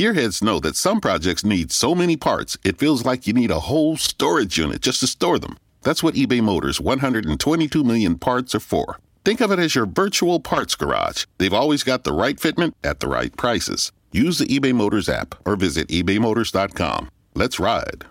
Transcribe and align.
Gearheads 0.00 0.42
know 0.42 0.58
that 0.60 0.76
some 0.76 0.98
projects 0.98 1.44
need 1.44 1.70
so 1.70 1.94
many 1.94 2.16
parts, 2.16 2.56
it 2.64 2.78
feels 2.78 3.04
like 3.04 3.26
you 3.26 3.34
need 3.34 3.50
a 3.50 3.60
whole 3.60 3.98
storage 3.98 4.56
unit 4.56 4.80
just 4.80 5.00
to 5.00 5.06
store 5.06 5.38
them. 5.38 5.58
That's 5.82 6.02
what 6.02 6.14
eBay 6.14 6.42
Motors' 6.42 6.80
122 6.80 7.84
million 7.84 8.16
parts 8.16 8.54
are 8.54 8.60
for. 8.60 8.98
Think 9.26 9.42
of 9.42 9.52
it 9.52 9.58
as 9.58 9.74
your 9.74 9.84
virtual 9.84 10.40
parts 10.40 10.74
garage. 10.74 11.26
They've 11.36 11.52
always 11.52 11.82
got 11.82 12.04
the 12.04 12.14
right 12.14 12.38
fitment 12.38 12.72
at 12.82 13.00
the 13.00 13.08
right 13.08 13.36
prices. 13.36 13.92
Use 14.10 14.38
the 14.38 14.46
eBay 14.46 14.74
Motors 14.74 15.06
app 15.06 15.34
or 15.44 15.54
visit 15.54 15.88
ebaymotors.com. 15.88 17.10
Let's 17.34 17.60
ride. 17.60 18.06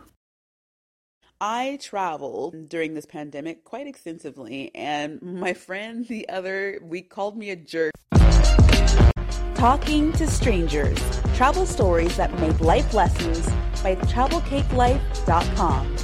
I 1.42 1.80
traveled 1.82 2.70
during 2.70 2.94
this 2.94 3.08
pandemic 3.08 3.64
quite 3.64 3.88
extensively, 3.88 4.70
and 4.76 5.20
my 5.24 5.54
friend 5.54 6.08
the 6.08 6.30
other 6.30 6.78
week 6.84 7.10
called 7.10 7.36
me 7.36 7.50
a 7.50 7.56
jerk. 7.56 7.94
Talking 9.60 10.14
to 10.14 10.26
Strangers 10.26 10.98
Travel 11.36 11.66
Stories 11.66 12.16
that 12.16 12.34
Make 12.40 12.62
Life 12.62 12.94
Lessons 12.94 13.46
by 13.84 13.96
TravelCakeLife.com. 13.96 15.98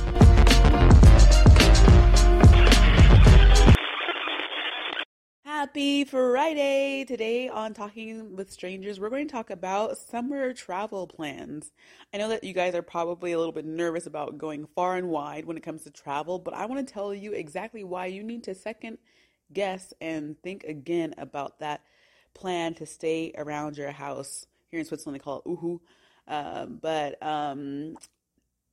Happy 5.45 6.03
Friday! 6.03 7.05
Today 7.05 7.47
on 7.47 7.73
Talking 7.73 8.35
with 8.35 8.51
Strangers, 8.51 8.99
we're 8.99 9.09
going 9.09 9.25
to 9.25 9.31
talk 9.31 9.49
about 9.49 9.97
summer 9.97 10.51
travel 10.51 11.07
plans. 11.07 11.71
I 12.13 12.17
know 12.17 12.27
that 12.27 12.43
you 12.43 12.51
guys 12.51 12.75
are 12.75 12.81
probably 12.81 13.31
a 13.31 13.37
little 13.37 13.53
bit 13.53 13.63
nervous 13.63 14.05
about 14.05 14.37
going 14.37 14.67
far 14.75 14.97
and 14.97 15.07
wide 15.07 15.45
when 15.45 15.55
it 15.55 15.63
comes 15.63 15.83
to 15.83 15.91
travel, 15.91 16.39
but 16.39 16.53
I 16.53 16.65
want 16.65 16.85
to 16.85 16.93
tell 16.93 17.13
you 17.13 17.31
exactly 17.31 17.85
why 17.85 18.07
you 18.07 18.21
need 18.21 18.43
to 18.43 18.53
second 18.53 18.97
guess 19.53 19.93
and 20.01 20.35
think 20.41 20.65
again 20.65 21.13
about 21.17 21.59
that 21.59 21.83
plan 22.35 22.75
to 22.75 22.85
stay 22.85 23.33
around 23.35 23.77
your 23.77 23.91
house. 23.91 24.45
Here 24.69 24.79
in 24.79 24.85
Switzerland, 24.85 25.19
they 25.19 25.23
call 25.23 25.39
it 25.39 25.49
uhu. 25.49 25.79
Uh, 26.27 26.65
but 26.67 27.21
um, 27.23 27.97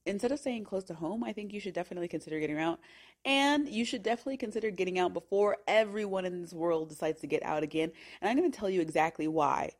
instead 0.04 0.32
of 0.32 0.38
staying 0.38 0.64
close 0.64 0.84
to 0.84 0.94
home, 0.94 1.24
I 1.24 1.32
think 1.32 1.52
you 1.52 1.60
should 1.60 1.74
definitely 1.74 2.08
consider 2.08 2.38
getting 2.40 2.58
out. 2.58 2.80
And 3.24 3.68
you 3.68 3.84
should 3.84 4.02
definitely 4.02 4.36
consider 4.36 4.70
getting 4.70 4.98
out 4.98 5.14
before 5.14 5.58
everyone 5.66 6.24
in 6.24 6.42
this 6.42 6.52
world 6.52 6.88
decides 6.88 7.20
to 7.20 7.26
get 7.26 7.42
out 7.44 7.62
again. 7.62 7.92
And 8.20 8.28
I'm 8.28 8.36
going 8.36 8.50
to 8.50 8.58
tell 8.58 8.68
you 8.70 8.80
exactly 8.80 9.28
why. 9.28 9.70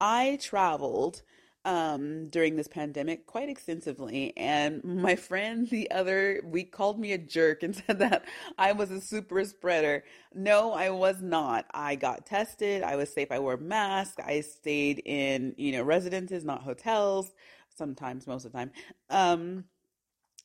I 0.00 0.38
traveled 0.42 1.22
um, 1.64 2.28
during 2.28 2.56
this 2.56 2.68
pandemic 2.68 3.26
quite 3.26 3.48
extensively. 3.48 4.32
And 4.36 4.82
my 4.84 5.16
friend 5.16 5.68
the 5.68 5.90
other 5.90 6.40
week 6.44 6.72
called 6.72 6.98
me 6.98 7.12
a 7.12 7.18
jerk 7.18 7.62
and 7.62 7.74
said 7.86 7.98
that 7.98 8.24
I 8.56 8.72
was 8.72 8.90
a 8.90 9.00
super 9.00 9.44
spreader. 9.44 10.04
No, 10.34 10.72
I 10.72 10.90
was 10.90 11.20
not. 11.20 11.66
I 11.72 11.96
got 11.96 12.26
tested. 12.26 12.82
I 12.82 12.96
was 12.96 13.12
safe. 13.12 13.30
I 13.30 13.38
wore 13.38 13.54
a 13.54 13.58
mask. 13.58 14.18
I 14.24 14.40
stayed 14.40 15.02
in, 15.04 15.54
you 15.56 15.72
know, 15.72 15.82
residences, 15.82 16.44
not 16.44 16.62
hotels, 16.62 17.32
sometimes, 17.76 18.26
most 18.26 18.44
of 18.44 18.52
the 18.52 18.58
time. 18.58 18.70
Um, 19.10 19.64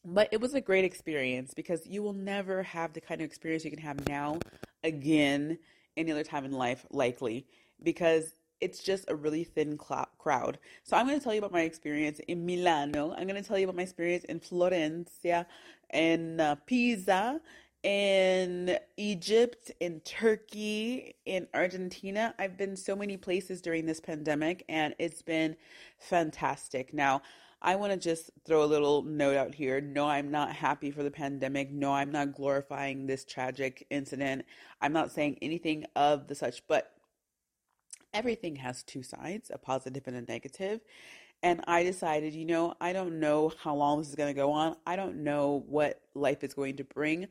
but 0.05 0.27
it 0.31 0.41
was 0.41 0.53
a 0.53 0.61
great 0.61 0.83
experience 0.83 1.53
because 1.53 1.87
you 1.87 2.03
will 2.03 2.13
never 2.13 2.63
have 2.63 2.93
the 2.93 3.01
kind 3.01 3.21
of 3.21 3.25
experience 3.25 3.63
you 3.63 3.71
can 3.71 3.79
have 3.79 4.05
now 4.07 4.39
again 4.83 5.57
any 5.95 6.11
other 6.11 6.23
time 6.23 6.43
in 6.43 6.51
life, 6.51 6.85
likely, 6.89 7.45
because 7.81 8.33
it's 8.63 8.81
just 8.81 9.03
a 9.09 9.15
really 9.15 9.43
thin 9.43 9.77
cl- 9.77 10.07
crowd. 10.17 10.57
So 10.83 10.95
I'm 10.95 11.05
going 11.05 11.19
to 11.19 11.23
tell 11.23 11.33
you 11.33 11.39
about 11.39 11.51
my 11.51 11.63
experience 11.63 12.19
in 12.29 12.45
Milano. 12.45 13.13
I'm 13.17 13.27
going 13.27 13.41
to 13.41 13.47
tell 13.47 13.59
you 13.59 13.65
about 13.65 13.75
my 13.75 13.83
experience 13.83 14.23
in 14.23 14.39
Florencia, 14.39 15.45
in 15.91 16.39
uh, 16.39 16.55
Pisa, 16.65 17.41
in 17.83 18.77
Egypt, 18.95 19.69
in 19.81 19.99
Turkey, 19.99 21.15
in 21.25 21.45
Argentina. 21.53 22.33
I've 22.39 22.57
been 22.57 22.77
so 22.77 22.95
many 22.95 23.17
places 23.17 23.61
during 23.61 23.85
this 23.85 23.99
pandemic 23.99 24.63
and 24.69 24.95
it's 24.97 25.21
been 25.21 25.57
fantastic. 25.99 26.93
Now, 26.93 27.21
I 27.61 27.75
want 27.75 27.91
to 27.91 27.99
just 27.99 28.31
throw 28.45 28.63
a 28.63 28.65
little 28.65 29.03
note 29.03 29.35
out 29.35 29.55
here. 29.55 29.81
No, 29.81 30.07
I'm 30.07 30.31
not 30.31 30.53
happy 30.53 30.91
for 30.91 31.03
the 31.03 31.11
pandemic. 31.11 31.71
No, 31.71 31.93
I'm 31.93 32.11
not 32.11 32.33
glorifying 32.33 33.07
this 33.07 33.25
tragic 33.25 33.85
incident. 33.89 34.45
I'm 34.81 34.93
not 34.93 35.11
saying 35.11 35.37
anything 35.41 35.85
of 35.95 36.27
the 36.27 36.35
such, 36.35 36.65
but 36.67 36.93
everything 38.13 38.57
has 38.57 38.83
two 38.83 39.03
sides, 39.03 39.51
a 39.53 39.57
positive 39.57 40.03
and 40.07 40.15
a 40.15 40.21
negative. 40.21 40.81
And 41.41 41.61
I 41.67 41.83
decided, 41.83 42.33
you 42.33 42.45
know, 42.45 42.73
I 42.79 42.93
don't 42.93 43.19
know 43.19 43.51
how 43.61 43.75
long 43.75 43.99
this 43.99 44.09
is 44.09 44.15
going 44.15 44.33
to 44.33 44.39
go 44.39 44.51
on. 44.51 44.77
I 44.87 44.95
don't 44.95 45.23
know 45.23 45.63
what 45.67 46.01
life 46.13 46.43
is 46.43 46.53
going 46.53 46.77
to 46.77 46.83
bring. 46.83 47.27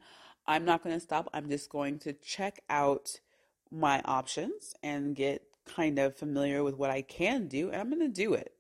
I'm 0.47 0.65
not 0.65 0.83
going 0.83 0.95
to 0.95 1.01
stop. 1.01 1.31
I'm 1.33 1.49
just 1.49 1.71
going 1.71 1.99
to 2.01 2.13
check 2.13 2.61
out 2.69 3.21
my 3.71 4.03
options 4.05 4.75
and 4.83 5.17
get 5.17 5.43
kind 5.65 5.99
of 5.99 6.17
familiar 6.17 6.63
with 6.63 6.77
what 6.77 6.91
I 6.91 7.03
can 7.03 7.47
do, 7.47 7.71
and 7.71 7.81
I'm 7.81 7.89
going 7.89 8.01
to 8.01 8.09
do 8.09 8.35
it. 8.35 8.53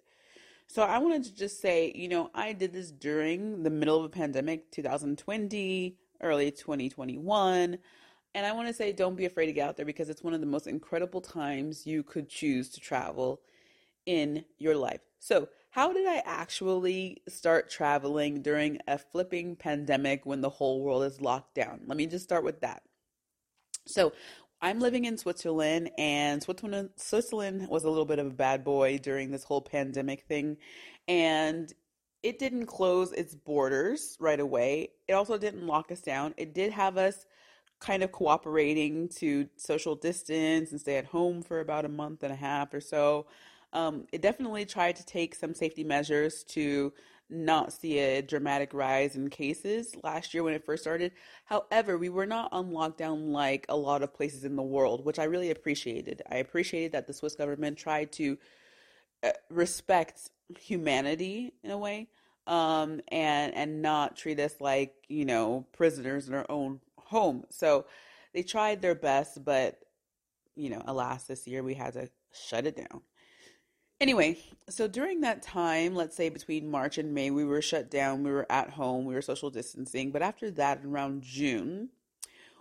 So 0.66 0.82
I 0.82 0.98
wanted 0.98 1.24
to 1.24 1.36
just 1.36 1.60
say, 1.60 1.92
you 1.94 2.08
know, 2.08 2.30
I 2.34 2.54
did 2.54 2.72
this 2.72 2.90
during 2.90 3.62
the 3.62 3.70
middle 3.70 3.98
of 3.98 4.04
a 4.04 4.08
pandemic, 4.08 4.70
2020, 4.70 5.96
early 6.22 6.50
2021. 6.50 7.78
And 8.34 8.46
I 8.46 8.52
want 8.52 8.68
to 8.68 8.74
say, 8.74 8.92
don't 8.92 9.16
be 9.16 9.26
afraid 9.26 9.46
to 9.46 9.52
get 9.52 9.68
out 9.68 9.76
there 9.76 9.86
because 9.86 10.08
it's 10.08 10.22
one 10.22 10.34
of 10.34 10.40
the 10.40 10.46
most 10.46 10.66
incredible 10.66 11.20
times 11.20 11.86
you 11.86 12.02
could 12.02 12.28
choose 12.28 12.70
to 12.70 12.80
travel 12.80 13.40
in 14.06 14.44
your 14.58 14.76
life. 14.76 15.00
So, 15.18 15.48
how 15.70 15.92
did 15.92 16.06
I 16.06 16.22
actually 16.26 17.22
start 17.28 17.70
traveling 17.70 18.42
during 18.42 18.78
a 18.86 18.98
flipping 18.98 19.56
pandemic 19.56 20.26
when 20.26 20.40
the 20.40 20.50
whole 20.50 20.82
world 20.82 21.04
is 21.04 21.20
locked 21.20 21.54
down? 21.54 21.80
Let 21.86 21.96
me 21.96 22.06
just 22.06 22.24
start 22.24 22.44
with 22.44 22.60
that. 22.60 22.82
So, 23.86 24.12
I'm 24.60 24.80
living 24.80 25.06
in 25.06 25.18
Switzerland, 25.18 25.90
and 25.98 26.42
Switzerland, 26.42 26.90
Switzerland 26.96 27.68
was 27.68 27.84
a 27.84 27.90
little 27.90 28.04
bit 28.04 28.20
of 28.20 28.26
a 28.28 28.30
bad 28.30 28.62
boy 28.64 28.98
during 28.98 29.30
this 29.30 29.44
whole 29.44 29.60
pandemic 29.60 30.22
thing. 30.22 30.56
And 31.08 31.72
it 32.22 32.38
didn't 32.38 32.66
close 32.66 33.12
its 33.12 33.34
borders 33.34 34.16
right 34.20 34.38
away. 34.38 34.90
It 35.08 35.14
also 35.14 35.36
didn't 35.36 35.66
lock 35.66 35.90
us 35.90 36.00
down. 36.00 36.34
It 36.36 36.54
did 36.54 36.70
have 36.72 36.96
us 36.96 37.26
kind 37.82 38.02
of 38.04 38.12
cooperating 38.12 39.08
to 39.08 39.48
social 39.56 39.96
distance 39.96 40.70
and 40.70 40.80
stay 40.80 40.96
at 40.96 41.06
home 41.06 41.42
for 41.42 41.60
about 41.60 41.84
a 41.84 41.88
month 41.88 42.22
and 42.22 42.32
a 42.32 42.36
half 42.36 42.72
or 42.72 42.80
so. 42.80 43.26
Um, 43.72 44.06
it 44.12 44.22
definitely 44.22 44.64
tried 44.64 44.96
to 44.96 45.04
take 45.04 45.34
some 45.34 45.52
safety 45.52 45.82
measures 45.82 46.44
to 46.50 46.92
not 47.28 47.72
see 47.72 47.98
a 47.98 48.22
dramatic 48.22 48.72
rise 48.72 49.16
in 49.16 49.30
cases 49.30 49.96
last 50.04 50.32
year 50.32 50.42
when 50.42 50.54
it 50.54 50.64
first 50.64 50.82
started. 50.82 51.12
However, 51.46 51.98
we 51.98 52.08
were 52.08 52.26
not 52.26 52.52
on 52.52 52.70
lockdown 52.70 53.32
like 53.32 53.66
a 53.68 53.76
lot 53.76 54.02
of 54.02 54.14
places 54.14 54.44
in 54.44 54.54
the 54.54 54.62
world, 54.62 55.04
which 55.04 55.18
I 55.18 55.24
really 55.24 55.50
appreciated. 55.50 56.22
I 56.30 56.36
appreciated 56.36 56.92
that 56.92 57.06
the 57.06 57.14
Swiss 57.14 57.34
government 57.34 57.78
tried 57.78 58.12
to 58.12 58.38
uh, 59.24 59.30
respect 59.48 60.30
humanity 60.58 61.54
in 61.64 61.70
a 61.70 61.78
way 61.78 62.08
um, 62.46 63.00
and 63.08 63.54
and 63.54 63.82
not 63.82 64.16
treat 64.16 64.38
us 64.40 64.54
like 64.60 64.94
you 65.08 65.24
know 65.24 65.66
prisoners 65.72 66.28
in 66.28 66.34
our 66.34 66.46
own 66.48 66.80
home. 67.12 67.44
So 67.50 67.86
they 68.34 68.42
tried 68.42 68.82
their 68.82 68.96
best, 68.96 69.44
but 69.44 69.78
you 70.56 70.70
know, 70.70 70.82
alas, 70.86 71.24
this 71.24 71.46
year 71.46 71.62
we 71.62 71.74
had 71.74 71.92
to 71.92 72.10
shut 72.32 72.66
it 72.66 72.76
down. 72.76 73.02
Anyway, 74.00 74.36
so 74.68 74.88
during 74.88 75.20
that 75.20 75.42
time, 75.42 75.94
let's 75.94 76.16
say 76.16 76.28
between 76.28 76.68
March 76.68 76.98
and 76.98 77.14
May, 77.14 77.30
we 77.30 77.44
were 77.44 77.62
shut 77.62 77.88
down, 77.88 78.24
we 78.24 78.32
were 78.32 78.50
at 78.50 78.70
home, 78.70 79.04
we 79.04 79.14
were 79.14 79.22
social 79.22 79.48
distancing. 79.50 80.10
But 80.10 80.22
after 80.22 80.50
that, 80.52 80.80
around 80.84 81.22
June, 81.22 81.90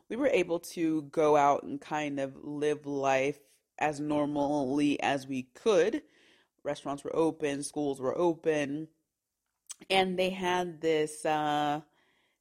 we 0.08 0.16
were 0.18 0.28
able 0.28 0.60
to 0.60 1.02
go 1.04 1.36
out 1.36 1.64
and 1.64 1.82
kind 1.82 2.20
of 2.20 2.36
live 2.44 2.86
life 2.86 3.40
as 3.80 4.00
normally 4.00 5.02
as 5.02 5.26
we 5.26 5.44
could. 5.56 6.04
Restaurants 6.64 7.04
were 7.04 7.16
open, 7.16 7.64
schools 7.64 8.00
were 8.00 8.16
open, 8.16 8.88
and 9.90 10.20
they 10.20 10.30
had 10.30 10.80
this 10.80 11.26
uh, 11.26 11.82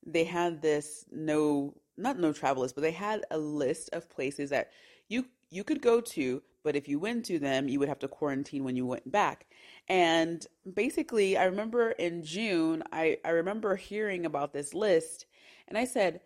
they 0.06 0.25
had 0.25 0.60
this 0.60 1.06
no 1.10 1.75
not 2.00 2.18
no 2.18 2.32
travel 2.32 2.62
list, 2.62 2.74
but 2.74 2.82
they 2.82 2.92
had 2.92 3.24
a 3.30 3.38
list 3.38 3.90
of 3.92 4.08
places 4.10 4.50
that 4.50 4.70
you 5.08 5.26
you 5.50 5.64
could 5.64 5.82
go 5.82 6.00
to, 6.00 6.42
but 6.62 6.76
if 6.76 6.88
you 6.88 6.98
went 6.98 7.24
to 7.26 7.38
them, 7.38 7.68
you 7.68 7.78
would 7.80 7.88
have 7.88 7.98
to 8.00 8.08
quarantine 8.08 8.64
when 8.64 8.76
you 8.76 8.86
went 8.86 9.10
back. 9.10 9.46
And 9.88 10.46
basically, 10.74 11.36
I 11.36 11.44
remember 11.44 11.91
in 11.92 12.22
June, 12.22 12.82
I, 12.92 13.18
I 13.24 13.30
remember 13.30 13.74
hearing 13.76 14.26
about 14.26 14.52
this 14.52 14.74
list, 14.74 15.26
and 15.68 15.76
I 15.76 15.84
said, 15.84 16.20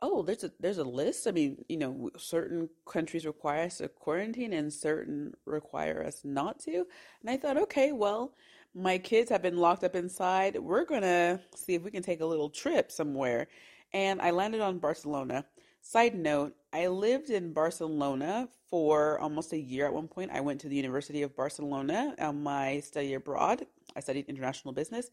"Oh, 0.00 0.22
there's 0.22 0.44
a 0.44 0.52
there's 0.60 0.78
a 0.78 0.84
list. 0.84 1.26
I 1.26 1.32
mean, 1.32 1.64
you 1.68 1.76
know, 1.76 2.10
certain 2.16 2.68
countries 2.86 3.26
require 3.26 3.64
us 3.64 3.78
to 3.78 3.88
quarantine, 3.88 4.52
and 4.52 4.72
certain 4.72 5.34
require 5.44 6.04
us 6.04 6.24
not 6.24 6.60
to." 6.60 6.86
And 7.20 7.30
I 7.30 7.36
thought, 7.36 7.56
okay, 7.58 7.92
well, 7.92 8.34
my 8.74 8.98
kids 8.98 9.30
have 9.30 9.42
been 9.42 9.56
locked 9.58 9.84
up 9.84 9.96
inside. 9.96 10.56
We're 10.58 10.84
gonna 10.84 11.40
see 11.56 11.74
if 11.74 11.82
we 11.82 11.90
can 11.90 12.02
take 12.02 12.20
a 12.20 12.26
little 12.26 12.50
trip 12.50 12.92
somewhere 12.92 13.48
and 13.92 14.20
I 14.20 14.30
landed 14.30 14.60
on 14.60 14.78
Barcelona. 14.78 15.44
Side 15.80 16.14
note, 16.14 16.54
I 16.72 16.88
lived 16.88 17.30
in 17.30 17.52
Barcelona 17.52 18.48
for 18.68 19.18
almost 19.20 19.52
a 19.52 19.58
year 19.58 19.86
at 19.86 19.94
one 19.94 20.08
point. 20.08 20.30
I 20.30 20.40
went 20.40 20.60
to 20.60 20.68
the 20.68 20.76
University 20.76 21.22
of 21.22 21.34
Barcelona 21.34 22.14
on 22.18 22.42
my 22.42 22.80
study 22.80 23.14
abroad. 23.14 23.66
I 23.96 24.00
studied 24.00 24.26
international 24.28 24.74
business. 24.74 25.10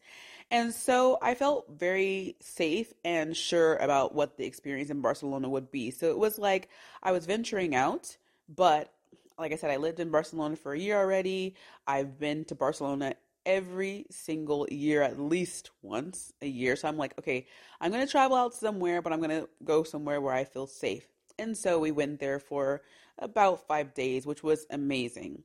And 0.50 0.74
so 0.74 1.18
I 1.22 1.34
felt 1.34 1.66
very 1.70 2.36
safe 2.40 2.92
and 3.04 3.34
sure 3.34 3.76
about 3.76 4.14
what 4.14 4.36
the 4.36 4.44
experience 4.44 4.90
in 4.90 5.00
Barcelona 5.00 5.48
would 5.48 5.70
be. 5.70 5.90
So 5.90 6.10
it 6.10 6.18
was 6.18 6.38
like 6.38 6.68
I 7.02 7.12
was 7.12 7.24
venturing 7.24 7.74
out, 7.74 8.16
but 8.48 8.92
like 9.38 9.52
I 9.52 9.56
said, 9.56 9.70
I 9.70 9.76
lived 9.76 10.00
in 10.00 10.10
Barcelona 10.10 10.56
for 10.56 10.72
a 10.72 10.78
year 10.78 10.98
already. 10.98 11.54
I've 11.86 12.18
been 12.18 12.44
to 12.46 12.54
Barcelona 12.54 13.14
every 13.46 14.04
single 14.10 14.66
year, 14.70 15.00
at 15.00 15.18
least 15.18 15.70
once 15.80 16.32
a 16.42 16.46
year. 16.46 16.76
So 16.76 16.88
I'm 16.88 16.98
like, 16.98 17.14
okay, 17.18 17.46
I'm 17.80 17.92
going 17.92 18.04
to 18.04 18.10
travel 18.10 18.36
out 18.36 18.52
somewhere, 18.52 19.00
but 19.00 19.12
I'm 19.12 19.20
going 19.20 19.30
to 19.30 19.48
go 19.64 19.84
somewhere 19.84 20.20
where 20.20 20.34
I 20.34 20.44
feel 20.44 20.66
safe. 20.66 21.06
And 21.38 21.56
so 21.56 21.78
we 21.78 21.92
went 21.92 22.18
there 22.20 22.38
for 22.38 22.82
about 23.18 23.66
five 23.66 23.94
days, 23.94 24.26
which 24.26 24.42
was 24.42 24.66
amazing. 24.70 25.42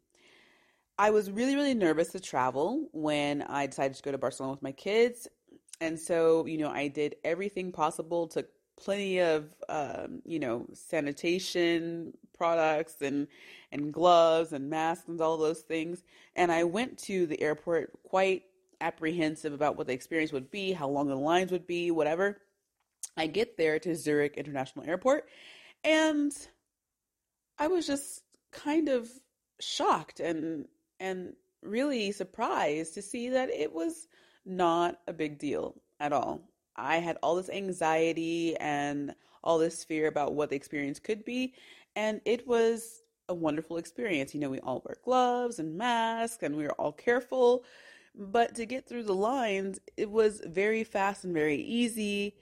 I 0.98 1.12
was 1.12 1.32
really, 1.32 1.56
really 1.56 1.74
nervous 1.74 2.10
to 2.10 2.20
travel 2.20 2.90
when 2.92 3.44
I 3.44 3.68
decided 3.68 3.96
to 3.96 4.04
go 4.04 4.12
to 4.12 4.18
Barcelona 4.18 4.54
with 4.54 4.62
my 4.62 4.72
kids. 4.72 5.28
And 5.80 6.00
so, 6.00 6.46
you 6.46 6.58
know, 6.58 6.70
I 6.70 6.90
did 6.90 7.16
everything 7.24 7.72
possible, 7.72 8.28
took 8.28 8.50
plenty 8.82 9.20
of, 9.20 9.54
um, 9.70 10.22
you 10.26 10.40
know, 10.40 10.66
sanitation 10.74 12.14
products 12.38 12.96
and, 13.02 13.28
and 13.72 13.94
gloves 13.94 14.52
and 14.52 14.70
masks 14.70 15.08
and 15.08 15.22
all 15.22 15.38
those 15.38 15.62
things. 15.62 16.04
And 16.36 16.52
I 16.52 16.64
went 16.64 16.98
to 17.00 17.26
the 17.26 17.42
airport 17.42 17.92
quite 18.04 18.44
apprehensive 18.82 19.54
about 19.54 19.78
what 19.78 19.88
the 19.88 19.94
experience 19.94 20.32
would 20.32 20.52
be, 20.52 20.74
how 20.74 20.90
long 20.90 21.08
the 21.08 21.16
lines 21.16 21.52
would 21.52 21.68
be, 21.68 21.92
whatever. 21.92 22.42
I 23.16 23.28
get 23.28 23.58
there 23.58 23.80
to 23.80 23.96
Zurich 23.96 24.36
International 24.38 24.86
Airport 24.86 25.28
and 25.84 26.32
I 27.58 27.68
was 27.68 27.88
just 27.88 28.24
kind 28.52 28.90
of 28.90 29.10
shocked 29.60 30.20
and 30.20 30.66
and 31.00 31.34
really 31.62 32.12
surprised 32.12 32.96
to 32.96 33.02
see 33.02 33.30
that 33.30 33.50
it 33.50 33.72
was 33.72 34.08
not 34.46 35.00
a 35.08 35.14
big 35.14 35.38
deal 35.38 35.76
at 36.00 36.14
all. 36.14 36.42
I 36.76 36.98
had 36.98 37.18
all 37.22 37.36
this 37.36 37.50
anxiety 37.50 38.56
and 38.58 39.14
all 39.44 39.58
this 39.58 39.84
fear 39.84 40.08
about 40.08 40.34
what 40.34 40.50
the 40.50 40.56
experience 40.56 41.00
could 41.00 41.26
be, 41.26 41.54
and 41.96 42.22
it 42.26 42.48
was 42.48 43.04
a 43.30 43.34
wonderful 43.34 43.78
experience. 43.78 44.34
You 44.34 44.42
know, 44.42 44.50
we 44.50 44.60
all 44.60 44.82
wear 44.86 44.98
gloves 45.04 45.60
and 45.60 45.78
masks 45.78 46.44
and 46.44 46.56
we 46.56 46.64
were 46.64 46.74
all 46.74 46.92
careful, 46.92 47.64
but 48.16 48.56
to 48.56 48.66
get 48.66 48.88
through 48.88 49.04
the 49.04 49.16
lines, 49.16 49.80
it 49.98 50.10
was 50.10 50.42
very 50.46 50.84
fast 50.84 51.24
and 51.24 51.34
very 51.34 51.58
easy. 51.58 52.36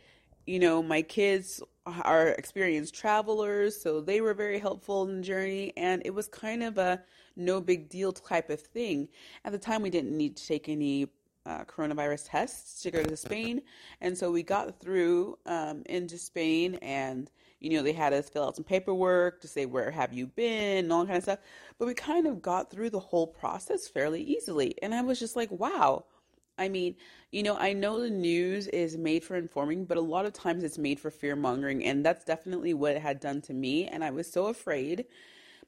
You 0.46 0.60
know, 0.60 0.82
my 0.82 1.04
kids 1.04 1.62
are 1.86 2.30
experienced 2.30 2.96
travelers, 2.96 3.80
so 3.80 4.02
they 4.02 4.20
were 4.22 4.34
very 4.34 4.60
helpful 4.60 5.04
in 5.08 5.18
the 5.18 5.22
journey, 5.22 5.74
and 5.78 6.02
it 6.06 6.14
was 6.14 6.28
kind 6.28 6.64
of 6.64 6.78
a 6.78 7.02
no 7.36 7.62
big 7.62 7.90
deal 7.90 8.12
type 8.12 8.50
of 8.50 8.60
thing. 8.60 9.10
At 9.46 9.52
the 9.52 9.60
time, 9.60 9.82
we 9.82 9.90
didn't 9.90 10.18
need 10.18 10.38
to 10.38 10.46
take 10.46 10.68
any 10.68 11.08
uh, 11.46 11.64
coronavirus 11.66 12.30
tests 12.30 12.82
to 12.84 12.92
go 12.92 13.04
to 13.04 13.18
Spain, 13.18 13.62
and 14.02 14.18
so 14.18 14.32
we 14.32 14.44
got 14.44 14.80
through 14.80 15.38
um, 15.46 15.84
into 15.88 16.18
Spain, 16.18 16.76
and 16.82 17.32
you 17.60 17.72
know 17.72 17.84
they 17.84 17.94
had 17.94 18.14
us 18.14 18.30
fill 18.30 18.46
out 18.46 18.56
some 18.56 18.66
paperwork 18.66 19.42
to 19.42 19.48
say 19.48 19.66
where 19.66 19.92
have 19.92 20.14
you 20.14 20.28
been 20.28 20.86
and 20.86 20.94
all 20.94 21.06
kind 21.06 21.18
of 21.18 21.24
stuff. 21.24 21.40
But 21.78 21.88
we 21.88 21.94
kind 21.94 22.28
of 22.28 22.42
got 22.42 22.72
through 22.72 22.90
the 22.92 23.00
whole 23.00 23.28
process 23.28 23.88
fairly 23.88 24.22
easily, 24.22 24.76
and 24.82 24.94
I 24.94 25.02
was 25.02 25.20
just 25.20 25.36
like, 25.36 25.52
wow 25.52 26.06
I 26.60 26.68
mean, 26.68 26.96
you 27.32 27.42
know, 27.42 27.56
I 27.58 27.74
know 27.74 28.02
the 28.02 28.10
news 28.10 28.68
is 28.68 28.98
made 28.98 29.24
for 29.24 29.38
informing, 29.38 29.86
but 29.86 29.98
a 29.98 30.02
lot 30.02 30.26
of 30.26 30.34
times 30.34 30.64
it's 30.64 30.78
made 30.78 31.00
for 31.00 31.10
fear 31.10 31.36
mongering. 31.36 31.86
And 31.86 32.06
that's 32.06 32.26
definitely 32.26 32.74
what 32.74 32.96
it 32.96 33.02
had 33.02 33.20
done 33.22 33.42
to 33.44 33.54
me. 33.54 33.88
And 33.88 34.04
I 34.04 34.12
was 34.12 34.30
so 34.30 34.48
afraid. 34.48 35.06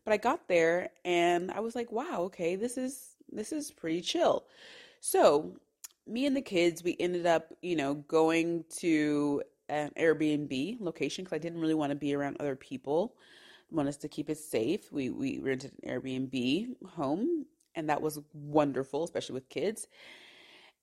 But 0.03 0.13
I 0.13 0.17
got 0.17 0.47
there 0.47 0.89
and 1.05 1.49
I 1.51 1.61
was 1.61 1.75
like, 1.75 1.91
wow, 1.91 2.23
okay, 2.23 2.55
this 2.55 2.77
is 2.77 3.15
this 3.31 3.53
is 3.53 3.71
pretty 3.71 4.01
chill. 4.01 4.43
So 5.01 5.57
me 6.07 6.25
and 6.25 6.35
the 6.35 6.41
kids, 6.41 6.83
we 6.83 6.95
ended 6.99 7.25
up, 7.25 7.47
you 7.61 7.75
know, 7.75 7.95
going 7.95 8.63
to 8.77 9.41
an 9.67 9.91
Airbnb 9.99 10.79
location 10.79 11.23
because 11.23 11.35
I 11.35 11.39
didn't 11.39 11.59
really 11.59 11.73
want 11.73 11.89
to 11.89 11.95
be 11.95 12.13
around 12.13 12.37
other 12.39 12.55
people. 12.55 13.15
I 13.71 13.75
want 13.75 13.89
us 13.89 13.97
to 13.97 14.07
keep 14.07 14.29
it 14.29 14.37
safe. 14.37 14.91
We 14.91 15.09
we 15.09 15.39
rented 15.39 15.73
an 15.83 15.89
Airbnb 15.89 16.67
home, 16.87 17.45
and 17.73 17.89
that 17.89 18.01
was 18.01 18.19
wonderful, 18.33 19.03
especially 19.03 19.33
with 19.33 19.49
kids. 19.49 19.87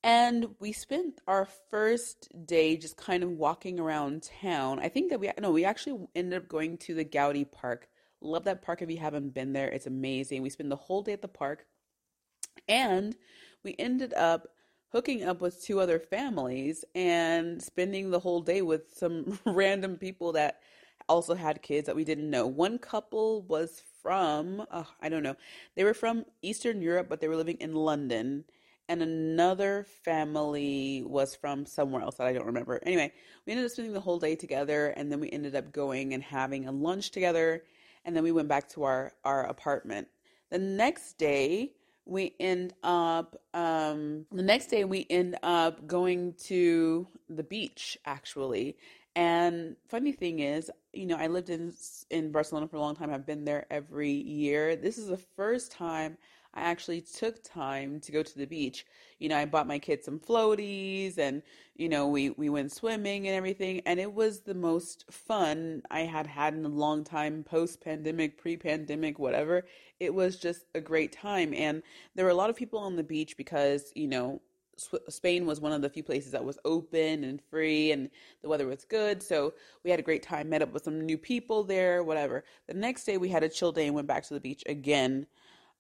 And 0.03 0.49
we 0.59 0.73
spent 0.73 1.21
our 1.29 1.47
first 1.71 2.29
day 2.47 2.77
just 2.77 2.97
kind 2.97 3.23
of 3.23 3.31
walking 3.31 3.79
around 3.79 4.29
town. 4.41 4.81
I 4.81 4.89
think 4.89 5.11
that 5.11 5.21
we 5.21 5.31
no, 5.41 5.53
we 5.53 5.65
actually 5.65 6.09
ended 6.17 6.43
up 6.43 6.49
going 6.49 6.77
to 6.79 6.95
the 6.95 7.05
Gaudi 7.05 7.51
Park. 7.51 7.89
Love 8.21 8.45
that 8.45 8.63
park 8.63 8.83
if 8.83 8.91
you 8.91 8.99
haven't 8.99 9.33
been 9.33 9.53
there. 9.53 9.69
It's 9.69 9.87
amazing. 9.87 10.43
We 10.43 10.51
spent 10.51 10.71
the 10.71 10.77
whole 10.77 11.03
day 11.03 11.13
at 11.13 11.23
the 11.23 11.29
park. 11.29 11.67
And 12.67 13.17
we 13.65 13.75
ended 13.79 14.15
up 14.15 14.49
hooking 14.91 15.25
up 15.25 15.41
with 15.41 15.63
two 15.63 15.81
other 15.81 15.99
families 15.99 16.85
and 16.95 17.63
spending 17.63 18.11
the 18.11 18.19
whole 18.19 18.41
day 18.41 18.63
with 18.63 18.95
some 18.95 19.39
random 19.47 19.97
people 19.97 20.33
that 20.33 20.61
also 21.09 21.35
had 21.35 21.63
kids 21.63 21.87
that 21.87 21.97
we 21.97 22.05
didn't 22.05 22.31
know. 22.31 22.47
One 22.47 22.79
couple 22.79 23.43
was 23.43 23.83
from, 24.03 24.65
uh, 24.71 24.85
I 25.01 25.09
don't 25.09 25.23
know, 25.23 25.37
they 25.75 25.85
were 25.85 25.95
from 25.95 26.25
Eastern 26.43 26.81
Europe, 26.81 27.09
but 27.09 27.21
they 27.21 27.29
were 27.29 27.37
living 27.37 27.59
in 27.61 27.75
London 27.75 28.45
and 28.89 29.03
another 29.03 29.85
family 30.05 31.03
was 31.07 31.35
from 31.35 31.67
somewhere 31.67 32.03
else 32.03 32.17
that 32.17 32.27
I 32.27 32.33
don't 32.33 32.47
remember. 32.47 32.81
Anyway, 32.85 33.13
we 33.45 33.53
ended 33.53 33.67
up 33.67 33.73
spending 33.73 33.93
the 33.93 34.01
whole 34.01 34.19
day 34.19 34.35
together, 34.35 34.89
and 34.97 35.13
then 35.13 35.21
we 35.21 35.31
ended 35.31 35.55
up 35.55 35.73
going 35.73 36.15
and 36.15 36.23
having 36.23 36.67
a 36.67 36.73
lunch 36.73 37.11
together, 37.11 37.65
and 38.05 38.17
then 38.17 38.23
we 38.23 38.33
went 38.33 38.49
back 38.49 38.69
to 38.71 38.85
our 38.85 39.13
our 39.25 39.45
apartment. 39.45 40.09
The 40.51 40.59
next 40.59 41.19
day, 41.19 41.75
we 42.09 42.35
end 42.41 42.73
up 42.83 43.37
um, 43.55 44.25
the 44.33 44.43
next 44.43 44.67
day 44.67 44.85
we 44.85 45.07
end 45.11 45.37
up 45.43 45.87
going 45.87 46.33
to 46.45 47.07
the 47.29 47.43
beach 47.43 47.99
actually. 48.05 48.77
And 49.15 49.77
funny 49.89 50.13
thing 50.13 50.39
is, 50.39 50.71
you 50.93 51.07
know, 51.07 51.17
I 51.17 51.27
lived 51.27 51.51
in 51.51 51.73
in 52.11 52.33
Barcelona 52.33 52.69
for 52.69 52.77
a 52.77 52.81
long 52.81 52.95
time. 52.95 53.13
I've 53.13 53.27
been 53.27 53.45
there 53.45 53.67
every 53.71 54.11
year. 54.11 54.77
This 54.77 54.97
is 54.97 55.09
the 55.09 55.17
first 55.17 55.73
time 55.73 56.17
I 56.55 56.63
actually 56.63 57.03
took 57.03 57.43
time 57.45 58.01
to 58.01 58.13
go 58.13 58.23
to 58.23 58.39
the 58.39 58.47
beach. 58.47 58.87
You 59.19 59.29
know, 59.29 59.37
I 59.37 59.45
bought 59.45 59.67
my 59.67 59.79
kids 59.79 60.05
some 60.05 60.19
floaties 60.19 61.19
and, 61.19 61.43
you 61.77 61.89
know, 61.89 62.09
we, 62.09 62.31
we 62.31 62.49
went 62.49 62.73
swimming 62.73 63.27
and 63.27 63.37
everything. 63.37 63.83
And 63.87 64.01
it 64.01 64.13
was 64.13 64.41
the 64.41 64.55
most 64.55 65.05
fun 65.11 65.83
I 65.91 66.01
had 66.01 66.27
had 66.27 66.55
in 66.55 66.65
a 66.65 66.69
long 66.69 67.05
time, 67.05 67.45
post 67.45 67.81
pandemic, 67.81 68.39
pre 68.39 68.57
pandemic, 68.57 69.19
whatever. 69.19 69.67
It 70.01 70.15
was 70.15 70.39
just 70.39 70.65
a 70.75 70.81
great 70.81 71.13
time. 71.13 71.53
And 71.55 71.83
there 72.15 72.25
were 72.25 72.31
a 72.31 72.35
lot 72.35 72.51
of 72.51 72.57
people 72.57 72.79
on 72.79 72.97
the 72.97 73.03
beach 73.03 73.37
because, 73.37 73.93
you 73.95 74.09
know, 74.09 74.41
Spain 75.09 75.45
was 75.45 75.61
one 75.61 75.73
of 75.73 75.83
the 75.83 75.91
few 75.91 76.05
places 76.05 76.33
that 76.33 76.45
was 76.45 76.59
open 76.65 77.25
and 77.25 77.43
free 77.51 77.91
and 77.91 78.11
the 78.43 78.49
weather 78.49 78.67
was 78.67 78.85
good. 78.85 79.23
So 79.23 79.55
we 79.85 79.91
had 79.91 79.99
a 79.99 80.05
great 80.05 80.23
time, 80.23 80.49
met 80.49 80.63
up 80.63 80.73
with 80.73 80.85
some 80.85 81.01
new 81.01 81.19
people 81.19 81.65
there, 81.65 82.05
whatever. 82.05 82.45
The 82.69 82.75
next 82.75 83.05
day 83.05 83.19
we 83.19 83.29
had 83.29 83.43
a 83.43 83.49
chill 83.49 83.73
day 83.73 83.87
and 83.87 83.95
went 83.95 84.07
back 84.07 84.23
to 84.25 84.35
the 84.35 84.41
beach 84.41 84.63
again. 84.67 85.27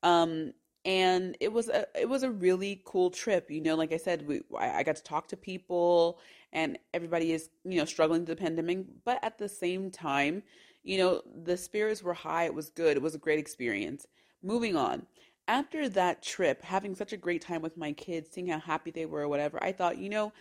Um, 0.02 0.52
and 0.84 1.36
it 1.40 1.52
was 1.52 1.68
a 1.68 1.86
it 1.98 2.08
was 2.08 2.22
a 2.22 2.30
really 2.30 2.80
cool 2.84 3.10
trip. 3.10 3.50
You 3.50 3.60
know, 3.60 3.74
like 3.74 3.92
I 3.92 3.96
said, 3.96 4.26
we 4.26 4.40
I, 4.58 4.82
got 4.82 4.96
to 4.96 5.02
talk 5.02 5.28
to 5.28 5.36
people, 5.36 6.18
and 6.52 6.78
everybody 6.94 7.32
is 7.32 7.50
you 7.64 7.78
know 7.78 7.84
struggling 7.84 8.24
through 8.24 8.36
the 8.36 8.40
pandemic, 8.40 8.86
but 9.04 9.18
at 9.22 9.38
the 9.38 9.48
same 9.48 9.90
time, 9.90 10.42
you 10.82 10.98
know, 10.98 11.22
the 11.44 11.56
spirits 11.56 12.02
were 12.02 12.14
high. 12.14 12.44
It 12.44 12.54
was 12.54 12.70
good. 12.70 12.96
It 12.96 13.02
was 13.02 13.14
a 13.14 13.18
great 13.18 13.38
experience. 13.38 14.06
Moving 14.42 14.76
on. 14.76 15.06
After 15.46 15.88
that 15.90 16.22
trip, 16.22 16.62
having 16.62 16.94
such 16.94 17.12
a 17.12 17.16
great 17.16 17.40
time 17.40 17.62
with 17.62 17.76
my 17.76 17.92
kids, 17.92 18.30
seeing 18.30 18.48
how 18.48 18.58
happy 18.58 18.90
they 18.90 19.06
were, 19.06 19.22
or 19.22 19.28
whatever, 19.28 19.62
I 19.62 19.72
thought, 19.72 19.98
you 19.98 20.08
know, 20.10 20.32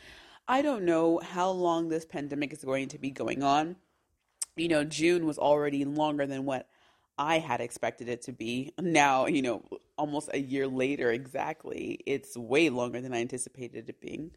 I 0.47 0.61
don't 0.61 0.83
know 0.83 1.19
how 1.19 1.49
long 1.49 1.87
this 1.87 2.05
pandemic 2.05 2.53
is 2.53 2.63
going 2.63 2.89
to 2.89 2.97
be 2.97 3.11
going 3.11 3.43
on. 3.43 3.77
You 4.55 4.67
know, 4.67 4.83
June 4.83 5.25
was 5.25 5.37
already 5.37 5.85
longer 5.85 6.25
than 6.25 6.45
what 6.45 6.67
I 7.17 7.39
had 7.39 7.61
expected 7.61 8.09
it 8.09 8.21
to 8.23 8.31
be. 8.31 8.73
Now, 8.79 9.25
you 9.25 9.41
know, 9.41 9.63
almost 9.97 10.29
a 10.33 10.39
year 10.39 10.67
later 10.67 11.11
exactly, 11.11 11.99
it's 12.05 12.37
way 12.37 12.69
longer 12.69 13.01
than 13.01 13.13
I 13.13 13.21
anticipated 13.21 13.89
it 13.89 14.01
being. 14.01 14.31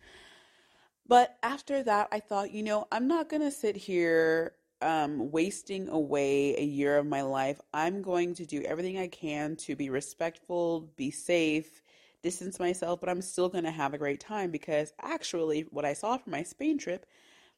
But 1.06 1.36
after 1.42 1.82
that, 1.82 2.08
I 2.12 2.20
thought, 2.20 2.52
you 2.52 2.62
know, 2.62 2.86
I'm 2.92 3.08
not 3.08 3.28
going 3.28 3.42
to 3.42 3.50
sit 3.50 3.76
here 3.76 4.52
um, 4.82 5.30
wasting 5.30 5.88
away 5.88 6.56
a 6.56 6.64
year 6.64 6.98
of 6.98 7.06
my 7.06 7.22
life. 7.22 7.60
I'm 7.74 8.02
going 8.02 8.34
to 8.34 8.46
do 8.46 8.62
everything 8.62 8.98
I 8.98 9.08
can 9.08 9.56
to 9.56 9.76
be 9.76 9.90
respectful, 9.90 10.90
be 10.96 11.10
safe, 11.10 11.82
distance 12.22 12.58
myself, 12.58 13.00
but 13.00 13.08
I'm 13.08 13.22
still 13.22 13.48
going 13.48 13.64
to 13.64 13.70
have 13.70 13.94
a 13.94 13.98
great 13.98 14.20
time 14.20 14.50
because 14.50 14.92
actually, 15.00 15.62
what 15.70 15.84
I 15.84 15.92
saw 15.92 16.16
from 16.16 16.32
my 16.32 16.42
Spain 16.42 16.78
trip 16.78 17.06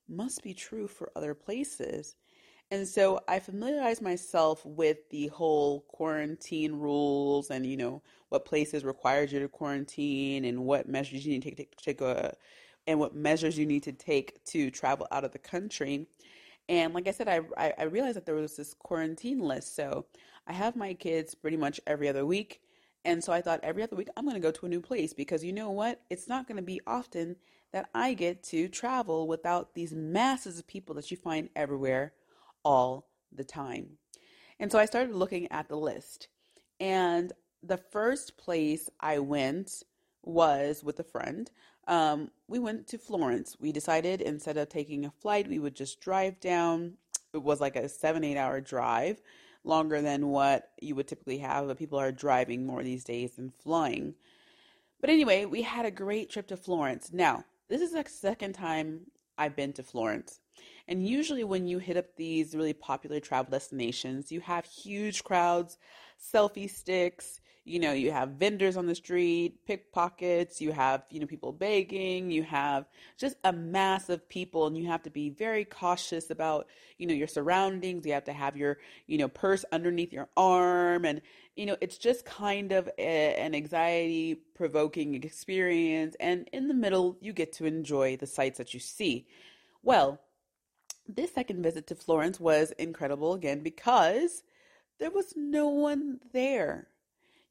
must 0.08 0.42
be 0.42 0.54
true 0.54 0.86
for 0.86 1.10
other 1.16 1.34
places. 1.34 2.16
And 2.70 2.88
so 2.88 3.20
I 3.28 3.38
familiarized 3.38 4.00
myself 4.00 4.64
with 4.64 5.10
the 5.10 5.26
whole 5.28 5.82
quarantine 5.88 6.72
rules 6.72 7.50
and, 7.50 7.66
you 7.66 7.76
know, 7.76 8.02
what 8.30 8.46
places 8.46 8.82
required 8.82 9.30
you 9.30 9.40
to 9.40 9.48
quarantine 9.48 10.46
and 10.46 10.64
what 10.64 10.88
measures 10.88 11.26
you 11.26 11.32
need 11.32 11.42
to 11.42 11.50
take, 11.50 11.56
take, 11.58 11.76
take 11.76 12.00
a, 12.00 12.34
and 12.86 12.98
what 12.98 13.14
measures 13.14 13.58
you 13.58 13.66
need 13.66 13.82
to 13.82 13.92
take 13.92 14.42
to 14.46 14.70
travel 14.70 15.06
out 15.12 15.24
of 15.24 15.32
the 15.32 15.38
country. 15.38 16.06
And 16.68 16.94
like 16.94 17.08
I 17.08 17.10
said, 17.10 17.28
I, 17.28 17.40
I, 17.56 17.74
I 17.78 17.82
realized 17.84 18.16
that 18.16 18.26
there 18.26 18.34
was 18.34 18.56
this 18.56 18.74
quarantine 18.74 19.40
list. 19.40 19.74
So 19.74 20.06
I 20.46 20.52
have 20.52 20.76
my 20.76 20.94
kids 20.94 21.34
pretty 21.34 21.56
much 21.56 21.80
every 21.86 22.08
other 22.08 22.24
week. 22.24 22.60
And 23.04 23.22
so 23.22 23.32
I 23.32 23.40
thought 23.40 23.60
every 23.62 23.82
other 23.82 23.96
week 23.96 24.08
I'm 24.16 24.24
going 24.24 24.34
to 24.34 24.40
go 24.40 24.52
to 24.52 24.66
a 24.66 24.68
new 24.68 24.80
place 24.80 25.12
because 25.12 25.44
you 25.44 25.52
know 25.52 25.70
what? 25.70 26.00
It's 26.08 26.28
not 26.28 26.46
going 26.46 26.56
to 26.56 26.62
be 26.62 26.80
often 26.86 27.36
that 27.72 27.88
I 27.94 28.14
get 28.14 28.42
to 28.44 28.68
travel 28.68 29.26
without 29.26 29.74
these 29.74 29.92
masses 29.92 30.58
of 30.58 30.66
people 30.66 30.94
that 30.94 31.10
you 31.10 31.16
find 31.16 31.48
everywhere 31.56 32.12
all 32.64 33.08
the 33.32 33.44
time. 33.44 33.98
And 34.60 34.70
so 34.70 34.78
I 34.78 34.84
started 34.84 35.14
looking 35.14 35.50
at 35.50 35.68
the 35.68 35.76
list. 35.76 36.28
And 36.78 37.32
the 37.62 37.76
first 37.78 38.36
place 38.36 38.88
I 39.00 39.18
went 39.18 39.82
was 40.22 40.84
with 40.84 41.00
a 41.00 41.04
friend. 41.04 41.50
Um, 41.88 42.30
we 42.52 42.58
went 42.58 42.86
to 42.86 42.98
Florence. 42.98 43.56
We 43.58 43.72
decided 43.72 44.20
instead 44.20 44.58
of 44.58 44.68
taking 44.68 45.06
a 45.06 45.10
flight, 45.10 45.48
we 45.48 45.58
would 45.58 45.74
just 45.74 46.02
drive 46.02 46.38
down. 46.38 46.98
It 47.32 47.42
was 47.42 47.62
like 47.62 47.76
a 47.76 47.88
seven, 47.88 48.22
eight 48.24 48.36
hour 48.36 48.60
drive, 48.60 49.22
longer 49.64 50.02
than 50.02 50.28
what 50.28 50.68
you 50.78 50.94
would 50.94 51.08
typically 51.08 51.38
have, 51.38 51.66
but 51.66 51.78
people 51.78 51.98
are 51.98 52.12
driving 52.12 52.66
more 52.66 52.82
these 52.82 53.04
days 53.04 53.36
than 53.36 53.48
flying. 53.48 54.14
But 55.00 55.08
anyway, 55.08 55.46
we 55.46 55.62
had 55.62 55.86
a 55.86 55.90
great 55.90 56.28
trip 56.28 56.46
to 56.48 56.58
Florence. 56.58 57.10
Now, 57.10 57.42
this 57.70 57.80
is 57.80 57.92
the 57.92 58.04
second 58.06 58.52
time 58.52 59.00
I've 59.38 59.56
been 59.56 59.72
to 59.72 59.82
Florence. 59.82 60.40
And 60.88 61.08
usually, 61.08 61.44
when 61.44 61.66
you 61.66 61.78
hit 61.78 61.96
up 61.96 62.16
these 62.16 62.54
really 62.54 62.74
popular 62.74 63.18
travel 63.18 63.50
destinations, 63.50 64.30
you 64.30 64.40
have 64.40 64.66
huge 64.66 65.24
crowds, 65.24 65.78
selfie 66.20 66.68
sticks, 66.68 67.40
you 67.64 67.78
know, 67.78 67.92
you 67.92 68.10
have 68.10 68.30
vendors 68.30 68.76
on 68.76 68.86
the 68.86 68.94
street, 68.94 69.64
pickpockets, 69.66 70.60
you 70.60 70.72
have, 70.72 71.04
you 71.10 71.20
know, 71.20 71.26
people 71.26 71.52
begging, 71.52 72.30
you 72.30 72.42
have 72.42 72.86
just 73.16 73.36
a 73.44 73.52
mass 73.52 74.08
of 74.08 74.28
people, 74.28 74.66
and 74.66 74.76
you 74.76 74.88
have 74.88 75.02
to 75.04 75.10
be 75.10 75.30
very 75.30 75.64
cautious 75.64 76.30
about, 76.30 76.66
you 76.98 77.06
know, 77.06 77.14
your 77.14 77.28
surroundings. 77.28 78.04
You 78.04 78.14
have 78.14 78.24
to 78.24 78.32
have 78.32 78.56
your, 78.56 78.78
you 79.06 79.16
know, 79.16 79.28
purse 79.28 79.64
underneath 79.70 80.12
your 80.12 80.28
arm. 80.36 81.04
And, 81.04 81.22
you 81.54 81.66
know, 81.66 81.76
it's 81.80 81.98
just 81.98 82.24
kind 82.24 82.72
of 82.72 82.88
a, 82.98 83.36
an 83.36 83.54
anxiety 83.54 84.34
provoking 84.54 85.14
experience. 85.14 86.16
And 86.18 86.48
in 86.52 86.66
the 86.66 86.74
middle, 86.74 87.16
you 87.20 87.32
get 87.32 87.52
to 87.54 87.64
enjoy 87.64 88.16
the 88.16 88.26
sights 88.26 88.58
that 88.58 88.74
you 88.74 88.80
see. 88.80 89.28
Well, 89.84 90.20
this 91.06 91.32
second 91.32 91.62
visit 91.62 91.86
to 91.88 91.94
Florence 91.94 92.40
was 92.40 92.72
incredible 92.72 93.34
again 93.34 93.62
because 93.62 94.42
there 94.98 95.10
was 95.10 95.34
no 95.36 95.68
one 95.68 96.18
there 96.32 96.88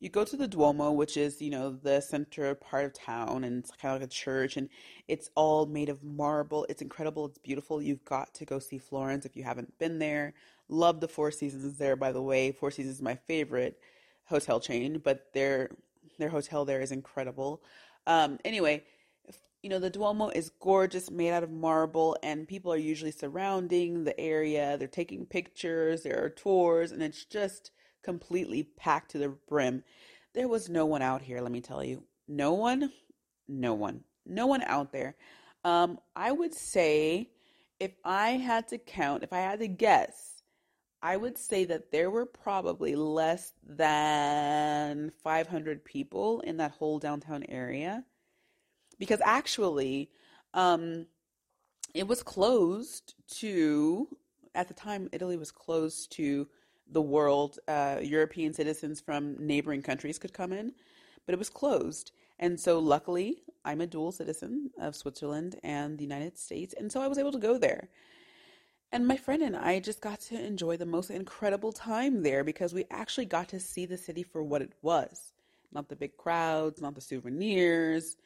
you 0.01 0.09
go 0.09 0.25
to 0.25 0.35
the 0.35 0.47
Duomo, 0.47 0.91
which 0.91 1.15
is, 1.15 1.41
you 1.41 1.51
know, 1.51 1.69
the 1.69 2.01
center 2.01 2.55
part 2.55 2.85
of 2.85 2.93
town, 2.93 3.43
and 3.43 3.59
it's 3.59 3.71
kind 3.79 3.95
of 3.95 4.01
like 4.01 4.09
a 4.09 4.11
church, 4.11 4.57
and 4.57 4.67
it's 5.07 5.29
all 5.35 5.67
made 5.67 5.89
of 5.89 6.03
marble. 6.03 6.65
It's 6.69 6.81
incredible. 6.81 7.27
It's 7.27 7.37
beautiful. 7.37 7.83
You've 7.83 8.03
got 8.03 8.33
to 8.33 8.45
go 8.45 8.57
see 8.57 8.79
Florence 8.79 9.27
if 9.27 9.37
you 9.37 9.43
haven't 9.43 9.77
been 9.77 9.99
there. 9.99 10.33
Love 10.67 11.01
the 11.01 11.07
Four 11.07 11.29
Seasons 11.29 11.77
there, 11.77 11.95
by 11.95 12.11
the 12.11 12.21
way. 12.21 12.51
Four 12.51 12.71
Seasons 12.71 12.95
is 12.95 13.01
my 13.01 13.15
favorite 13.27 13.79
hotel 14.25 14.59
chain, 14.59 14.99
but 15.03 15.27
their 15.33 15.69
their 16.17 16.29
hotel 16.29 16.65
there 16.65 16.81
is 16.81 16.91
incredible. 16.91 17.61
Um, 18.07 18.39
anyway, 18.43 18.83
you 19.61 19.69
know, 19.69 19.77
the 19.77 19.91
Duomo 19.91 20.29
is 20.29 20.49
gorgeous, 20.59 21.11
made 21.11 21.31
out 21.31 21.43
of 21.43 21.51
marble, 21.51 22.17
and 22.23 22.47
people 22.47 22.73
are 22.73 22.77
usually 22.77 23.11
surrounding 23.11 24.03
the 24.03 24.19
area. 24.19 24.77
They're 24.79 24.87
taking 24.87 25.27
pictures, 25.27 26.01
there 26.01 26.23
are 26.23 26.29
tours, 26.29 26.91
and 26.91 27.03
it's 27.03 27.23
just 27.23 27.69
completely 28.03 28.63
packed 28.63 29.11
to 29.11 29.17
the 29.17 29.29
brim. 29.29 29.83
There 30.33 30.47
was 30.47 30.69
no 30.69 30.85
one 30.85 31.01
out 31.01 31.21
here, 31.21 31.41
let 31.41 31.51
me 31.51 31.61
tell 31.61 31.83
you. 31.83 32.03
No 32.27 32.53
one, 32.53 32.91
no 33.47 33.73
one, 33.73 34.03
no 34.25 34.47
one 34.47 34.61
out 34.63 34.91
there. 34.91 35.15
Um, 35.63 35.99
I 36.15 36.31
would 36.31 36.53
say 36.53 37.29
if 37.79 37.91
I 38.05 38.31
had 38.31 38.67
to 38.69 38.77
count, 38.77 39.23
if 39.23 39.33
I 39.33 39.39
had 39.39 39.59
to 39.59 39.67
guess, 39.67 40.43
I 41.03 41.17
would 41.17 41.37
say 41.37 41.65
that 41.65 41.91
there 41.91 42.11
were 42.11 42.27
probably 42.27 42.95
less 42.95 43.53
than 43.63 45.11
500 45.23 45.83
people 45.83 46.41
in 46.41 46.57
that 46.57 46.71
whole 46.71 46.99
downtown 46.99 47.43
area. 47.49 48.03
Because 48.99 49.19
actually, 49.23 50.11
um, 50.53 51.07
it 51.95 52.07
was 52.07 52.21
closed 52.21 53.15
to, 53.39 54.07
at 54.53 54.67
the 54.67 54.75
time, 54.75 55.09
Italy 55.11 55.37
was 55.37 55.51
closed 55.51 56.11
to 56.13 56.47
the 56.91 57.01
world, 57.01 57.59
uh, 57.67 57.99
European 58.01 58.53
citizens 58.53 58.99
from 59.01 59.35
neighboring 59.39 59.81
countries 59.81 60.19
could 60.19 60.33
come 60.33 60.53
in, 60.53 60.73
but 61.25 61.33
it 61.33 61.39
was 61.39 61.49
closed. 61.49 62.11
And 62.39 62.59
so, 62.59 62.79
luckily, 62.79 63.43
I'm 63.63 63.81
a 63.81 63.87
dual 63.87 64.11
citizen 64.11 64.71
of 64.79 64.95
Switzerland 64.95 65.59
and 65.63 65.97
the 65.97 66.03
United 66.03 66.37
States, 66.37 66.73
and 66.77 66.91
so 66.91 67.01
I 67.01 67.07
was 67.07 67.17
able 67.17 67.31
to 67.31 67.39
go 67.39 67.57
there. 67.57 67.89
And 68.91 69.07
my 69.07 69.15
friend 69.15 69.41
and 69.41 69.55
I 69.55 69.79
just 69.79 70.01
got 70.01 70.19
to 70.21 70.43
enjoy 70.43 70.75
the 70.75 70.85
most 70.85 71.09
incredible 71.11 71.71
time 71.71 72.23
there 72.23 72.43
because 72.43 72.73
we 72.73 72.85
actually 72.91 73.25
got 73.25 73.47
to 73.49 73.59
see 73.59 73.85
the 73.85 73.97
city 73.97 74.23
for 74.23 74.43
what 74.43 74.61
it 74.61 74.73
was 74.81 75.31
not 75.71 75.89
the 75.89 75.95
big 75.95 76.17
crowds, 76.17 76.81
not 76.81 76.95
the 76.95 77.01
souvenirs, 77.01 78.17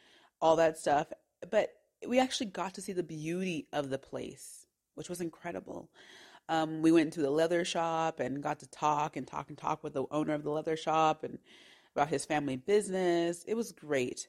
all 0.41 0.55
that 0.55 0.77
stuff, 0.77 1.07
but 1.50 1.69
we 2.07 2.19
actually 2.19 2.48
got 2.48 2.74
to 2.74 2.81
see 2.81 2.93
the 2.93 3.03
beauty 3.03 3.67
of 3.72 3.89
the 3.89 3.98
place, 3.98 4.65
which 4.95 5.10
was 5.10 5.22
incredible. 5.22 5.89
Um, 6.47 6.81
we 6.81 6.91
went 6.91 7.13
to 7.13 7.21
the 7.21 7.31
leather 7.31 7.65
shop 7.65 8.19
and 8.19 8.43
got 8.43 8.59
to 8.59 8.67
talk 8.67 9.15
and 9.15 9.27
talk 9.27 9.49
and 9.49 9.57
talk 9.57 9.83
with 9.83 9.93
the 9.93 10.05
owner 10.11 10.33
of 10.33 10.43
the 10.43 10.51
leather 10.51 10.77
shop 10.77 11.23
and 11.23 11.39
about 11.95 12.09
his 12.09 12.25
family 12.25 12.55
business. 12.55 13.43
It 13.47 13.55
was 13.55 13.71
great. 13.71 14.27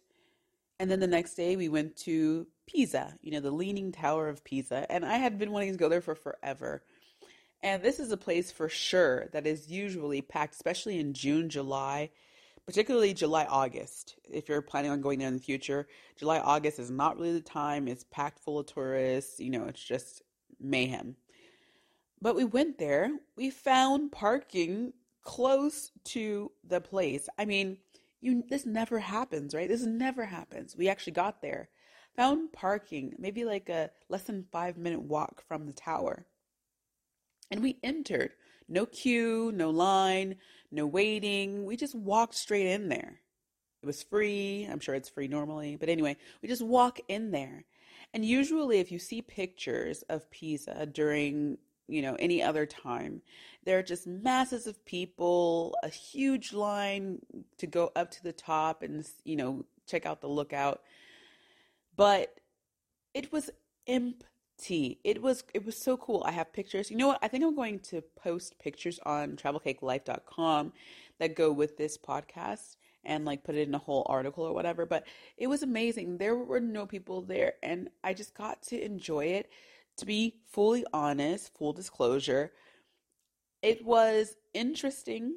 And 0.78 0.90
then 0.90 1.00
the 1.00 1.06
next 1.06 1.35
day 1.35 1.56
we 1.56 1.68
went 1.68 1.96
to 1.99 2.46
Pisa, 2.66 3.16
you 3.23 3.32
know, 3.32 3.40
the 3.40 3.50
Leaning 3.50 3.92
Tower 3.92 4.28
of 4.28 4.44
Pisa. 4.44 4.90
And 4.90 5.04
I 5.04 5.16
had 5.16 5.38
been 5.38 5.52
wanting 5.52 5.73
to 5.73 5.78
go 5.78 5.88
there 5.88 6.00
for 6.00 6.14
forever. 6.14 6.82
And 7.62 7.82
this 7.82 7.99
is 7.99 8.12
a 8.12 8.16
place 8.16 8.52
for 8.52 8.68
sure 8.68 9.28
that 9.32 9.46
is 9.46 9.70
usually 9.70 10.20
packed, 10.20 10.54
especially 10.54 10.99
in 10.99 11.14
June, 11.14 11.49
July, 11.49 12.11
particularly 12.66 13.14
July, 13.14 13.44
August. 13.44 14.16
If 14.30 14.49
you're 14.49 14.62
planning 14.62 14.90
on 14.90 15.00
going 15.00 15.18
there 15.18 15.28
in 15.28 15.35
the 15.35 15.42
future, 15.42 15.87
July, 16.16 16.38
August 16.38 16.78
is 16.78 16.90
not 16.90 17.18
really 17.18 17.32
the 17.32 17.40
time. 17.40 17.88
It's 17.88 18.04
packed 18.11 18.40
full 18.40 18.58
of 18.58 18.66
tourists. 18.66 19.40
You 19.40 19.50
know, 19.50 19.64
it's 19.64 19.82
just 19.82 20.23
mayhem. 20.61 21.16
But 22.20 22.37
we 22.37 22.44
went 22.44 22.78
there. 22.78 23.11
We 23.37 23.50
found 23.50 24.12
parking 24.12 24.92
close 25.23 25.90
to 26.04 26.50
the 26.64 26.80
place. 26.80 27.28
I 27.38 27.44
mean, 27.44 27.78
you 28.20 28.42
this 28.49 28.64
never 28.64 28.99
happens, 28.99 29.54
right? 29.54 29.68
This 29.68 29.85
never 29.85 30.25
happens. 30.25 30.76
We 30.76 30.88
actually 30.88 31.12
got 31.12 31.42
there. 31.42 31.68
Found 32.16 32.52
parking, 32.52 33.14
maybe 33.18 33.44
like 33.44 33.68
a 33.68 33.90
less 34.08 34.23
than 34.23 34.46
5 34.50 34.78
minute 34.78 35.02
walk 35.02 35.42
from 35.46 35.66
the 35.66 35.73
tower. 35.73 36.26
And 37.50 37.62
we 37.62 37.78
entered. 37.82 38.32
No 38.68 38.87
queue, 38.87 39.52
no 39.54 39.70
line, 39.70 40.37
no 40.73 40.87
waiting. 40.87 41.64
We 41.66 41.76
just 41.76 41.94
walked 41.94 42.35
straight 42.35 42.66
in 42.66 42.88
there. 42.88 43.20
It 43.82 43.87
was 43.87 44.02
free. 44.02 44.66
I'm 44.68 44.80
sure 44.80 44.94
it's 44.94 45.08
free 45.08 45.28
normally. 45.28 45.76
But 45.76 45.88
anyway, 45.88 46.16
we 46.42 46.49
just 46.49 46.64
walk 46.64 46.99
in 47.08 47.30
there. 47.30 47.64
And 48.12 48.25
usually, 48.25 48.80
if 48.80 48.90
you 48.90 48.99
see 48.99 49.23
pictures 49.23 50.02
of 50.08 50.30
Pisa 50.30 50.87
during 50.87 51.58
you 51.88 52.02
know, 52.02 52.16
any 52.19 52.43
other 52.43 52.66
time. 52.66 53.23
There 53.64 53.78
are 53.78 53.83
just 53.83 54.07
masses 54.07 54.66
of 54.66 54.85
people, 54.85 55.76
a 55.83 55.88
huge 55.88 56.52
line 56.52 57.21
to 57.59 57.66
go 57.66 57.90
up 57.97 58.11
to 58.12 58.23
the 58.23 58.33
top 58.33 58.83
and, 58.83 59.05
you 59.25 59.37
know, 59.37 59.64
check 59.87 60.07
out 60.07 60.21
the 60.21 60.28
lookout. 60.28 60.83
But 61.97 62.40
it 63.14 63.33
was 63.33 63.50
empty. 63.87 65.00
It 65.05 65.23
was 65.23 65.45
it 65.55 65.64
was 65.64 65.76
so 65.76 65.97
cool. 65.97 66.23
I 66.26 66.33
have 66.33 66.52
pictures. 66.52 66.90
You 66.90 66.97
know 66.97 67.09
what? 67.09 67.19
I 67.23 67.28
think 67.28 67.45
I'm 67.45 67.57
going 67.57 67.81
to 67.81 68.02
post 68.16 68.59
pictures 68.59 69.00
on 69.05 69.37
travelcakelife.com 69.37 70.73
that 71.19 71.35
go 71.35 71.50
with 71.50 71.76
this 71.76 71.97
podcast 71.97 72.76
and 73.07 73.25
like 73.25 73.45
put 73.45 73.55
it 73.55 73.69
in 73.69 73.75
a 73.75 73.78
whole 73.78 74.05
article 74.09 74.45
or 74.45 74.52
whatever, 74.52 74.85
but 74.85 75.07
it 75.37 75.47
was 75.47 75.62
amazing. 75.62 76.19
There 76.19 76.35
were 76.35 76.61
no 76.61 76.87
people 76.87 77.23
there 77.23 77.55
and 77.62 77.88
I 78.05 78.12
just 78.12 78.35
got 78.35 78.62
to 78.64 78.85
enjoy 78.85 79.26
it 79.26 79.50
to 79.97 80.07
be 80.07 80.37
fully 80.50 80.85
honest, 80.93 81.57
full 81.57 81.73
disclosure, 81.73 82.53
it 83.62 83.85
was 83.85 84.37
interesting. 84.55 85.37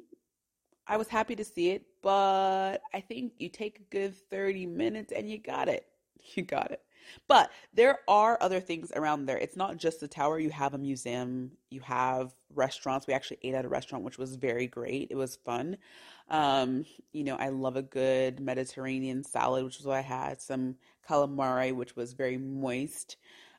I 0.86 0.96
was 0.96 1.08
happy 1.08 1.36
to 1.36 1.44
see 1.44 1.70
it, 1.70 1.84
but 2.02 2.78
I 2.92 3.00
think 3.00 3.32
you 3.38 3.48
take 3.48 3.78
a 3.78 3.94
good 3.94 4.14
30 4.14 4.66
minutes 4.66 5.12
and 5.12 5.30
you 5.30 5.38
got 5.38 5.68
it. 5.68 5.86
You 6.34 6.42
got 6.42 6.70
it. 6.70 6.82
But 7.28 7.50
there 7.72 8.00
are 8.06 8.38
other 8.40 8.60
things 8.60 8.92
around 8.94 9.24
there. 9.24 9.38
It's 9.38 9.56
not 9.56 9.78
just 9.78 10.00
the 10.00 10.06
tower. 10.06 10.38
You 10.38 10.50
have 10.50 10.74
a 10.74 10.78
museum, 10.78 11.52
you 11.70 11.80
have 11.80 12.34
restaurants. 12.54 13.06
We 13.06 13.14
actually 13.14 13.38
ate 13.42 13.54
at 13.54 13.64
a 13.64 13.68
restaurant, 13.68 14.04
which 14.04 14.18
was 14.18 14.36
very 14.36 14.66
great. 14.66 15.08
It 15.10 15.16
was 15.16 15.36
fun. 15.36 15.78
Um, 16.28 16.84
you 17.12 17.24
know, 17.24 17.36
I 17.36 17.48
love 17.48 17.76
a 17.76 17.82
good 17.82 18.38
Mediterranean 18.38 19.24
salad, 19.24 19.64
which 19.64 19.80
is 19.80 19.86
what 19.86 19.96
I 19.96 20.02
had, 20.02 20.40
some 20.40 20.76
calamari, 21.08 21.74
which 21.74 21.96
was 21.96 22.12
very 22.12 22.38
moist 22.38 23.16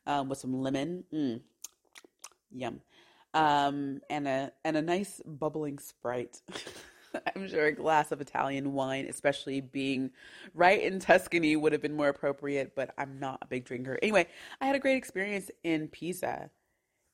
um, 0.08 0.29
with 0.29 0.39
some 0.39 0.62
lemon. 0.62 1.03
Mm. 1.13 1.41
Yum. 2.53 2.81
Um, 3.34 4.01
and 4.10 4.27
a 4.27 4.51
and 4.65 4.75
a 4.75 4.81
nice 4.81 5.22
bubbling 5.25 5.79
Sprite. 5.79 6.41
I'm 7.36 7.48
sure 7.48 7.65
a 7.65 7.72
glass 7.72 8.12
of 8.12 8.22
Italian 8.22 8.74
wine, 8.74 9.05
especially 9.10 9.62
being 9.62 10.12
right 10.53 10.81
in 10.81 11.00
Tuscany, 11.00 11.55
would 11.55 11.74
have 11.74 11.81
been 11.81 11.96
more 11.96 12.10
appropriate, 12.10 12.74
but 12.75 12.93
I'm 12.98 13.20
not 13.20 13.39
a 13.41 13.48
big 13.48 13.65
drinker. 13.65 14.00
Anyway, 14.01 14.27
I 14.60 14.65
had 14.65 14.75
a 14.75 14.79
great 14.79 14.98
experience 14.98 15.51
in 15.63 15.88
Pisa. 15.88 16.50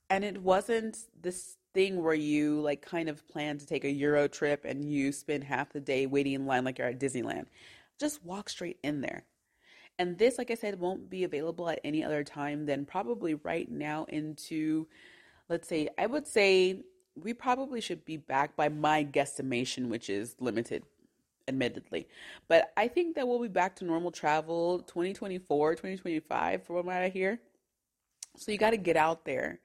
And 0.09 0.23
it 0.23 0.41
wasn't 0.41 0.97
this 1.21 1.57
thing 1.73 2.01
where 2.01 2.13
you 2.13 2.61
like 2.61 2.81
kind 2.81 3.09
of 3.09 3.27
plan 3.27 3.57
to 3.57 3.65
take 3.65 3.83
a 3.83 3.91
Euro 3.91 4.27
trip 4.27 4.63
and 4.65 4.89
you 4.89 5.11
spend 5.11 5.43
half 5.43 5.73
the 5.73 5.79
day 5.79 6.05
waiting 6.05 6.33
in 6.33 6.45
line 6.45 6.63
like 6.63 6.77
you're 6.77 6.87
at 6.87 6.99
Disneyland. 6.99 7.45
Just 7.99 8.23
walk 8.23 8.49
straight 8.49 8.79
in 8.83 9.01
there. 9.01 9.25
And 9.99 10.17
this, 10.17 10.37
like 10.37 10.51
I 10.51 10.55
said, 10.55 10.79
won't 10.79 11.09
be 11.09 11.23
available 11.23 11.69
at 11.69 11.79
any 11.83 12.03
other 12.03 12.23
time 12.23 12.65
than 12.65 12.85
probably 12.85 13.33
right 13.35 13.69
now 13.69 14.05
into, 14.09 14.87
let's 15.49 15.67
say, 15.67 15.89
I 15.97 16.05
would 16.05 16.27
say 16.27 16.83
we 17.15 17.33
probably 17.33 17.81
should 17.81 18.05
be 18.05 18.17
back 18.17 18.55
by 18.55 18.69
my 18.69 19.03
guesstimation, 19.03 19.87
which 19.87 20.09
is 20.09 20.35
limited 20.39 20.83
admittedly. 21.47 22.07
But 22.47 22.71
I 22.77 22.87
think 22.87 23.15
that 23.15 23.27
we'll 23.27 23.41
be 23.41 23.47
back 23.47 23.75
to 23.77 23.85
normal 23.85 24.11
travel 24.11 24.79
2024, 24.79 25.75
2025, 25.75 26.63
from 26.63 26.85
what 26.85 26.95
I 26.95 27.09
hear. 27.09 27.39
So 28.35 28.51
you 28.51 28.57
got 28.57 28.71
to 28.71 28.77
get 28.77 28.97
out 28.97 29.25
there 29.25 29.59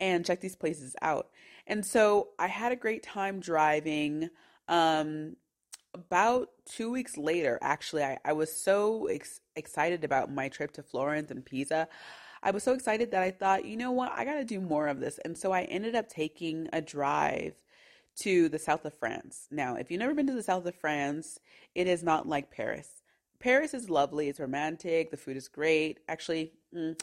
and 0.00 0.24
check 0.24 0.40
these 0.40 0.56
places 0.56 0.96
out. 1.02 1.28
And 1.66 1.84
so 1.84 2.28
I 2.38 2.46
had 2.46 2.72
a 2.72 2.76
great 2.76 3.02
time 3.02 3.40
driving. 3.40 4.30
Um, 4.68 5.36
about 5.96 6.50
two 6.66 6.90
weeks 6.90 7.16
later, 7.16 7.58
actually, 7.62 8.04
I, 8.04 8.18
I 8.24 8.32
was 8.34 8.54
so 8.54 9.06
ex- 9.06 9.40
excited 9.56 10.04
about 10.04 10.32
my 10.32 10.48
trip 10.48 10.72
to 10.72 10.82
Florence 10.82 11.30
and 11.30 11.44
Pisa. 11.44 11.88
I 12.42 12.50
was 12.50 12.62
so 12.62 12.74
excited 12.74 13.10
that 13.10 13.22
I 13.22 13.30
thought, 13.30 13.64
you 13.64 13.76
know 13.76 13.92
what, 13.92 14.12
I 14.12 14.24
got 14.24 14.34
to 14.34 14.44
do 14.44 14.60
more 14.60 14.88
of 14.88 15.00
this. 15.00 15.18
And 15.24 15.36
so 15.36 15.52
I 15.52 15.62
ended 15.62 15.94
up 15.94 16.08
taking 16.08 16.68
a 16.72 16.80
drive 16.82 17.54
to 18.16 18.48
the 18.48 18.58
south 18.58 18.84
of 18.84 18.94
France. 18.94 19.48
Now, 19.50 19.76
if 19.76 19.90
you've 19.90 20.00
never 20.00 20.14
been 20.14 20.26
to 20.26 20.34
the 20.34 20.42
south 20.42 20.66
of 20.66 20.74
France, 20.74 21.38
it 21.74 21.86
is 21.86 22.02
not 22.02 22.28
like 22.28 22.50
Paris. 22.50 22.88
Paris 23.40 23.74
is 23.74 23.90
lovely, 23.90 24.28
it's 24.28 24.40
romantic, 24.40 25.10
the 25.10 25.16
food 25.16 25.36
is 25.36 25.48
great. 25.48 26.00
Actually, 26.08 26.52
mm, 26.74 26.98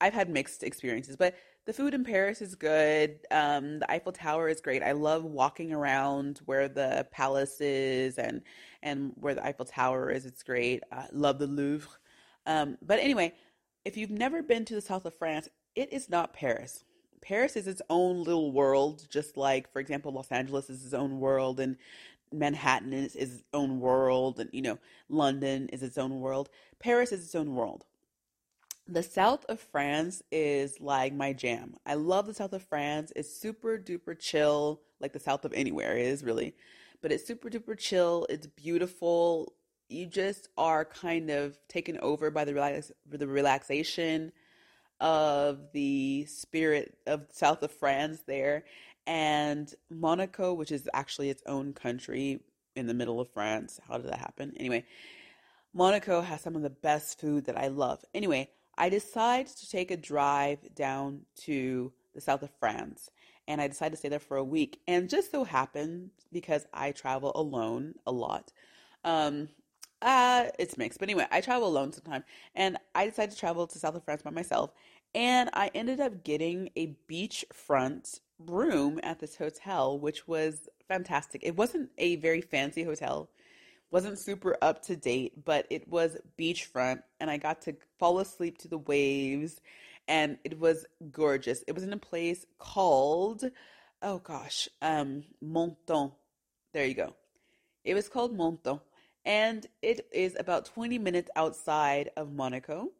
I've 0.00 0.14
had 0.14 0.30
mixed 0.30 0.62
experiences, 0.62 1.16
but 1.16 1.34
the 1.66 1.72
food 1.72 1.94
in 1.94 2.04
Paris 2.04 2.40
is 2.40 2.54
good. 2.54 3.20
Um, 3.30 3.80
the 3.80 3.90
Eiffel 3.90 4.12
Tower 4.12 4.48
is 4.48 4.60
great. 4.60 4.82
I 4.82 4.92
love 4.92 5.24
walking 5.24 5.72
around 5.72 6.40
where 6.46 6.68
the 6.68 7.06
palace 7.10 7.60
is 7.60 8.18
and 8.18 8.42
and 8.82 9.12
where 9.16 9.34
the 9.34 9.44
Eiffel 9.44 9.66
Tower 9.66 10.10
is. 10.10 10.26
It's 10.26 10.42
great. 10.42 10.82
I 10.90 11.06
love 11.12 11.38
the 11.38 11.46
Louvre. 11.46 11.90
Um, 12.46 12.78
but 12.82 12.98
anyway, 12.98 13.34
if 13.84 13.96
you've 13.96 14.10
never 14.10 14.42
been 14.42 14.64
to 14.66 14.74
the 14.74 14.80
south 14.80 15.04
of 15.04 15.14
France, 15.14 15.48
it 15.74 15.92
is 15.92 16.08
not 16.08 16.32
Paris. 16.32 16.84
Paris 17.22 17.56
is 17.56 17.68
its 17.68 17.82
own 17.90 18.22
little 18.24 18.52
world, 18.52 19.06
just 19.10 19.36
like, 19.36 19.70
for 19.72 19.80
example, 19.80 20.12
Los 20.12 20.32
Angeles 20.32 20.70
is 20.70 20.84
its 20.84 20.94
own 20.94 21.20
world, 21.20 21.60
and 21.60 21.76
Manhattan 22.32 22.92
is, 22.92 23.14
is 23.14 23.34
its 23.34 23.44
own 23.52 23.80
world, 23.80 24.40
and 24.40 24.48
you 24.52 24.62
know, 24.62 24.78
London 25.08 25.68
is 25.68 25.82
its 25.82 25.98
own 25.98 26.20
world. 26.20 26.48
Paris 26.78 27.12
is 27.12 27.24
its 27.24 27.34
own 27.34 27.54
world. 27.54 27.84
The 28.90 29.04
south 29.04 29.44
of 29.48 29.60
France 29.60 30.20
is 30.32 30.80
like 30.80 31.14
my 31.14 31.32
jam. 31.32 31.76
I 31.86 31.94
love 31.94 32.26
the 32.26 32.34
south 32.34 32.52
of 32.52 32.64
France. 32.64 33.12
It's 33.14 33.32
super 33.32 33.78
duper 33.78 34.18
chill, 34.18 34.80
like 34.98 35.12
the 35.12 35.20
south 35.20 35.44
of 35.44 35.52
anywhere 35.52 35.96
is 35.96 36.24
really, 36.24 36.56
but 37.00 37.12
it's 37.12 37.24
super 37.24 37.48
duper 37.48 37.78
chill. 37.78 38.26
It's 38.28 38.48
beautiful. 38.48 39.54
You 39.88 40.06
just 40.06 40.48
are 40.58 40.84
kind 40.84 41.30
of 41.30 41.56
taken 41.68 42.00
over 42.00 42.32
by 42.32 42.44
the 42.44 42.52
relax 42.52 42.90
the 43.08 43.28
relaxation 43.28 44.32
of 44.98 45.70
the 45.72 46.26
spirit 46.26 46.98
of 47.06 47.26
south 47.30 47.62
of 47.62 47.70
France 47.70 48.24
there 48.26 48.64
and 49.06 49.72
Monaco, 49.88 50.52
which 50.52 50.72
is 50.72 50.88
actually 50.92 51.30
its 51.30 51.44
own 51.46 51.74
country 51.74 52.40
in 52.74 52.88
the 52.88 52.94
middle 52.94 53.20
of 53.20 53.30
France. 53.30 53.78
How 53.86 53.98
did 53.98 54.10
that 54.10 54.18
happen? 54.18 54.52
Anyway, 54.56 54.84
Monaco 55.72 56.22
has 56.22 56.40
some 56.40 56.56
of 56.56 56.62
the 56.62 56.70
best 56.70 57.20
food 57.20 57.44
that 57.44 57.56
I 57.56 57.68
love. 57.68 58.04
Anyway, 58.12 58.50
I 58.80 58.88
decide 58.88 59.46
to 59.46 59.68
take 59.68 59.90
a 59.90 59.96
drive 59.96 60.74
down 60.74 61.20
to 61.42 61.92
the 62.14 62.20
south 62.20 62.42
of 62.42 62.50
France 62.58 63.10
and 63.46 63.60
I 63.60 63.68
decided 63.68 63.90
to 63.90 63.96
stay 63.98 64.08
there 64.08 64.18
for 64.18 64.38
a 64.38 64.44
week. 64.44 64.80
And 64.88 65.08
just 65.08 65.30
so 65.30 65.44
happened, 65.44 66.10
because 66.32 66.66
I 66.72 66.92
travel 66.92 67.32
alone 67.34 67.94
a 68.06 68.12
lot, 68.12 68.52
um, 69.04 69.48
uh, 70.00 70.46
it's 70.58 70.78
mixed. 70.78 70.98
But 70.98 71.10
anyway, 71.10 71.26
I 71.30 71.42
travel 71.42 71.68
alone 71.68 71.92
sometimes. 71.92 72.24
And 72.54 72.78
I 72.94 73.06
decided 73.06 73.32
to 73.32 73.36
travel 73.36 73.66
to 73.66 73.78
south 73.78 73.96
of 73.96 74.04
France 74.04 74.22
by 74.22 74.30
myself. 74.30 74.72
And 75.14 75.50
I 75.52 75.70
ended 75.74 76.00
up 76.00 76.24
getting 76.24 76.70
a 76.76 76.96
beachfront 77.06 78.20
room 78.38 78.98
at 79.02 79.18
this 79.18 79.36
hotel, 79.36 79.98
which 79.98 80.26
was 80.26 80.68
fantastic. 80.88 81.42
It 81.44 81.56
wasn't 81.56 81.90
a 81.98 82.16
very 82.16 82.40
fancy 82.40 82.84
hotel, 82.84 83.28
wasn't 83.90 84.18
super 84.18 84.56
up 84.62 84.82
to 84.82 84.96
date, 84.96 85.44
but 85.44 85.66
it 85.70 85.88
was 85.88 86.16
beachfront, 86.38 87.02
and 87.20 87.30
I 87.30 87.36
got 87.36 87.62
to 87.62 87.76
fall 87.98 88.18
asleep 88.20 88.58
to 88.58 88.68
the 88.68 88.78
waves, 88.78 89.60
and 90.08 90.38
it 90.44 90.58
was 90.58 90.86
gorgeous. 91.10 91.64
It 91.66 91.74
was 91.74 91.84
in 91.84 91.92
a 91.92 91.98
place 91.98 92.46
called, 92.58 93.44
oh 94.02 94.18
gosh, 94.18 94.68
um, 94.82 95.24
Menton. 95.40 96.12
There 96.72 96.86
you 96.86 96.94
go. 96.94 97.14
It 97.84 97.94
was 97.94 98.08
called 98.08 98.36
Menton 98.36 98.80
and 99.24 99.66
it 99.82 100.08
is 100.12 100.36
about 100.38 100.64
20 100.64 100.98
minutes 100.98 101.30
outside 101.36 102.10
of 102.16 102.32
Monaco 102.32 102.90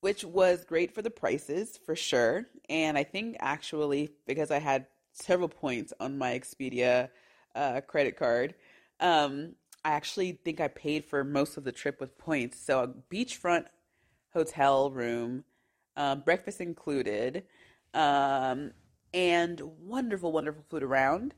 which 0.00 0.24
was 0.24 0.64
great 0.64 0.94
for 0.94 1.02
the 1.02 1.10
prices 1.10 1.78
for 1.84 1.96
sure. 1.96 2.46
And 2.68 2.96
I 2.96 3.02
think 3.02 3.36
actually, 3.40 4.10
because 4.26 4.50
I 4.50 4.58
had 4.58 4.86
several 5.12 5.48
points 5.48 5.92
on 5.98 6.18
my 6.18 6.38
Expedia 6.38 7.08
uh, 7.54 7.80
credit 7.80 8.16
card, 8.16 8.54
um, 9.00 9.54
I 9.86 9.90
actually 9.90 10.32
think 10.32 10.60
I 10.60 10.66
paid 10.66 11.04
for 11.04 11.22
most 11.22 11.56
of 11.56 11.62
the 11.62 11.70
trip 11.70 12.00
with 12.00 12.18
points. 12.18 12.58
So 12.58 12.82
a 12.82 12.88
beachfront 12.88 13.66
hotel 14.32 14.90
room, 14.90 15.44
uh, 15.96 16.16
breakfast 16.16 16.60
included, 16.60 17.44
um, 17.94 18.72
and 19.14 19.60
wonderful, 19.60 20.32
wonderful 20.32 20.64
food 20.68 20.82
around. 20.82 21.34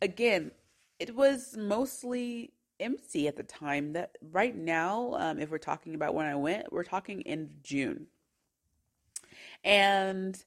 Again, 0.00 0.52
it 1.00 1.16
was 1.16 1.56
mostly 1.56 2.52
empty 2.78 3.26
at 3.26 3.34
the 3.34 3.42
time. 3.42 3.94
That 3.94 4.16
right 4.30 4.54
now, 4.54 5.14
um, 5.14 5.40
if 5.40 5.50
we're 5.50 5.58
talking 5.58 5.96
about 5.96 6.14
when 6.14 6.26
I 6.26 6.36
went, 6.36 6.72
we're 6.72 6.84
talking 6.84 7.22
in 7.22 7.50
June. 7.64 8.06
And 9.64 10.40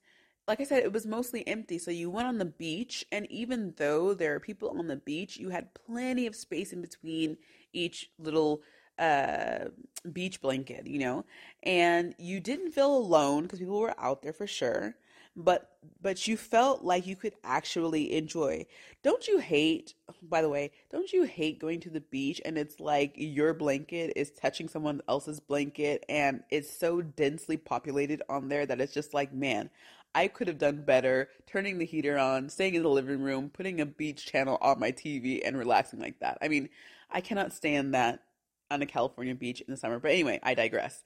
like 0.48 0.60
I 0.60 0.64
said, 0.64 0.84
it 0.84 0.94
was 0.94 1.06
mostly 1.06 1.48
empty. 1.48 1.78
So 1.78 1.92
you 1.92 2.10
went 2.10 2.28
on 2.28 2.38
the 2.38 2.46
beach, 2.46 3.06
and 3.12 3.30
even 3.32 3.74
though 3.78 4.14
there 4.14 4.36
are 4.36 4.40
people 4.40 4.70
on 4.78 4.88
the 4.88 4.96
beach, 4.96 5.38
you 5.38 5.50
had 5.50 5.74
plenty 5.74 6.28
of 6.28 6.36
space 6.36 6.74
in 6.74 6.82
between 6.82 7.38
each 7.74 8.10
little 8.20 8.62
uh, 9.00 9.66
beach 10.12 10.42
blanket, 10.42 10.88
you 10.88 11.00
know, 11.00 11.26
and 11.64 12.16
you 12.18 12.40
didn't 12.40 12.72
feel 12.72 12.96
alone 12.96 13.44
because 13.44 13.60
people 13.60 13.80
were 13.80 14.00
out 14.00 14.22
there 14.22 14.34
for 14.34 14.48
sure 14.48 14.96
but 15.36 15.78
but 16.02 16.28
you 16.28 16.36
felt 16.36 16.84
like 16.84 17.08
you 17.08 17.16
could 17.16 17.34
actually 17.44 18.14
enjoy. 18.14 18.66
Don't 19.04 19.28
you 19.28 19.40
hate 19.40 19.94
by 20.24 20.42
the 20.42 20.50
way, 20.50 20.72
don't 20.92 21.12
you 21.12 21.24
hate 21.24 21.60
going 21.60 21.80
to 21.82 21.90
the 21.90 22.02
beach 22.02 22.42
and 22.46 22.58
it's 22.58 22.80
like 22.80 23.14
your 23.16 23.54
blanket 23.54 24.14
is 24.16 24.32
touching 24.32 24.68
someone 24.68 25.02
else's 25.08 25.40
blanket 25.40 26.04
and 26.10 26.44
it's 26.50 26.78
so 26.78 27.02
densely 27.02 27.58
populated 27.58 28.22
on 28.30 28.50
there 28.50 28.66
that 28.66 28.82
it's 28.82 28.94
just 28.94 29.14
like, 29.14 29.34
man, 29.34 29.70
I 30.14 30.28
could 30.28 30.48
have 30.48 30.58
done 30.58 30.84
better 30.84 31.30
turning 31.48 31.78
the 31.78 31.86
heater 31.86 32.18
on, 32.18 32.50
staying 32.50 32.76
in 32.76 32.84
the 32.84 32.90
living 32.90 33.22
room, 33.22 33.50
putting 33.50 33.80
a 33.80 33.86
beach 33.86 34.26
channel 34.26 34.58
on 34.62 34.80
my 34.80 34.92
TV 34.92 35.42
and 35.44 35.58
relaxing 35.58 36.00
like 36.00 36.20
that. 36.20 36.38
I 36.42 36.48
mean, 36.48 36.70
I 37.10 37.22
cannot 37.22 37.54
stand 37.54 37.94
that 37.94 38.24
on 38.70 38.82
a 38.82 38.86
California 38.86 39.36
beach 39.36 39.62
in 39.62 39.72
the 39.72 39.78
summer. 39.78 40.00
But 40.00 40.12
anyway, 40.12 40.40
I 40.44 40.54
digress 40.54 41.04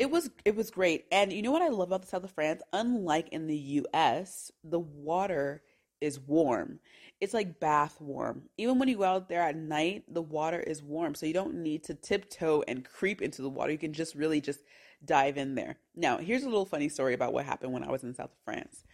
it 0.00 0.10
was 0.10 0.30
it 0.46 0.56
was 0.56 0.70
great. 0.70 1.04
And 1.12 1.30
you 1.30 1.42
know 1.42 1.52
what 1.52 1.62
I 1.62 1.68
love 1.68 1.88
about 1.88 2.02
the 2.02 2.08
south 2.08 2.24
of 2.24 2.30
France? 2.30 2.62
Unlike 2.72 3.28
in 3.28 3.46
the 3.46 3.82
US, 3.94 4.50
the 4.64 4.80
water 4.80 5.62
is 6.00 6.18
warm. 6.18 6.80
It's 7.20 7.34
like 7.34 7.60
bath 7.60 8.00
warm. 8.00 8.44
Even 8.56 8.78
when 8.78 8.88
you 8.88 8.96
go 8.96 9.04
out 9.04 9.28
there 9.28 9.42
at 9.42 9.56
night, 9.56 10.04
the 10.08 10.22
water 10.22 10.58
is 10.58 10.82
warm. 10.82 11.14
So 11.14 11.26
you 11.26 11.34
don't 11.34 11.56
need 11.56 11.84
to 11.84 11.94
tiptoe 11.94 12.64
and 12.66 12.82
creep 12.82 13.20
into 13.20 13.42
the 13.42 13.50
water. 13.50 13.72
You 13.72 13.78
can 13.78 13.92
just 13.92 14.14
really 14.14 14.40
just 14.40 14.60
dive 15.04 15.36
in 15.36 15.54
there. 15.54 15.76
Now, 15.94 16.18
here's 16.18 16.42
a 16.42 16.48
little 16.48 16.66
funny 16.66 16.88
story 16.88 17.14
about 17.14 17.32
what 17.32 17.44
happened 17.44 17.72
when 17.72 17.84
I 17.84 17.90
was 17.90 18.04
in 18.04 18.14
south 18.14 18.32
of 18.32 18.44
France. 18.44 18.84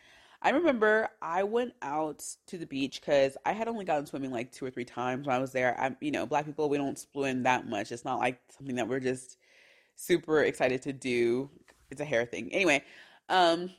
I 0.43 0.51
remember 0.51 1.09
I 1.23 1.43
went 1.45 1.73
out 1.83 2.23
to 2.49 2.59
the 2.59 2.67
beach 2.67 3.01
because 3.01 3.37
I 3.45 3.53
had 3.53 3.69
only 3.69 3.85
gotten 3.85 4.07
swimming 4.07 4.31
like 4.31 4.53
two 4.53 4.65
or 4.65 4.71
three 4.71 4.85
times 4.85 5.27
when 5.27 5.35
I 5.35 5.39
was 5.39 5.53
there. 5.53 5.79
I'm, 5.81 5.97
you 6.01 6.11
know, 6.11 6.27
black 6.27 6.45
people, 6.45 6.69
we 6.69 6.77
don't 6.77 6.99
swim 6.99 7.43
that 7.45 7.67
much. 7.67 7.91
It's 7.91 8.05
not 8.05 8.19
like 8.19 8.41
something 8.57 8.77
that 8.77 8.89
we're 8.89 9.01
just 9.01 9.39
super 9.97 10.43
excited 10.43 10.83
to 10.83 10.93
do. 10.93 11.51
It's 11.91 12.01
a 12.01 12.05
hair 12.05 12.27
thing. 12.27 12.53
Anyway, 12.53 12.85
um, 13.29 13.71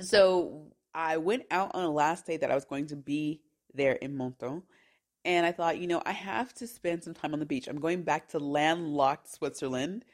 so 0.00 0.72
I 0.94 1.18
went 1.18 1.44
out 1.50 1.72
on 1.74 1.84
the 1.84 1.90
last 1.90 2.26
day 2.26 2.36
that 2.38 2.50
I 2.50 2.54
was 2.54 2.64
going 2.64 2.86
to 2.86 2.96
be 2.96 3.42
there 3.74 3.92
in 3.92 4.16
Menton. 4.16 4.62
And 5.24 5.46
I 5.46 5.52
thought, 5.52 5.78
you 5.78 5.86
know, 5.86 6.02
I 6.04 6.12
have 6.12 6.52
to 6.54 6.66
spend 6.66 7.02
some 7.04 7.14
time 7.14 7.32
on 7.32 7.40
the 7.40 7.46
beach. 7.46 7.66
I'm 7.66 7.80
going 7.80 8.02
back 8.02 8.28
to 8.30 8.38
landlocked 8.38 9.32
Switzerland. 9.32 10.04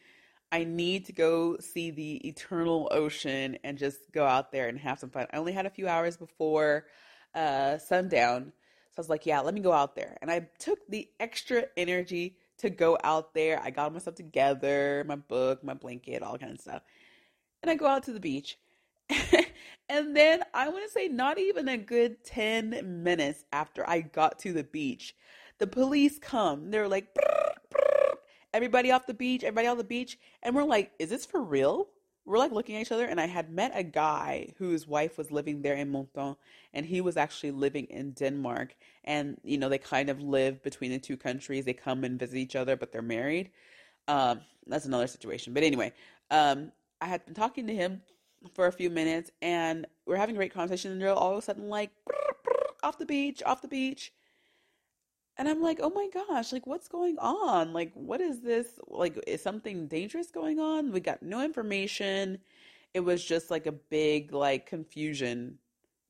I 0.53 0.65
need 0.65 1.07
to 1.07 1.13
go 1.13 1.57
see 1.59 1.91
the 1.91 2.17
eternal 2.27 2.89
ocean 2.91 3.57
and 3.63 3.79
just 3.79 4.11
go 4.13 4.27
out 4.27 4.51
there 4.51 4.69
and 4.69 4.79
have 4.79 4.99
some 4.99 5.11
fun. 5.11 5.27
I 5.33 5.37
only 5.37 5.53
had 5.53 5.67
a 5.67 5.71
few 5.71 5.87
hours 5.87 6.17
before 6.17 6.87
uh, 7.35 7.79
sundown. 7.79 8.53
So 8.91 8.99
I 8.99 9.01
was 9.01 9.09
like, 9.09 9.27
yeah, 9.27 9.41
let 9.41 9.55
me 9.55 9.61
go 9.61 9.73
out 9.73 9.95
there. 9.95 10.19
And 10.21 10.31
I 10.31 10.49
took 10.59 10.81
the 10.89 11.09
extra 11.21 11.65
energy 11.77 12.37
to 12.59 12.71
go 12.71 12.99
out 13.05 13.33
there. 13.33 13.61
I 13.63 13.71
got 13.71 13.93
myself 13.93 14.17
together, 14.17 15.05
my 15.07 15.17
book, 15.17 15.63
my 15.63 15.75
blanket, 15.75 16.23
all 16.23 16.37
kind 16.37 16.53
of 16.53 16.61
stuff. 16.61 16.83
And 17.63 17.71
I 17.71 17.77
go 17.77 17.87
out 17.87 18.03
to 18.05 18.13
the 18.13 18.21
beach. 18.21 18.59
and 19.89 20.17
then 20.17 20.43
I 20.53 20.69
want 20.69 20.85
to 20.85 20.91
say 20.91 21.09
not 21.09 21.39
even 21.39 21.69
a 21.69 21.77
good 21.77 22.25
10 22.25 23.03
minutes 23.03 23.45
after 23.53 23.89
I 23.89 24.01
got 24.01 24.41
to 24.41 24.53
the 24.53 24.65
beach, 24.65 25.15
the 25.59 25.67
police 25.67 26.19
come. 26.19 26.71
They're 26.71 26.89
like, 26.89 27.15
brr, 27.15 27.40
everybody 28.53 28.91
off 28.91 29.07
the 29.07 29.15
beach, 29.15 29.45
everybody 29.45 29.69
on 29.69 29.79
the 29.79 29.85
beach. 29.85 30.19
And 30.43 30.55
we're 30.55 30.65
like, 30.65 30.93
is 30.99 31.11
this 31.11 31.27
for 31.27 31.43
real? 31.43 31.89
we're 32.31 32.39
like 32.39 32.53
looking 32.53 32.77
at 32.77 32.83
each 32.83 32.93
other, 32.93 33.07
and 33.07 33.21
I 33.21 33.27
had 33.27 33.51
met 33.51 33.73
a 33.75 33.83
guy 33.83 34.53
whose 34.59 34.87
wife 34.87 35.17
was 35.19 35.33
living 35.33 35.63
there 35.63 35.75
in 35.75 35.91
Menton, 35.91 36.37
and 36.73 36.87
he 36.87 37.01
was 37.01 37.17
actually 37.17 37.51
living 37.51 37.87
in 37.87 38.13
Denmark. 38.13 38.77
And 39.05 39.39
you 39.43 39.59
know, 39.59 39.69
they 39.69 39.79
kind 39.79 40.09
of 40.09 40.21
live 40.23 40.63
between 40.63 40.91
the 40.91 40.99
two 40.99 41.17
countries. 41.17 41.65
They 41.65 41.73
come 41.73 42.05
and 42.05 42.19
visit 42.19 42.37
each 42.37 42.57
other, 42.57 42.77
but 42.77 42.93
they're 42.93 43.03
married. 43.03 43.51
Um, 44.07 44.43
that's 44.67 44.85
another 44.85 45.07
situation. 45.07 45.55
But 45.55 45.63
anyway, 45.63 45.93
um, 46.31 46.71
I 47.01 47.07
had 47.07 47.25
been 47.25 47.35
talking 47.35 47.67
to 47.67 47.75
him 47.75 48.03
for 48.55 48.67
a 48.67 48.73
few 48.73 48.91
minutes, 48.91 49.31
and 49.43 49.87
we're 50.07 50.17
having 50.17 50.37
a 50.37 50.39
great 50.39 50.55
conversation. 50.55 50.93
And 50.93 51.03
all 51.05 51.33
of 51.33 51.39
a 51.39 51.43
sudden 51.43 51.69
like, 51.69 51.91
off 52.83 52.99
the 52.99 53.07
beach, 53.07 53.43
off 53.45 53.63
the 53.63 53.69
beach. 53.69 54.13
And 55.37 55.49
I'm 55.49 55.63
like, 55.63 55.81
oh 55.83 55.91
my 55.91 56.09
gosh, 56.13 56.53
like 56.53 56.67
what's 56.67 56.89
going 56.89 57.19
on? 57.19 57.73
Like, 57.73 57.93
what 57.95 58.21
is 58.21 58.41
this? 58.41 58.79
Like, 58.87 59.19
is 59.27 59.43
something 59.43 59.87
dangerous 59.87 60.31
going 60.31 60.59
on? 60.59 60.93
We 60.93 61.01
got 61.01 61.23
no 61.23 61.43
information. 61.43 62.39
It 62.93 63.01
was 63.01 63.25
just 63.25 63.51
like 63.51 63.67
a 63.67 63.73
big, 63.73 64.33
like, 64.33 64.67
confusion. 64.67 65.59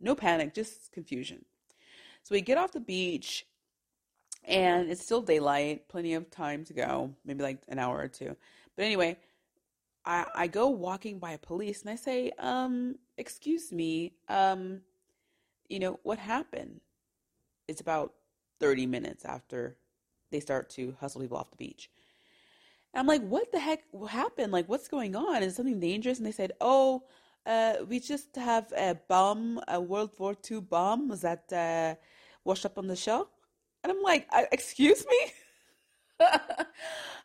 No 0.00 0.14
panic, 0.14 0.54
just 0.54 0.92
confusion. 0.92 1.44
So 2.22 2.34
we 2.34 2.40
get 2.40 2.58
off 2.58 2.72
the 2.72 2.80
beach 2.80 3.46
and 4.44 4.90
it's 4.90 5.02
still 5.02 5.22
daylight, 5.22 5.88
plenty 5.88 6.14
of 6.14 6.30
time 6.30 6.64
to 6.64 6.72
go, 6.72 7.14
maybe 7.24 7.42
like 7.42 7.58
an 7.68 7.78
hour 7.78 7.98
or 7.98 8.08
two. 8.08 8.36
But 8.76 8.84
anyway, 8.84 9.18
I, 10.04 10.26
I 10.34 10.46
go 10.46 10.68
walking 10.68 11.18
by 11.18 11.32
a 11.32 11.38
police 11.38 11.82
and 11.82 11.90
I 11.90 11.96
say, 11.96 12.32
um, 12.38 12.96
excuse 13.18 13.70
me, 13.70 14.14
um, 14.28 14.80
you 15.68 15.78
know, 15.78 16.00
what 16.02 16.18
happened? 16.18 16.80
It's 17.68 17.80
about 17.80 18.14
30 18.60 18.86
minutes 18.86 19.24
after 19.24 19.76
they 20.30 20.40
start 20.40 20.70
to 20.70 20.96
hustle 21.00 21.20
people 21.20 21.36
off 21.36 21.50
the 21.50 21.56
beach. 21.56 21.90
And 22.92 23.00
I'm 23.00 23.06
like, 23.06 23.22
what 23.22 23.52
the 23.52 23.58
heck 23.58 23.82
happened? 24.08 24.52
Like, 24.52 24.68
what's 24.68 24.88
going 24.88 25.14
on? 25.16 25.42
Is 25.42 25.56
something 25.56 25.80
dangerous? 25.80 26.18
And 26.18 26.26
they 26.26 26.32
said, 26.32 26.52
oh, 26.60 27.04
uh, 27.46 27.74
we 27.88 28.00
just 28.00 28.36
have 28.36 28.72
a 28.76 28.96
bomb, 29.08 29.60
a 29.68 29.80
World 29.80 30.10
War 30.18 30.36
II 30.50 30.60
bomb 30.60 31.08
that 31.20 31.52
uh, 31.52 31.94
washed 32.44 32.66
up 32.66 32.78
on 32.78 32.86
the 32.86 32.96
shore. 32.96 33.26
And 33.82 33.92
I'm 33.92 34.02
like, 34.02 34.28
excuse 34.52 35.06
me? 35.06 35.32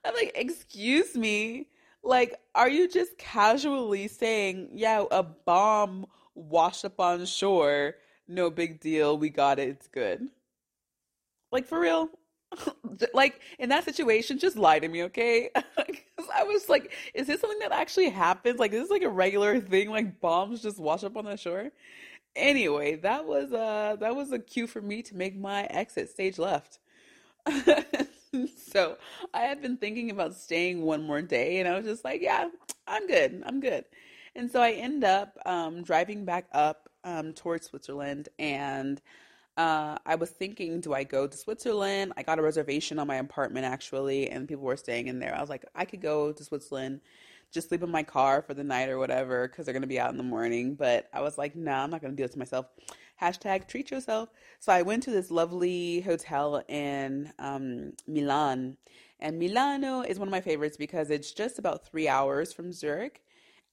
I'm 0.06 0.14
like, 0.14 0.32
excuse 0.36 1.16
me? 1.16 1.68
Like, 2.04 2.40
are 2.54 2.70
you 2.70 2.88
just 2.88 3.18
casually 3.18 4.08
saying, 4.08 4.70
yeah, 4.74 5.04
a 5.10 5.24
bomb 5.24 6.06
washed 6.36 6.86
up 6.86 7.00
on 7.00 7.26
shore? 7.26 7.96
No 8.28 8.50
big 8.50 8.80
deal. 8.80 9.18
We 9.18 9.30
got 9.30 9.60
it. 9.60 9.70
It's 9.70 9.88
good. 9.88 10.30
Like 11.56 11.68
for 11.68 11.80
real? 11.80 12.10
like 13.14 13.40
in 13.60 13.70
that 13.70 13.86
situation, 13.86 14.38
just 14.38 14.58
lie 14.58 14.78
to 14.78 14.90
me, 14.90 15.04
okay? 15.04 15.50
I 15.56 16.44
was 16.44 16.68
like, 16.68 16.92
is 17.14 17.28
this 17.28 17.40
something 17.40 17.60
that 17.60 17.72
actually 17.72 18.10
happens? 18.10 18.60
Like, 18.60 18.74
is 18.74 18.82
this 18.82 18.92
like 18.92 19.04
a 19.04 19.10
regular 19.10 19.62
thing? 19.62 19.90
Like 19.90 20.20
bombs 20.20 20.62
just 20.62 20.80
wash 20.80 21.06
up 21.06 21.16
on 21.16 21.24
the 21.24 21.38
shore? 21.38 21.72
Anyway, 22.36 22.98
that 22.98 23.26
was 23.26 23.54
uh 23.54 23.96
that 24.02 24.14
was 24.18 24.34
a 24.34 24.40
cue 24.40 24.68
for 24.68 24.82
me 24.82 25.02
to 25.04 25.16
make 25.16 25.38
my 25.38 25.64
exit 25.68 26.10
stage 26.10 26.38
left. 26.38 26.80
so 28.58 28.98
I 29.34 29.42
had 29.44 29.62
been 29.62 29.78
thinking 29.78 30.12
about 30.12 30.36
staying 30.36 30.82
one 30.82 31.04
more 31.04 31.22
day, 31.22 31.60
and 31.60 31.70
I 31.70 31.78
was 31.78 31.86
just 31.86 32.04
like, 32.04 32.22
yeah, 32.22 32.50
I'm 32.86 33.08
good, 33.08 33.44
I'm 33.46 33.62
good. 33.62 33.86
And 34.36 34.52
so 34.52 34.62
I 34.62 34.72
end 34.72 35.06
up 35.06 35.38
um, 35.46 35.84
driving 35.84 36.26
back 36.26 36.48
up 36.52 36.90
um, 37.06 37.32
towards 37.32 37.68
Switzerland, 37.68 38.28
and 38.40 39.02
uh, 39.58 39.98
I 40.06 40.16
was 40.16 40.30
thinking, 40.30 40.82
do 40.82 40.94
I 40.94 41.04
go 41.04 41.28
to 41.28 41.38
Switzerland? 41.38 42.14
I 42.18 42.24
got 42.24 42.40
a 42.40 42.42
reservation 42.42 43.00
on 43.00 43.08
my 43.08 43.16
apartment 43.16 43.66
actually, 43.66 44.30
and 44.30 44.48
people 44.48 44.64
were 44.64 44.76
staying 44.76 45.08
in 45.08 45.20
there. 45.20 45.36
I 45.36 45.40
was 45.40 45.50
like, 45.50 45.66
I 45.74 45.86
could 45.86 46.02
go 46.02 46.34
to 46.34 46.44
Switzerland, 46.44 47.00
just 47.52 47.70
sleep 47.70 47.82
in 47.82 47.90
my 47.90 48.04
car 48.04 48.42
for 48.42 48.54
the 48.54 48.64
night 48.66 48.90
or 48.90 49.00
whatever, 49.00 49.48
because 49.48 49.66
they're 49.66 49.74
gonna 49.74 49.88
be 49.88 50.00
out 50.00 50.12
in 50.12 50.18
the 50.18 50.24
morning. 50.24 50.76
But 50.76 51.08
I 51.14 51.22
was 51.22 51.38
like, 51.38 51.56
no, 51.56 51.72
nah, 51.72 51.84
I'm 51.84 51.90
not 51.90 52.02
gonna 52.02 52.16
do 52.16 52.26
it 52.26 52.34
to 52.34 52.40
myself. 52.40 52.66
Hashtag 53.22 53.70
treat 53.70 53.92
yourself. 53.92 54.30
So 54.60 54.74
I 54.74 54.82
went 54.82 55.04
to 55.04 55.12
this 55.12 55.32
lovely 55.32 56.02
hotel 56.02 56.62
in 56.68 57.32
um, 57.40 57.94
Milan, 58.08 58.76
and 59.22 59.40
Milano 59.40 60.02
is 60.02 60.20
one 60.20 60.28
of 60.28 60.34
my 60.34 60.42
favorites 60.42 60.76
because 60.76 61.10
it's 61.10 61.32
just 61.32 61.60
about 61.60 61.86
three 61.86 62.10
hours 62.10 62.52
from 62.52 62.74
Zurich. 62.74 63.22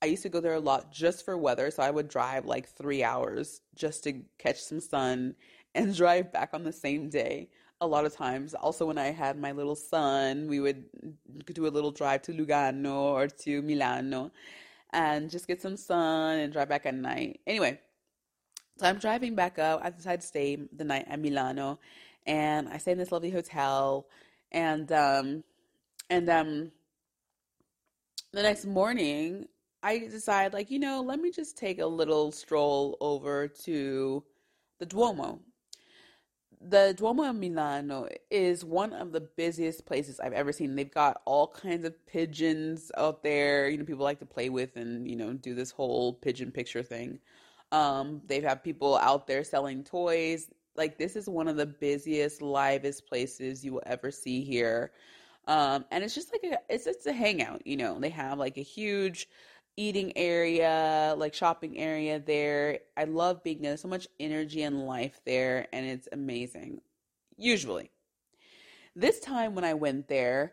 I 0.01 0.07
used 0.07 0.23
to 0.23 0.29
go 0.29 0.41
there 0.41 0.55
a 0.55 0.61
lot 0.61 0.93
just 0.93 1.25
for 1.25 1.37
weather, 1.37 1.71
so 1.71 1.83
I 1.83 1.91
would 1.91 2.09
drive 2.09 2.45
like 2.45 2.69
three 2.69 3.03
hours 3.03 3.61
just 3.75 4.05
to 4.05 4.23
catch 4.39 4.61
some 4.61 4.81
sun 4.81 5.35
and 5.75 5.95
drive 5.97 6.33
back 6.33 6.51
on 6.53 6.65
the 6.65 6.73
same 6.73 7.09
day 7.09 7.49
a 7.81 7.87
lot 7.87 8.05
of 8.05 8.15
times. 8.15 8.55
Also, 8.55 8.87
when 8.87 8.99
I 8.99 9.11
had 9.11 9.39
my 9.39 9.53
little 9.53 9.75
son, 9.75 10.47
we 10.49 10.61
would 10.61 10.85
do 11.53 11.67
a 11.67 11.69
little 11.69 11.91
drive 11.91 12.23
to 12.23 12.33
Lugano 12.33 12.95
or 12.95 13.27
to 13.27 13.61
Milano 13.63 14.31
and 14.93 15.31
just 15.31 15.47
get 15.47 15.61
some 15.61 15.77
sun 15.77 16.39
and 16.39 16.53
drive 16.53 16.69
back 16.69 16.87
at 16.87 16.95
night. 16.95 17.41
Anyway, 17.47 17.81
so 18.79 18.87
I'm 18.87 18.99
driving 18.99 19.35
back 19.35 19.59
up. 19.59 19.81
I 19.83 19.91
decided 19.91 20.21
to 20.21 20.27
stay 20.27 20.59
the 20.73 20.85
night 20.85 21.07
at 21.09 21.19
Milano 21.19 21.81
and 22.27 22.69
I 22.69 22.79
stay 22.79 22.93
in 22.93 22.99
this 22.99 23.11
lovely 23.11 23.31
hotel 23.31 24.07
and 24.53 24.91
um 24.93 25.43
and 26.09 26.29
um 26.29 26.73
the 28.33 28.43
next 28.43 28.65
morning 28.65 29.47
I 29.83 29.99
decide 29.99 30.53
like, 30.53 30.71
you 30.71 30.79
know, 30.79 31.03
let 31.03 31.21
me 31.21 31.33
just 31.33 31.57
take 31.57 31.81
a 31.81 31.87
little 31.87 32.31
stroll 32.31 32.97
over 33.01 33.49
to 33.65 34.23
the 34.79 34.87
Duomo 34.87 35.41
the 36.69 36.95
Duomo 36.97 37.25
of 37.25 37.37
Milano 37.37 38.09
is 38.31 38.65
one 38.65 38.93
of 38.93 39.13
the 39.13 39.21
busiest 39.21 39.87
places 39.87 40.21
I've 40.21 40.33
ever 40.33 40.53
seen. 40.53 40.77
They've 40.77 40.91
got 40.91 41.21
all 41.25 41.49
kinds 41.49 41.85
of 41.85 42.07
pigeons 42.07 42.91
out 42.97 43.23
there, 43.23 43.69
you 43.69 43.79
know, 43.79 43.85
people 43.85 44.05
like 44.05 44.21
to 44.21 44.27
play 44.27 44.49
with 44.49 44.77
and, 44.77 45.09
you 45.09 45.17
know, 45.17 45.33
do 45.33 45.55
this 45.55 45.71
whole 45.71 46.15
pigeon 46.15 46.51
picture 46.53 46.83
thing. 46.83 47.19
Um, 47.73 48.23
they've 48.27 48.45
had 48.45 48.63
people 48.63 48.97
out 48.97 49.27
there 49.27 49.45
selling 49.45 49.83
toys. 49.85 50.51
Like 50.77 50.99
this 50.99 51.17
is 51.17 51.29
one 51.29 51.49
of 51.49 51.57
the 51.57 51.67
busiest, 51.67 52.43
livest 52.43 53.07
places 53.07 53.65
you 53.65 53.73
will 53.75 53.83
ever 53.87 54.11
see 54.11 54.43
here. 54.43 54.93
Um, 55.49 55.85
and 55.91 56.05
it's 56.05 56.15
just 56.15 56.33
like 56.33 56.53
a, 56.53 56.59
it's 56.73 56.85
just 56.85 57.07
a 57.07 57.13
hangout, 57.13 57.67
you 57.67 57.77
know. 57.77 57.99
They 57.99 58.11
have 58.11 58.39
like 58.39 58.59
a 58.59 58.63
huge 58.63 59.29
eating 59.77 60.17
area, 60.17 61.15
like 61.17 61.35
shopping 61.35 61.79
area 61.79 62.19
there. 62.21 62.81
I 62.97 63.05
love 63.05 63.43
being 63.43 63.63
there. 63.63 63.71
There's 63.71 63.83
so 63.83 63.89
much 63.89 64.09
energy 64.21 64.63
and 64.63 64.87
life 64.87 65.21
there, 65.25 65.67
and 65.73 65.87
it's 65.87 66.09
amazing. 66.13 66.81
Usually. 67.37 67.91
This 68.95 69.21
time 69.21 69.55
when 69.55 69.65
I 69.65 69.75
went 69.75 70.09
there, 70.09 70.53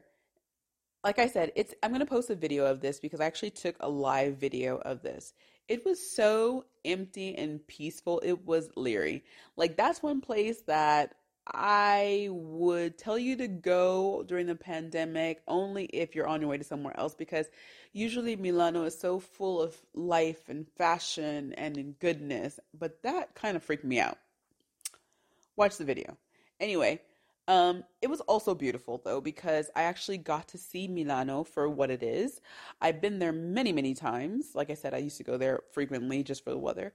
like 1.03 1.19
I 1.19 1.27
said, 1.27 1.51
it's 1.55 1.73
I'm 1.83 1.91
gonna 1.91 2.05
post 2.05 2.29
a 2.29 2.35
video 2.35 2.65
of 2.65 2.81
this 2.81 2.99
because 2.99 3.19
I 3.19 3.25
actually 3.25 3.51
took 3.51 3.75
a 3.79 3.89
live 3.89 4.37
video 4.37 4.77
of 4.77 5.01
this. 5.01 5.33
It 5.67 5.85
was 5.85 5.99
so 5.99 6.65
empty 6.83 7.35
and 7.35 7.65
peaceful. 7.67 8.21
It 8.23 8.45
was 8.45 8.69
leery. 8.75 9.23
Like 9.55 9.77
that's 9.77 10.01
one 10.01 10.21
place 10.21 10.61
that 10.67 11.15
I 11.53 12.27
would 12.31 12.97
tell 12.97 13.17
you 13.17 13.35
to 13.37 13.47
go 13.47 14.23
during 14.27 14.45
the 14.45 14.55
pandemic 14.55 15.41
only 15.47 15.85
if 15.85 16.15
you're 16.15 16.27
on 16.27 16.41
your 16.41 16.49
way 16.49 16.57
to 16.57 16.63
somewhere 16.63 16.97
else 16.97 17.15
because 17.15 17.47
usually 17.93 18.35
Milano 18.35 18.83
is 18.83 18.97
so 18.97 19.19
full 19.19 19.61
of 19.61 19.75
life 19.93 20.49
and 20.49 20.67
fashion 20.77 21.53
and 21.53 21.97
goodness, 21.99 22.59
but 22.77 23.01
that 23.03 23.35
kind 23.35 23.57
of 23.57 23.63
freaked 23.63 23.85
me 23.85 23.99
out. 23.99 24.17
Watch 25.55 25.77
the 25.77 25.85
video. 25.85 26.17
Anyway, 26.59 27.01
um, 27.47 27.83
it 28.01 28.09
was 28.09 28.21
also 28.21 28.53
beautiful 28.53 29.01
though 29.03 29.21
because 29.21 29.71
I 29.75 29.83
actually 29.83 30.19
got 30.19 30.47
to 30.49 30.57
see 30.57 30.87
Milano 30.87 31.43
for 31.43 31.67
what 31.67 31.89
it 31.89 32.03
is. 32.03 32.41
I've 32.79 33.01
been 33.01 33.19
there 33.19 33.31
many, 33.31 33.71
many 33.71 33.95
times. 33.95 34.51
Like 34.53 34.69
I 34.69 34.75
said, 34.75 34.93
I 34.93 34.97
used 34.97 35.17
to 35.17 35.23
go 35.23 35.37
there 35.37 35.61
frequently 35.71 36.21
just 36.21 36.43
for 36.43 36.51
the 36.51 36.57
weather 36.57 36.93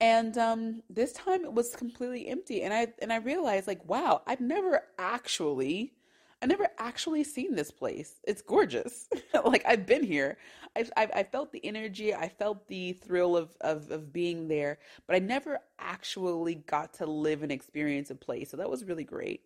and 0.00 0.38
um, 0.38 0.82
this 0.88 1.12
time 1.12 1.44
it 1.44 1.52
was 1.52 1.74
completely 1.74 2.28
empty 2.28 2.62
and 2.62 2.72
i 2.72 2.86
and 3.00 3.12
i 3.12 3.16
realized 3.16 3.66
like 3.66 3.84
wow 3.86 4.22
i've 4.26 4.40
never 4.40 4.82
actually 4.98 5.92
i 6.40 6.46
never 6.46 6.68
actually 6.78 7.24
seen 7.24 7.54
this 7.56 7.72
place. 7.72 8.20
It's 8.24 8.42
gorgeous. 8.42 9.08
Like 9.44 9.64
i've 9.66 9.86
been 9.86 10.04
here. 10.04 10.38
I've, 10.76 10.90
I've, 10.96 11.10
i 11.14 11.22
felt 11.22 11.52
the 11.52 11.64
energy. 11.64 12.14
I 12.14 12.28
felt 12.28 12.66
the 12.68 12.92
thrill 12.92 13.36
of, 13.36 13.56
of 13.60 13.90
of 13.90 14.12
being 14.12 14.48
there 14.48 14.78
but 15.06 15.16
i 15.16 15.18
never 15.18 15.60
actually 15.78 16.56
got 16.56 16.94
to 16.94 17.06
live 17.06 17.42
and 17.42 17.52
experience 17.52 18.10
a 18.10 18.14
place 18.14 18.50
so 18.50 18.56
that 18.56 18.70
was 18.70 18.84
really 18.84 19.04
great. 19.04 19.42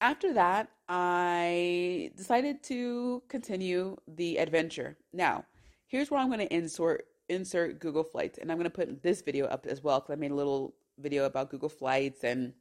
After 0.00 0.32
that 0.34 0.68
i 0.88 2.10
decided 2.16 2.62
to 2.64 3.22
continue 3.28 3.96
the 4.06 4.38
adventure. 4.38 4.96
Now 5.12 5.44
here's 5.88 6.10
where 6.10 6.20
i'm 6.20 6.28
going 6.28 6.46
to 6.46 6.54
insert 6.54 7.06
insert 7.28 7.78
Google 7.80 8.04
Flights. 8.04 8.38
And 8.38 8.50
I'm 8.50 8.58
going 8.58 8.70
to 8.70 8.70
put 8.70 9.02
this 9.02 9.22
video 9.22 9.46
up 9.46 9.66
as 9.66 9.82
well 9.82 10.00
because 10.00 10.12
I 10.12 10.16
made 10.16 10.30
a 10.30 10.34
little 10.34 10.74
video 10.98 11.24
about 11.24 11.50
Google 11.50 11.68
Flights 11.68 12.24
and 12.24 12.52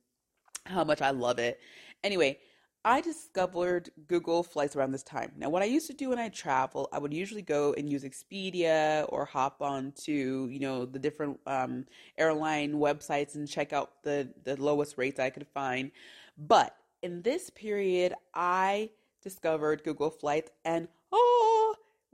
how 0.66 0.84
much 0.84 1.02
I 1.02 1.12
love 1.12 1.40
it. 1.40 1.60
Anyway, 2.04 2.40
I 2.84 3.02
discovered 3.02 3.90
Google 4.08 4.44
Flights 4.44 4.76
around 4.76 4.92
this 4.92 5.02
time. 5.02 5.32
Now, 5.38 5.50
what 5.50 5.64
I 5.64 5.66
used 5.66 5.88
to 5.88 5.94
do 5.94 6.10
when 6.10 6.20
I 6.20 6.30
travel, 6.30 6.88
I 6.94 7.00
would 7.00 7.14
usually 7.14 7.42
go 7.42 7.74
and 7.74 7.90
use 7.90 8.04
Expedia 8.04 9.06
or 9.10 9.26
hop 9.26 9.62
on 9.62 9.92
to, 10.04 10.12
you 10.48 10.60
know, 10.60 10.86
the 10.86 11.00
different 11.00 11.40
um, 11.48 11.86
airline 12.18 12.74
websites 12.74 13.34
and 13.34 13.48
check 13.50 13.74
out 13.74 14.04
the, 14.04 14.30
the 14.44 14.56
lowest 14.62 15.00
rates 15.00 15.20
I 15.20 15.32
could 15.32 15.48
find. 15.48 15.90
But 16.38 16.76
in 17.02 17.24
this 17.24 17.50
period, 17.50 18.14
I 18.36 18.92
discovered 19.24 19.84
Google 19.84 20.12
Flights 20.12 20.52
and 20.64 20.88
oh, 21.12 21.45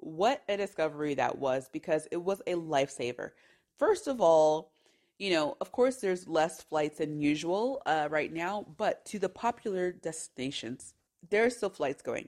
what 0.01 0.43
a 0.49 0.57
discovery 0.57 1.13
that 1.15 1.37
was 1.37 1.69
because 1.71 2.07
it 2.11 2.17
was 2.17 2.41
a 2.47 2.53
lifesaver. 2.53 3.31
First 3.77 4.07
of 4.07 4.21
all, 4.21 4.71
you 5.17 5.31
know, 5.31 5.55
of 5.61 5.71
course, 5.71 5.97
there's 5.97 6.27
less 6.27 6.61
flights 6.63 6.97
than 6.97 7.21
usual 7.21 7.81
uh, 7.85 8.07
right 8.09 8.33
now, 8.33 8.65
but 8.77 9.05
to 9.05 9.19
the 9.19 9.29
popular 9.29 9.91
destinations, 9.91 10.95
there 11.29 11.45
are 11.45 11.49
still 11.49 11.69
flights 11.69 12.01
going. 12.01 12.27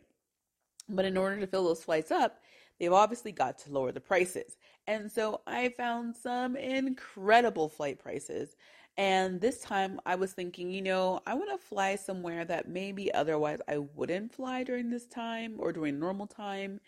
But 0.88 1.06
in 1.06 1.18
order 1.18 1.40
to 1.40 1.48
fill 1.48 1.64
those 1.64 1.84
flights 1.84 2.12
up, 2.12 2.40
they've 2.80 2.94
obviously 2.94 3.32
got 3.32 3.58
to 3.60 3.72
lower 3.72 3.92
the 3.92 4.00
prices. 4.00 4.58
And 4.86 5.12
so 5.12 5.42
I 5.48 5.70
found 5.70 6.16
some 6.16 6.56
incredible 6.56 7.70
flight 7.70 8.00
prices. 8.00 8.56
And 8.98 9.42
this 9.42 9.60
time 9.62 10.00
I 10.06 10.16
was 10.16 10.34
thinking, 10.34 10.70
you 10.72 10.82
know, 10.82 11.20
I 11.26 11.34
want 11.34 11.50
to 11.52 11.58
fly 11.58 11.96
somewhere 11.96 12.46
that 12.46 12.68
maybe 12.70 13.12
otherwise 13.14 13.60
I 13.68 13.80
wouldn't 13.80 14.34
fly 14.34 14.64
during 14.64 14.90
this 14.92 15.08
time 15.08 15.56
or 15.58 15.74
during 15.74 16.00
normal 16.00 16.28
time. 16.28 16.80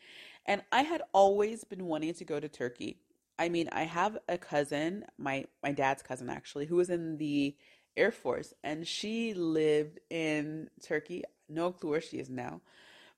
And 0.45 0.63
I 0.71 0.83
had 0.83 1.01
always 1.13 1.63
been 1.63 1.85
wanting 1.85 2.13
to 2.15 2.25
go 2.25 2.39
to 2.39 2.47
Turkey. 2.49 2.99
I 3.39 3.49
mean, 3.49 3.69
I 3.71 3.83
have 3.83 4.17
a 4.29 4.37
cousin, 4.37 5.05
my 5.17 5.45
my 5.63 5.71
dad's 5.71 6.03
cousin 6.03 6.29
actually, 6.29 6.65
who 6.67 6.77
was 6.77 6.89
in 6.89 7.17
the 7.17 7.55
Air 7.97 8.11
Force 8.11 8.53
and 8.63 8.87
she 8.87 9.33
lived 9.33 9.99
in 10.09 10.69
Turkey. 10.83 11.23
No 11.49 11.71
clue 11.71 11.91
where 11.91 12.01
she 12.01 12.17
is 12.19 12.29
now. 12.29 12.61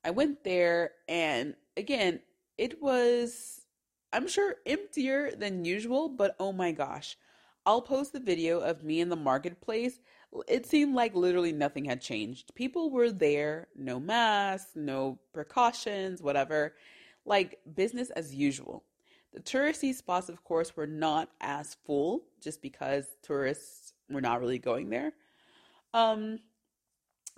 I 0.04 0.10
went 0.10 0.44
there, 0.44 0.92
and 1.08 1.54
again, 1.76 2.20
it 2.56 2.80
was, 2.82 3.60
I'm 4.12 4.28
sure, 4.28 4.56
emptier 4.66 5.32
than 5.36 5.64
usual, 5.64 6.08
but 6.08 6.36
oh 6.38 6.52
my 6.52 6.72
gosh. 6.72 7.16
I'll 7.66 7.82
post 7.82 8.14
the 8.14 8.20
video 8.20 8.60
of 8.60 8.82
me 8.82 9.00
in 9.00 9.10
the 9.10 9.16
marketplace. 9.16 10.00
It 10.48 10.64
seemed 10.64 10.94
like 10.94 11.14
literally 11.14 11.52
nothing 11.52 11.84
had 11.84 12.00
changed. 12.00 12.54
People 12.54 12.90
were 12.90 13.10
there, 13.10 13.68
no 13.76 14.00
masks, 14.00 14.70
no 14.74 15.18
precautions, 15.34 16.22
whatever, 16.22 16.74
like 17.26 17.58
business 17.74 18.10
as 18.10 18.34
usual. 18.34 18.84
The 19.32 19.40
touristy 19.40 19.94
spots, 19.94 20.28
of 20.28 20.42
course, 20.44 20.76
were 20.76 20.86
not 20.86 21.28
as 21.40 21.76
full 21.86 22.22
just 22.40 22.62
because 22.62 23.06
tourists 23.22 23.92
were 24.08 24.20
not 24.20 24.40
really 24.40 24.58
going 24.58 24.90
there. 24.90 25.12
Um, 25.94 26.40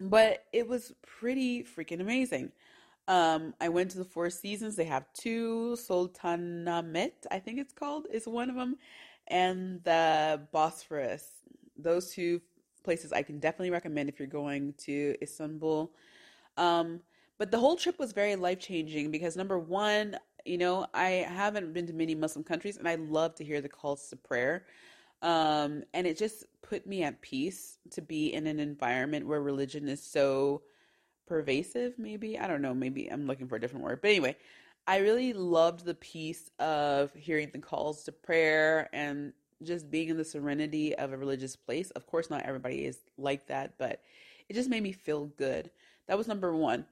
but 0.01 0.45
it 0.53 0.67
was 0.67 0.95
pretty 1.03 1.63
freaking 1.65 2.01
amazing. 2.01 2.53
Um, 3.09 3.55
I 3.61 3.69
went 3.69 3.91
to 3.91 3.99
the 3.99 4.05
Four 4.05 4.31
Seasons. 4.31 4.77
They 4.77 4.85
have 4.85 5.13
two. 5.13 5.77
Sultanahmet, 5.79 7.13
I 7.31 7.39
think 7.39 7.59
it's 7.59 7.73
called, 7.73 8.07
is 8.11 8.27
one 8.27 8.49
of 8.49 8.57
them 8.57 8.77
and 9.29 9.83
the 9.85 10.41
Bosphorus. 10.53 11.27
Those 11.77 12.13
two 12.13 12.41
places 12.85 13.13
I 13.13 13.23
can 13.23 13.39
definitely 13.39 13.71
recommend 13.71 14.09
if 14.09 14.19
you're 14.19 14.29
going 14.29 14.75
to 14.79 15.15
Istanbul. 15.23 15.93
Um, 16.57 17.01
but 17.39 17.51
the 17.51 17.59
whole 17.59 17.77
trip 17.77 17.99
was 17.99 18.13
very 18.13 18.37
life 18.37 18.61
changing 18.61 19.11
because 19.11 19.37
number 19.37 19.59
one, 19.59 20.17
you 20.45 20.59
know, 20.59 20.87
I 20.95 21.27
haven't 21.29 21.73
been 21.73 21.87
to 21.87 21.93
many 21.93 22.15
Muslim 22.15 22.45
countries 22.45 22.77
and 22.77 22.89
I 22.89 22.97
love 22.97 23.35
to 23.37 23.45
hear 23.45 23.61
the 23.61 23.69
calls 23.69 24.09
to 24.09 24.17
prayer. 24.17 24.65
Um, 25.23 25.85
and 25.95 26.07
it 26.07 26.19
just 26.19 26.45
put 26.63 26.87
me 26.87 27.03
at 27.05 27.21
peace 27.21 27.79
to 27.91 28.03
be 28.03 28.33
in 28.33 28.47
an 28.47 28.59
environment 28.59 29.27
where 29.27 29.41
religion 29.41 29.89
is 29.89 30.03
so 30.03 30.63
pervasive, 31.27 31.99
maybe. 31.99 32.39
I 32.39 32.47
don't 32.47 32.63
know, 32.63 32.75
maybe 32.75 33.09
I'm 33.11 33.27
looking 33.27 33.49
for 33.49 33.57
a 33.57 33.61
different 33.61 33.85
word. 33.85 34.01
But 34.03 34.11
anyway, 34.11 34.37
I 34.87 34.99
really 34.99 35.33
loved 35.33 35.85
the 35.85 35.95
piece 35.95 36.51
of 36.59 37.15
hearing 37.15 37.51
the 37.53 37.59
calls 37.59 38.03
to 38.05 38.13
prayer 38.13 38.89
and 38.93 39.33
just 39.63 39.91
being 39.91 40.09
in 40.09 40.17
the 40.17 40.25
serenity 40.25 40.95
of 40.97 41.13
a 41.13 41.17
religious 41.17 41.55
place. 41.55 41.91
Of 41.93 42.07
course, 42.07 42.31
not 42.31 42.43
everybody 42.43 42.85
is 42.85 42.99
like 43.17 43.47
that, 43.47 43.79
but 43.79 44.01
it 44.49 44.55
just 44.55 44.69
made 44.69 44.83
me 44.83 44.93
feel 44.93 45.27
good. 45.27 45.71
That 46.09 46.19
was 46.19 46.27
number 46.27 46.55
one. 46.55 46.85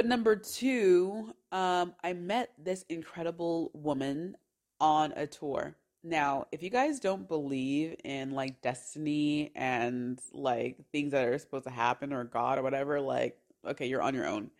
But 0.00 0.06
number 0.06 0.34
two, 0.34 1.34
um, 1.52 1.92
I 2.02 2.14
met 2.14 2.54
this 2.56 2.86
incredible 2.88 3.70
woman 3.74 4.34
on 4.80 5.12
a 5.14 5.26
tour. 5.26 5.76
Now, 6.02 6.46
if 6.52 6.62
you 6.62 6.70
guys 6.70 7.00
don't 7.00 7.28
believe 7.28 7.96
in 8.02 8.30
like 8.30 8.62
destiny 8.62 9.52
and 9.54 10.18
like 10.32 10.78
things 10.90 11.12
that 11.12 11.28
are 11.28 11.38
supposed 11.38 11.64
to 11.64 11.70
happen 11.70 12.14
or 12.14 12.24
God 12.24 12.58
or 12.58 12.62
whatever, 12.62 12.98
like, 12.98 13.36
okay, 13.68 13.88
you're 13.88 14.00
on 14.00 14.14
your 14.14 14.26
own 14.26 14.50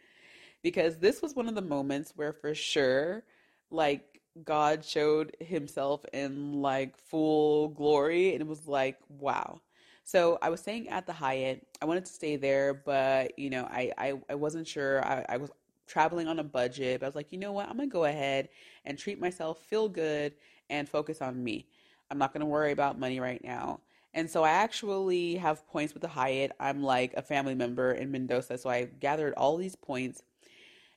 because 0.63 0.99
this 0.99 1.23
was 1.23 1.35
one 1.35 1.49
of 1.49 1.55
the 1.55 1.63
moments 1.63 2.13
where 2.17 2.35
for 2.35 2.55
sure 2.55 3.25
like 3.71 4.21
God 4.45 4.85
showed 4.85 5.35
himself 5.41 6.05
in 6.13 6.61
like 6.61 6.99
full 6.99 7.69
glory 7.69 8.35
and 8.35 8.43
it 8.43 8.47
was 8.47 8.69
like 8.69 8.99
wow. 9.09 9.63
So 10.11 10.39
I 10.43 10.51
was 10.51 10.61
staying 10.61 10.89
at 10.89 11.07
the 11.07 11.13
Hyatt. 11.13 11.65
I 11.81 11.85
wanted 11.85 12.05
to 12.07 12.13
stay 12.13 12.37
there, 12.37 12.75
but 12.75 13.39
you 13.39 13.49
know, 13.51 13.65
I 13.71 13.93
I, 13.97 14.15
I 14.31 14.35
wasn't 14.35 14.67
sure. 14.67 15.05
I, 15.05 15.25
I 15.29 15.37
was 15.37 15.51
traveling 15.87 16.27
on 16.29 16.39
a 16.41 16.45
budget, 16.45 17.01
but 17.01 17.07
I 17.07 17.09
was 17.09 17.15
like, 17.17 17.33
you 17.33 17.39
know 17.39 17.53
what? 17.53 17.69
I'm 17.69 17.77
gonna 17.77 17.89
go 17.89 18.05
ahead 18.05 18.49
and 18.85 18.99
treat 18.99 19.21
myself, 19.21 19.63
feel 19.67 19.89
good, 19.89 20.35
and 20.69 20.89
focus 20.89 21.23
on 21.23 21.43
me. 21.43 21.67
I'm 22.11 22.19
not 22.19 22.33
gonna 22.33 22.47
worry 22.47 22.73
about 22.73 22.99
money 22.99 23.21
right 23.21 23.43
now. 23.45 23.81
And 24.15 24.29
so 24.29 24.43
I 24.43 24.51
actually 24.51 25.37
have 25.37 25.67
points 25.69 25.95
with 25.95 26.03
the 26.03 26.09
Hyatt. 26.09 26.53
I'm 26.59 26.83
like 26.83 27.15
a 27.15 27.23
family 27.23 27.55
member 27.55 27.93
in 27.93 28.11
Mendoza, 28.11 28.59
so 28.59 28.69
I 28.71 28.87
gathered 28.87 29.35
all 29.37 29.57
these 29.57 29.77
points 29.77 30.23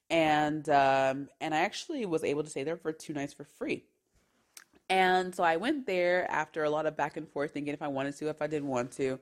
and 0.09 0.67
um, 0.69 1.29
and 1.41 1.53
I 1.55 1.59
actually 1.59 2.05
was 2.05 2.23
able 2.23 2.43
to 2.43 2.49
stay 2.49 2.63
there 2.63 2.77
for 2.77 2.91
two 2.93 3.13
nights 3.13 3.33
for 3.33 3.45
free. 3.45 3.85
And 4.93 5.33
so 5.33 5.43
I 5.43 5.57
went 5.57 5.87
there 5.87 6.29
after 6.29 6.63
a 6.63 6.69
lot 6.69 6.85
of 6.85 6.95
back 6.95 7.17
and 7.17 7.27
forth, 7.27 7.51
thinking 7.51 7.73
if 7.73 7.81
I 7.81 7.87
wanted 7.87 8.15
to, 8.17 8.29
if 8.29 8.43
I 8.43 8.45
didn't 8.45 8.67
want 8.67 8.91
to, 8.97 9.19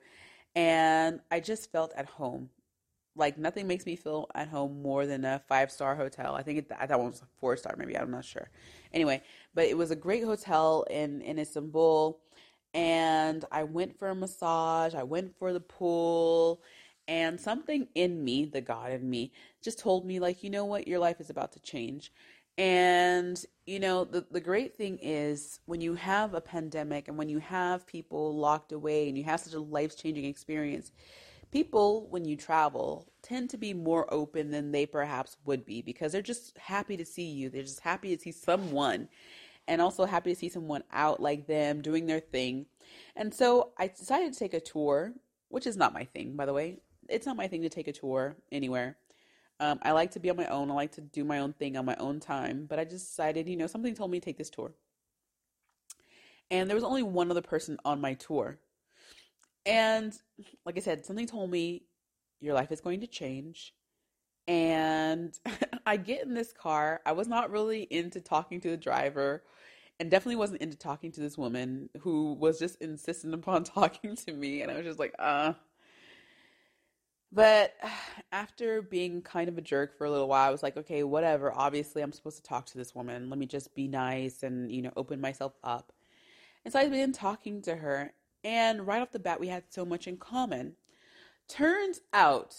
and 0.53 1.21
I 1.31 1.39
just 1.39 1.71
felt 1.71 1.93
at 1.95 2.07
home. 2.07 2.49
Like 3.15 3.37
nothing 3.37 3.67
makes 3.67 3.85
me 3.85 3.95
feel 3.95 4.27
at 4.35 4.49
home 4.49 4.81
more 4.81 5.05
than 5.07 5.23
a 5.23 5.41
five 5.47 5.71
star 5.71 5.95
hotel. 5.95 6.35
I 6.35 6.43
think 6.43 6.59
it, 6.59 6.69
that 6.69 6.99
one 6.99 7.11
was 7.11 7.21
a 7.21 7.27
four 7.39 7.55
star, 7.55 7.75
maybe 7.77 7.97
I'm 7.97 8.11
not 8.11 8.25
sure. 8.25 8.49
Anyway, 8.91 9.21
but 9.53 9.65
it 9.65 9.77
was 9.77 9.91
a 9.91 9.95
great 9.95 10.25
hotel 10.25 10.85
in 10.89 11.21
in 11.21 11.39
Istanbul, 11.39 12.19
and 12.73 13.45
I 13.49 13.63
went 13.63 13.97
for 13.97 14.09
a 14.09 14.15
massage. 14.15 14.93
I 14.93 15.03
went 15.03 15.37
for 15.39 15.53
the 15.53 15.61
pool 15.61 16.61
and 17.07 17.39
something 17.39 17.87
in 17.95 18.23
me, 18.25 18.43
the 18.45 18.61
God 18.61 18.91
in 18.91 19.09
me, 19.09 19.31
just 19.61 19.79
told 19.79 20.05
me, 20.05 20.19
like, 20.19 20.43
you 20.43 20.49
know 20.49 20.65
what, 20.65 20.87
your 20.87 20.99
life 20.99 21.19
is 21.21 21.29
about 21.29 21.53
to 21.53 21.59
change. 21.61 22.11
And, 22.57 23.43
you 23.71 23.79
know, 23.79 24.03
the, 24.03 24.25
the 24.29 24.41
great 24.41 24.75
thing 24.75 24.99
is 25.01 25.61
when 25.65 25.79
you 25.79 25.93
have 25.95 26.33
a 26.33 26.41
pandemic 26.41 27.07
and 27.07 27.17
when 27.17 27.29
you 27.29 27.39
have 27.39 27.87
people 27.87 28.35
locked 28.35 28.73
away 28.73 29.07
and 29.07 29.17
you 29.17 29.23
have 29.23 29.39
such 29.39 29.53
a 29.53 29.61
life 29.61 29.97
changing 29.97 30.25
experience, 30.25 30.91
people, 31.51 32.07
when 32.09 32.25
you 32.25 32.35
travel, 32.35 33.07
tend 33.21 33.49
to 33.49 33.57
be 33.57 33.73
more 33.73 34.13
open 34.13 34.51
than 34.51 34.73
they 34.73 34.85
perhaps 34.85 35.37
would 35.45 35.65
be 35.65 35.81
because 35.81 36.11
they're 36.11 36.21
just 36.21 36.57
happy 36.57 36.97
to 36.97 37.05
see 37.05 37.27
you. 37.27 37.49
They're 37.49 37.61
just 37.63 37.79
happy 37.79 38.13
to 38.13 38.21
see 38.21 38.33
someone 38.33 39.07
and 39.69 39.81
also 39.81 40.03
happy 40.03 40.33
to 40.33 40.39
see 40.39 40.49
someone 40.49 40.83
out 40.91 41.21
like 41.21 41.47
them 41.47 41.81
doing 41.81 42.07
their 42.07 42.19
thing. 42.19 42.65
And 43.15 43.33
so 43.33 43.71
I 43.77 43.87
decided 43.87 44.33
to 44.33 44.39
take 44.39 44.53
a 44.53 44.59
tour, 44.59 45.13
which 45.47 45.65
is 45.65 45.77
not 45.77 45.93
my 45.93 46.03
thing, 46.03 46.35
by 46.35 46.45
the 46.45 46.53
way. 46.53 46.79
It's 47.07 47.25
not 47.25 47.37
my 47.37 47.47
thing 47.47 47.61
to 47.61 47.69
take 47.69 47.87
a 47.87 47.93
tour 47.93 48.35
anywhere. 48.51 48.97
Um, 49.61 49.77
I 49.83 49.91
like 49.91 50.11
to 50.11 50.19
be 50.19 50.31
on 50.31 50.37
my 50.37 50.47
own. 50.47 50.71
I 50.71 50.73
like 50.73 50.93
to 50.93 51.01
do 51.01 51.23
my 51.23 51.39
own 51.39 51.53
thing 51.53 51.77
on 51.77 51.85
my 51.85 51.95
own 51.99 52.19
time. 52.19 52.65
But 52.67 52.79
I 52.79 52.83
just 52.83 53.09
decided, 53.09 53.47
you 53.47 53.55
know, 53.55 53.67
something 53.67 53.93
told 53.93 54.09
me 54.09 54.19
to 54.19 54.25
take 54.25 54.39
this 54.39 54.49
tour. 54.49 54.73
And 56.49 56.67
there 56.67 56.75
was 56.75 56.83
only 56.83 57.03
one 57.03 57.29
other 57.29 57.43
person 57.43 57.77
on 57.85 58.01
my 58.01 58.15
tour. 58.15 58.59
And 59.65 60.13
like 60.65 60.77
I 60.77 60.81
said, 60.81 61.05
something 61.05 61.27
told 61.27 61.51
me 61.51 61.83
your 62.41 62.55
life 62.55 62.71
is 62.71 62.81
going 62.81 63.01
to 63.01 63.07
change. 63.07 63.75
And 64.47 65.37
I 65.85 65.95
get 65.97 66.25
in 66.25 66.33
this 66.33 66.51
car. 66.51 66.99
I 67.05 67.11
was 67.11 67.27
not 67.27 67.51
really 67.51 67.83
into 67.83 68.19
talking 68.19 68.59
to 68.61 68.71
the 68.71 68.77
driver 68.77 69.43
and 69.99 70.09
definitely 70.09 70.37
wasn't 70.37 70.63
into 70.63 70.75
talking 70.75 71.11
to 71.11 71.21
this 71.21 71.37
woman 71.37 71.87
who 71.99 72.33
was 72.33 72.57
just 72.57 72.81
insistent 72.81 73.35
upon 73.35 73.63
talking 73.63 74.15
to 74.15 74.33
me. 74.33 74.63
And 74.63 74.71
I 74.71 74.77
was 74.77 74.85
just 74.85 74.99
like, 74.99 75.13
uh, 75.19 75.53
but 77.31 77.73
after 78.31 78.81
being 78.81 79.21
kind 79.21 79.49
of 79.49 79.57
a 79.57 79.61
jerk 79.61 79.97
for 79.97 80.05
a 80.05 80.11
little 80.11 80.27
while, 80.27 80.47
I 80.47 80.51
was 80.51 80.63
like, 80.63 80.77
okay, 80.77 81.03
whatever. 81.03 81.51
Obviously, 81.53 82.01
I'm 82.01 82.11
supposed 82.11 82.37
to 82.37 82.43
talk 82.43 82.65
to 82.67 82.77
this 82.77 82.95
woman. 82.95 83.29
Let 83.29 83.39
me 83.39 83.45
just 83.45 83.73
be 83.75 83.87
nice 83.87 84.43
and, 84.43 84.71
you 84.71 84.81
know, 84.81 84.91
open 84.95 85.21
myself 85.21 85.53
up. 85.63 85.91
And 86.63 86.71
so 86.71 86.79
I 86.79 86.87
began 86.87 87.11
talking 87.11 87.61
to 87.63 87.75
her. 87.75 88.13
And 88.43 88.87
right 88.87 89.01
off 89.01 89.11
the 89.11 89.19
bat, 89.19 89.39
we 89.39 89.47
had 89.47 89.63
so 89.69 89.85
much 89.85 90.07
in 90.07 90.17
common. 90.17 90.73
Turns 91.47 92.01
out 92.13 92.55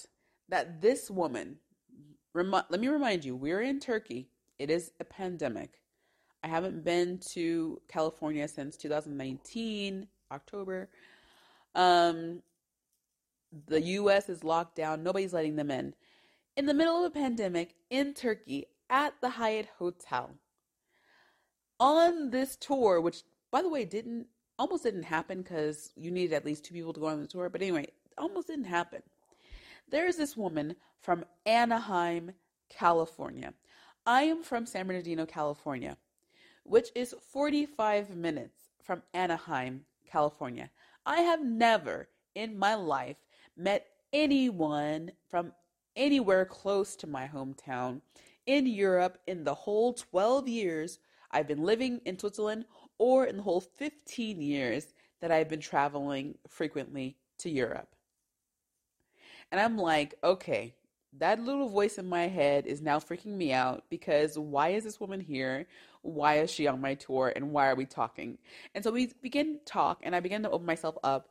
that 0.48 0.80
this 0.80 1.10
woman, 1.10 1.56
rem- 2.34 2.52
let 2.52 2.80
me 2.80 2.88
remind 2.88 3.24
you, 3.24 3.34
we're 3.34 3.62
in 3.62 3.80
Turkey. 3.80 4.28
It 4.58 4.70
is 4.70 4.92
a 5.00 5.04
pandemic. 5.04 5.80
I 6.44 6.48
haven't 6.48 6.84
been 6.84 7.18
to 7.30 7.80
California 7.88 8.46
since 8.48 8.76
2019, 8.76 10.06
October. 10.30 10.88
Um, 11.74 12.42
the 13.66 13.80
US 13.82 14.28
is 14.28 14.44
locked 14.44 14.76
down, 14.76 15.02
nobody's 15.02 15.32
letting 15.32 15.56
them 15.56 15.70
in. 15.70 15.94
In 16.56 16.66
the 16.66 16.74
middle 16.74 17.04
of 17.04 17.10
a 17.10 17.14
pandemic 17.14 17.74
in 17.90 18.14
Turkey 18.14 18.66
at 18.90 19.14
the 19.20 19.30
Hyatt 19.30 19.68
Hotel. 19.78 20.30
On 21.80 22.30
this 22.30 22.56
tour, 22.56 23.00
which 23.00 23.22
by 23.50 23.62
the 23.62 23.68
way 23.68 23.84
didn't 23.84 24.26
almost 24.58 24.84
didn't 24.84 25.02
happen 25.04 25.42
because 25.42 25.92
you 25.96 26.10
needed 26.10 26.34
at 26.34 26.44
least 26.44 26.64
two 26.64 26.74
people 26.74 26.92
to 26.92 27.00
go 27.00 27.06
on 27.06 27.20
the 27.20 27.26
tour, 27.26 27.48
but 27.48 27.62
anyway, 27.62 27.86
almost 28.18 28.46
didn't 28.46 28.64
happen. 28.64 29.02
There 29.88 30.06
is 30.06 30.16
this 30.16 30.36
woman 30.36 30.76
from 31.00 31.24
Anaheim, 31.46 32.32
California. 32.68 33.54
I 34.06 34.22
am 34.22 34.42
from 34.42 34.66
San 34.66 34.86
Bernardino, 34.86 35.26
California, 35.26 35.96
which 36.64 36.90
is 36.94 37.14
45 37.32 38.14
minutes 38.16 38.70
from 38.82 39.02
Anaheim, 39.14 39.84
California. 40.06 40.70
I 41.04 41.22
have 41.22 41.44
never 41.44 42.08
in 42.34 42.58
my 42.58 42.74
life 42.74 43.16
met 43.56 43.86
anyone 44.12 45.12
from 45.28 45.52
anywhere 45.96 46.44
close 46.44 46.96
to 46.96 47.06
my 47.06 47.28
hometown 47.28 48.00
in 48.46 48.66
Europe 48.66 49.18
in 49.26 49.44
the 49.44 49.54
whole 49.54 49.92
12 49.94 50.48
years 50.48 50.98
I've 51.30 51.48
been 51.48 51.62
living 51.62 52.00
in 52.04 52.18
Switzerland 52.18 52.66
or 52.98 53.24
in 53.24 53.36
the 53.36 53.42
whole 53.42 53.60
15 53.60 54.40
years 54.40 54.94
that 55.20 55.30
I've 55.30 55.48
been 55.48 55.60
traveling 55.60 56.36
frequently 56.48 57.16
to 57.38 57.50
Europe. 57.50 57.94
And 59.50 59.60
I'm 59.60 59.78
like, 59.78 60.14
okay, 60.22 60.74
that 61.18 61.40
little 61.40 61.68
voice 61.68 61.98
in 61.98 62.08
my 62.08 62.26
head 62.26 62.66
is 62.66 62.80
now 62.80 62.98
freaking 62.98 63.36
me 63.36 63.52
out 63.52 63.84
because 63.90 64.38
why 64.38 64.70
is 64.70 64.84
this 64.84 65.00
woman 65.00 65.20
here? 65.20 65.66
Why 66.00 66.38
is 66.38 66.50
she 66.50 66.66
on 66.66 66.80
my 66.80 66.94
tour? 66.94 67.32
And 67.34 67.52
why 67.52 67.68
are 67.68 67.74
we 67.74 67.84
talking? 67.84 68.38
And 68.74 68.82
so 68.82 68.90
we 68.90 69.12
begin 69.20 69.60
talk, 69.66 70.00
and 70.02 70.16
I 70.16 70.20
begin 70.20 70.42
to 70.42 70.50
open 70.50 70.66
myself 70.66 70.96
up 71.04 71.28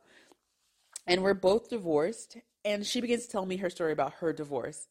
and 1.06 1.22
we're 1.22 1.34
both 1.34 1.68
divorced. 1.68 2.36
And 2.64 2.86
she 2.86 3.00
begins 3.00 3.26
to 3.26 3.32
tell 3.32 3.46
me 3.46 3.56
her 3.56 3.70
story 3.70 3.92
about 3.92 4.14
her 4.14 4.32
divorce. 4.32 4.86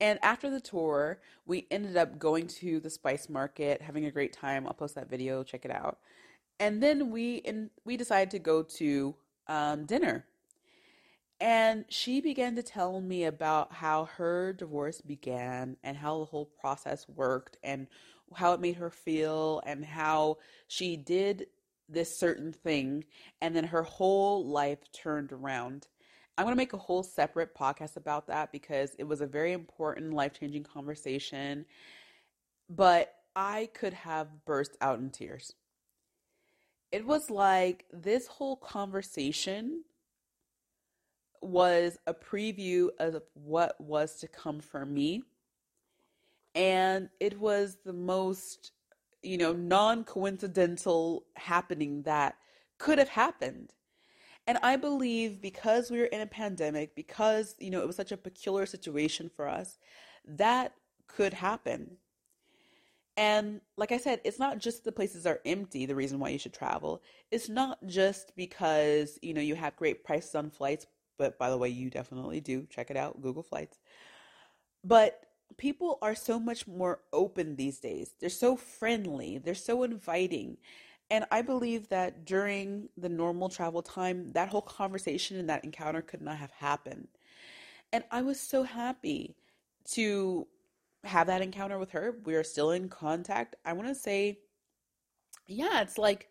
And 0.00 0.18
after 0.22 0.50
the 0.50 0.60
tour, 0.60 1.20
we 1.46 1.66
ended 1.70 1.96
up 1.96 2.18
going 2.18 2.48
to 2.48 2.80
the 2.80 2.90
spice 2.90 3.28
market, 3.28 3.80
having 3.80 4.04
a 4.04 4.10
great 4.10 4.32
time. 4.32 4.66
I'll 4.66 4.74
post 4.74 4.94
that 4.96 5.08
video, 5.08 5.42
check 5.42 5.64
it 5.64 5.70
out. 5.70 5.98
And 6.60 6.82
then 6.82 7.10
we 7.10 7.42
and 7.44 7.70
we 7.84 7.96
decided 7.96 8.30
to 8.32 8.38
go 8.38 8.62
to 8.62 9.14
um, 9.46 9.86
dinner. 9.86 10.24
And 11.40 11.84
she 11.88 12.20
began 12.20 12.56
to 12.56 12.62
tell 12.62 13.00
me 13.00 13.24
about 13.24 13.72
how 13.72 14.06
her 14.16 14.52
divorce 14.52 15.00
began 15.00 15.76
and 15.82 15.96
how 15.96 16.20
the 16.20 16.24
whole 16.26 16.46
process 16.60 17.06
worked 17.08 17.58
and 17.62 17.86
how 18.34 18.52
it 18.52 18.60
made 18.60 18.76
her 18.76 18.90
feel 18.90 19.60
and 19.66 19.84
how 19.84 20.38
she 20.68 20.96
did 20.96 21.46
this 21.88 22.18
certain 22.18 22.52
thing 22.52 23.04
and 23.40 23.54
then 23.54 23.64
her 23.64 23.82
whole 23.82 24.46
life 24.46 24.80
turned 24.92 25.32
around. 25.32 25.86
I'm 26.36 26.44
going 26.44 26.52
to 26.52 26.56
make 26.56 26.72
a 26.72 26.78
whole 26.78 27.02
separate 27.02 27.54
podcast 27.54 27.96
about 27.96 28.26
that 28.26 28.50
because 28.50 28.94
it 28.98 29.04
was 29.04 29.20
a 29.20 29.26
very 29.26 29.52
important 29.52 30.12
life-changing 30.12 30.64
conversation, 30.64 31.64
but 32.68 33.14
I 33.36 33.68
could 33.74 33.92
have 33.92 34.44
burst 34.44 34.76
out 34.80 34.98
in 34.98 35.10
tears. 35.10 35.52
It 36.90 37.06
was 37.06 37.30
like 37.30 37.84
this 37.92 38.26
whole 38.26 38.56
conversation 38.56 39.84
was 41.40 41.98
a 42.06 42.14
preview 42.14 42.88
of 42.98 43.22
what 43.34 43.80
was 43.80 44.16
to 44.20 44.28
come 44.28 44.60
for 44.60 44.86
me. 44.86 45.22
And 46.54 47.10
it 47.20 47.38
was 47.38 47.78
the 47.84 47.92
most 47.92 48.72
you 49.24 49.38
know, 49.38 49.52
non 49.52 50.04
coincidental 50.04 51.24
happening 51.36 52.02
that 52.02 52.36
could 52.78 52.98
have 52.98 53.08
happened. 53.08 53.72
And 54.46 54.58
I 54.62 54.76
believe 54.76 55.40
because 55.40 55.90
we 55.90 55.98
were 55.98 56.04
in 56.04 56.20
a 56.20 56.26
pandemic, 56.26 56.94
because, 56.94 57.54
you 57.58 57.70
know, 57.70 57.80
it 57.80 57.86
was 57.86 57.96
such 57.96 58.12
a 58.12 58.16
peculiar 58.16 58.66
situation 58.66 59.30
for 59.34 59.48
us, 59.48 59.78
that 60.26 60.74
could 61.06 61.32
happen. 61.32 61.96
And 63.16 63.60
like 63.76 63.92
I 63.92 63.98
said, 63.98 64.20
it's 64.24 64.38
not 64.38 64.58
just 64.58 64.84
the 64.84 64.92
places 64.92 65.24
are 65.24 65.40
empty, 65.46 65.86
the 65.86 65.94
reason 65.94 66.18
why 66.18 66.30
you 66.30 66.38
should 66.38 66.52
travel. 66.52 67.00
It's 67.30 67.48
not 67.48 67.78
just 67.86 68.34
because, 68.36 69.18
you 69.22 69.32
know, 69.32 69.40
you 69.40 69.54
have 69.54 69.76
great 69.76 70.04
prices 70.04 70.34
on 70.34 70.50
flights, 70.50 70.86
but 71.16 71.38
by 71.38 71.48
the 71.48 71.56
way, 71.56 71.68
you 71.68 71.90
definitely 71.90 72.40
do. 72.40 72.66
Check 72.68 72.90
it 72.90 72.96
out, 72.96 73.22
Google 73.22 73.44
Flights. 73.44 73.78
But 74.82 75.20
people 75.56 75.98
are 76.02 76.14
so 76.14 76.38
much 76.38 76.66
more 76.66 77.00
open 77.12 77.56
these 77.56 77.78
days. 77.78 78.14
They're 78.20 78.28
so 78.28 78.56
friendly, 78.56 79.38
they're 79.38 79.54
so 79.54 79.82
inviting. 79.82 80.58
And 81.10 81.26
I 81.30 81.42
believe 81.42 81.88
that 81.90 82.24
during 82.24 82.88
the 82.96 83.08
normal 83.08 83.48
travel 83.48 83.82
time, 83.82 84.32
that 84.32 84.48
whole 84.48 84.62
conversation 84.62 85.38
and 85.38 85.48
that 85.50 85.64
encounter 85.64 86.02
could 86.02 86.22
not 86.22 86.38
have 86.38 86.50
happened. 86.52 87.08
And 87.92 88.04
I 88.10 88.22
was 88.22 88.40
so 88.40 88.62
happy 88.62 89.36
to 89.92 90.46
have 91.04 91.26
that 91.26 91.42
encounter 91.42 91.78
with 91.78 91.90
her. 91.90 92.16
We 92.24 92.34
are 92.34 92.42
still 92.42 92.70
in 92.70 92.88
contact. 92.88 93.56
I 93.64 93.74
want 93.74 93.88
to 93.88 93.94
say, 93.94 94.38
yeah, 95.46 95.82
it's 95.82 95.98
like, 95.98 96.28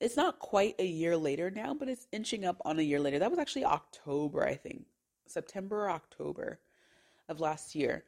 it's 0.00 0.16
not 0.16 0.38
quite 0.38 0.74
a 0.78 0.86
year 0.86 1.16
later 1.16 1.50
now, 1.50 1.72
but 1.72 1.88
it's 1.88 2.06
inching 2.12 2.44
up 2.44 2.60
on 2.64 2.78
a 2.78 2.82
year 2.82 3.00
later. 3.00 3.18
That 3.18 3.30
was 3.30 3.38
actually 3.40 3.64
October, 3.64 4.46
I 4.46 4.54
think. 4.54 4.84
September 5.26 5.86
or 5.86 5.90
October 5.90 6.60
of 7.28 7.40
last 7.40 7.74
year. 7.74 8.04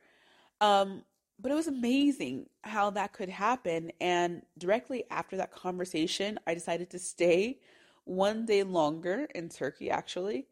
Um, 0.61 1.03
but 1.39 1.53
it 1.53 1.55
was 1.55 1.67
amazing 1.67 2.47
how 2.63 2.91
that 2.91 3.13
could 3.13 3.29
happen. 3.29 3.93
And 4.01 4.43
directly 4.59 5.05
after 5.11 5.37
that 5.37 5.53
conversation, 5.53 6.39
I 6.47 6.55
decided 6.55 6.91
to 6.91 6.99
stay 6.99 7.59
one 8.05 8.47
day 8.47 8.63
longer 8.63 9.29
in 9.35 9.49
Turkey, 9.49 9.91
actually. 9.91 10.47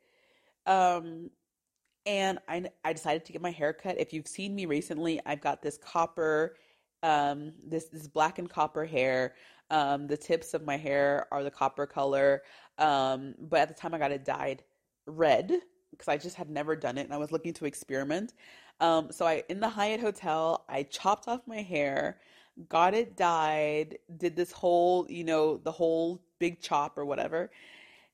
Um, 0.67 1.31
and 2.07 2.39
I, 2.49 2.65
I 2.85 2.93
decided 2.93 3.25
to 3.25 3.33
get 3.33 3.41
my 3.41 3.51
hair 3.51 3.73
cut. 3.73 3.99
If 3.99 4.13
you've 4.13 4.29
seen 4.29 4.55
me 4.55 4.67
recently, 4.67 5.21
I've 5.25 5.41
got 5.41 5.63
this 5.63 5.79
copper, 5.79 6.57
um, 7.03 7.53
this, 7.67 7.87
this 7.87 8.07
black 8.07 8.39
and 8.39 8.51
copper 8.51 8.85
hair. 8.85 9.35
Um, 9.71 10.07
the 10.07 10.17
tips 10.19 10.53
of 10.53 10.65
my 10.65 10.77
hair 10.77 11.27
are 11.33 11.43
the 11.43 11.51
copper 11.51 11.87
color. 11.87 12.43
Um, 12.77 13.35
but 13.39 13.61
at 13.61 13.69
the 13.69 13.75
time 13.75 13.95
I 13.95 13.99
got 13.99 14.13
it 14.13 14.25
dyed 14.25 14.63
red 15.07 15.53
because 15.97 16.09
I 16.09 16.17
just 16.17 16.37
had 16.37 16.51
never 16.51 16.77
done 16.77 16.99
it 16.99 17.03
and 17.03 17.13
I 17.13 17.19
was 17.19 17.33
looking 17.33 17.53
to 17.55 17.65
experiment. 17.65 18.35
Um, 18.81 19.13
so 19.13 19.27
I 19.27 19.45
in 19.49 19.61
the 19.61 19.69
Hyatt 19.69 20.01
Hotel, 20.01 20.65
I 20.69 20.83
chopped 20.85 21.29
off 21.29 21.41
my 21.47 21.63
hair, 21.63 22.19
got 22.69 22.95
it 22.95 23.17
dyed, 23.17 23.99
did 24.17 24.37
this 24.37 24.53
whole, 24.53 25.07
you 25.09 25.25
know, 25.25 25.57
the 25.57 25.73
whole 25.73 26.23
big 26.39 26.61
chop 26.61 26.99
or 26.99 27.05
whatever. 27.05 27.51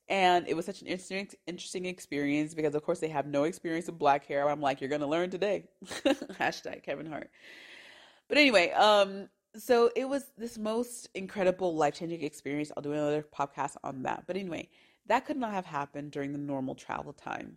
And 0.09 0.49
it 0.49 0.55
was 0.55 0.67
such 0.67 0.83
an 0.83 0.89
interesting, 0.89 1.29
interesting 1.47 1.87
experience 1.87 2.53
because, 2.53 2.75
of 2.75 2.83
course, 2.83 2.99
they 2.99 3.09
have 3.09 3.27
no 3.27 3.45
experience 3.45 3.87
with 3.87 3.99
black 3.99 4.27
hair. 4.27 4.51
I'm 4.51 4.61
like, 4.61 4.81
you're 4.81 4.91
gonna 4.91 5.07
learn 5.07 5.31
today. 5.31 5.65
Hashtag 5.85 6.83
Kevin 6.83 7.07
Hart. 7.07 7.31
But 8.29 8.39
anyway, 8.39 8.71
um, 8.73 9.29
so 9.57 9.91
it 9.97 10.09
was 10.09 10.31
this 10.37 10.59
most 10.59 11.09
incredible 11.15 11.75
life 11.75 11.95
changing 11.95 12.23
experience. 12.23 12.71
I'll 12.77 12.83
do 12.83 12.93
another 12.93 13.25
podcast 13.37 13.77
on 13.83 14.03
that. 14.03 14.25
But 14.27 14.37
anyway, 14.37 14.69
that 15.07 15.27
could 15.27 15.37
not 15.37 15.53
have 15.53 15.67
happened 15.67 16.13
during 16.13 16.33
the 16.33 16.39
normal 16.39 16.75
travel 16.75 17.13
time. 17.13 17.57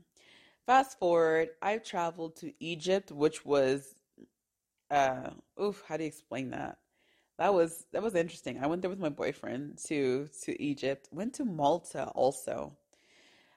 Fast 0.66 0.98
forward, 0.98 1.50
I've 1.62 1.84
traveled 1.84 2.38
to 2.38 2.54
Egypt, 2.60 3.12
which 3.12 3.46
was, 3.46 3.96
uh, 4.90 5.32
oof, 5.62 5.84
how 5.88 5.98
do 5.98 6.04
you 6.04 6.08
explain 6.08 6.52
that? 6.52 6.78
That 7.38 7.54
was 7.54 7.86
that 7.92 8.04
was 8.04 8.16
interesting. 8.16 8.60
I 8.64 8.68
went 8.68 8.82
there 8.82 8.90
with 8.90 9.00
my 9.00 9.10
boyfriend 9.10 9.80
to 9.88 10.30
to 10.44 10.62
Egypt. 10.62 11.10
Went 11.12 11.34
to 11.36 11.46
Malta 11.46 12.06
also. 12.16 12.78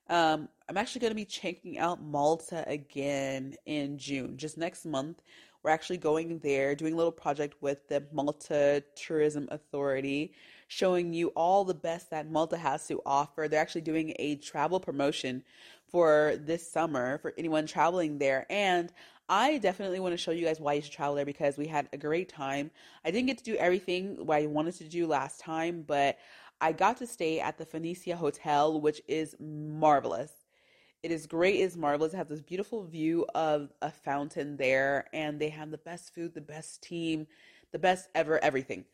Um, 0.08 0.48
I'm 0.68 0.76
actually 0.76 1.00
going 1.00 1.10
to 1.10 1.16
be 1.16 1.24
checking 1.24 1.78
out 1.78 2.02
Malta 2.02 2.64
again 2.68 3.54
in 3.66 3.98
June, 3.98 4.36
just 4.36 4.56
next 4.56 4.86
month. 4.86 5.20
We're 5.62 5.70
actually 5.70 5.98
going 5.98 6.38
there, 6.38 6.74
doing 6.76 6.94
a 6.94 6.96
little 6.96 7.12
project 7.12 7.56
with 7.60 7.88
the 7.88 8.04
Malta 8.12 8.84
Tourism 8.94 9.48
Authority, 9.50 10.32
showing 10.68 11.12
you 11.12 11.28
all 11.28 11.64
the 11.64 11.74
best 11.74 12.10
that 12.10 12.30
Malta 12.30 12.56
has 12.56 12.86
to 12.88 13.00
offer. 13.06 13.48
They're 13.48 13.60
actually 13.60 13.82
doing 13.82 14.14
a 14.18 14.36
travel 14.36 14.80
promotion 14.80 15.44
for 15.90 16.34
this 16.40 16.68
summer 16.70 17.18
for 17.18 17.32
anyone 17.38 17.66
traveling 17.66 18.18
there. 18.18 18.46
And 18.50 18.92
I 19.28 19.58
definitely 19.58 20.00
want 20.00 20.12
to 20.12 20.18
show 20.18 20.30
you 20.30 20.44
guys 20.44 20.60
why 20.60 20.74
you 20.74 20.82
should 20.82 20.92
travel 20.92 21.14
there 21.14 21.24
because 21.24 21.56
we 21.56 21.66
had 21.66 21.88
a 21.92 21.96
great 21.96 22.28
time. 22.28 22.70
I 23.04 23.10
didn't 23.10 23.26
get 23.26 23.38
to 23.38 23.44
do 23.44 23.56
everything 23.56 24.24
I 24.30 24.46
wanted 24.46 24.74
to 24.76 24.84
do 24.84 25.06
last 25.06 25.40
time, 25.40 25.84
but 25.86 26.18
I 26.60 26.72
got 26.72 26.96
to 26.98 27.06
stay 27.06 27.40
at 27.40 27.58
the 27.58 27.66
Phoenicia 27.66 28.16
Hotel, 28.16 28.80
which 28.80 29.02
is 29.08 29.36
marvelous. 29.40 30.32
It 31.02 31.10
is 31.10 31.26
great, 31.26 31.60
it's 31.60 31.76
marvelous. 31.76 32.14
It 32.14 32.16
has 32.16 32.28
this 32.28 32.40
beautiful 32.40 32.84
view 32.84 33.26
of 33.34 33.70
a 33.82 33.90
fountain 33.90 34.56
there, 34.56 35.06
and 35.12 35.38
they 35.38 35.50
have 35.50 35.70
the 35.70 35.78
best 35.78 36.14
food, 36.14 36.34
the 36.34 36.40
best 36.40 36.82
team, 36.82 37.26
the 37.72 37.78
best 37.78 38.08
ever 38.14 38.42
everything. 38.42 38.84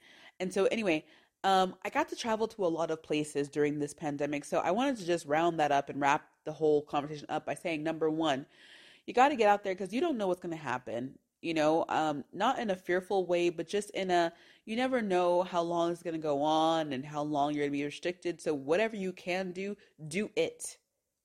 And 0.41 0.53
so, 0.53 0.65
anyway, 0.67 1.05
um, 1.45 1.75
I 1.85 1.91
got 1.91 2.09
to 2.11 2.17
travel 2.17 2.47
to 2.49 2.65
a 2.65 2.67
lot 2.67 2.91
of 2.91 3.03
places 3.03 3.49
during 3.49 3.79
this 3.79 3.95
pandemic. 3.95 4.45
So, 4.45 4.59
I 4.59 4.71
wanted 4.71 4.97
to 4.99 5.07
just 5.07 5.27
round 5.27 5.59
that 5.61 5.73
up 5.73 5.89
and 5.89 6.01
wrap 6.01 6.27
the 6.45 6.53
whole 6.53 6.83
conversation 6.83 7.27
up 7.29 7.47
by 7.47 7.55
saying 7.55 7.83
number 7.83 8.11
one, 8.11 8.47
you 9.07 9.15
got 9.15 9.29
to 9.29 9.37
get 9.37 9.49
out 9.49 9.65
there 9.65 9.75
because 9.75 9.93
you 9.93 10.01
don't 10.01 10.19
know 10.19 10.29
what's 10.29 10.41
going 10.41 10.57
to 10.57 10.63
happen 10.63 11.19
you 11.43 11.53
know 11.53 11.85
um, 11.89 12.25
not 12.33 12.59
in 12.59 12.71
a 12.71 12.77
fearful 12.77 13.27
way 13.27 13.51
but 13.51 13.69
just 13.69 13.91
in 13.91 14.11
a 14.11 14.33
you 14.65 14.77
never 14.77 15.03
know 15.03 15.43
how 15.43 15.61
long 15.61 15.91
it's 15.91 16.03
going 16.03 16.15
to 16.15 16.21
go 16.21 16.41
on 16.41 16.93
and 16.93 17.05
how 17.05 17.21
long 17.21 17.53
you're 17.53 17.63
going 17.63 17.73
to 17.73 17.79
be 17.79 17.85
restricted 17.85 18.41
so 18.41 18.55
whatever 18.55 18.97
you 18.97 19.13
can 19.13 19.53
do 19.53 19.77
do 20.09 20.31
it 20.37 20.79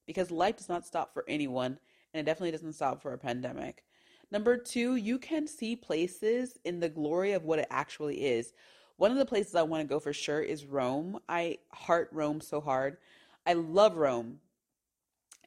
because 0.06 0.32
life 0.32 0.58
does 0.58 0.68
not 0.68 0.86
stop 0.86 1.14
for 1.14 1.24
anyone 1.28 1.78
and 2.14 2.22
it 2.22 2.30
definitely 2.30 2.52
doesn't 2.52 2.74
stop 2.74 3.02
for 3.02 3.14
a 3.14 3.18
pandemic 3.18 3.84
number 4.32 4.58
two 4.58 4.96
you 4.96 5.18
can 5.18 5.48
see 5.48 5.76
places 5.76 6.58
in 6.66 6.80
the 6.80 6.90
glory 6.90 7.32
of 7.32 7.46
what 7.46 7.60
it 7.60 7.68
actually 7.70 8.26
is 8.26 8.54
one 8.98 9.12
of 9.12 9.18
the 9.18 9.26
places 9.26 9.56
i 9.56 9.64
want 9.64 9.82
to 9.82 9.88
go 9.88 10.00
for 10.00 10.14
sure 10.14 10.42
is 10.42 10.66
rome 10.66 11.18
i 11.30 11.58
heart 11.72 12.10
rome 12.12 12.42
so 12.42 12.62
hard 12.62 12.98
i 13.46 13.54
love 13.54 13.98
rome 13.98 14.40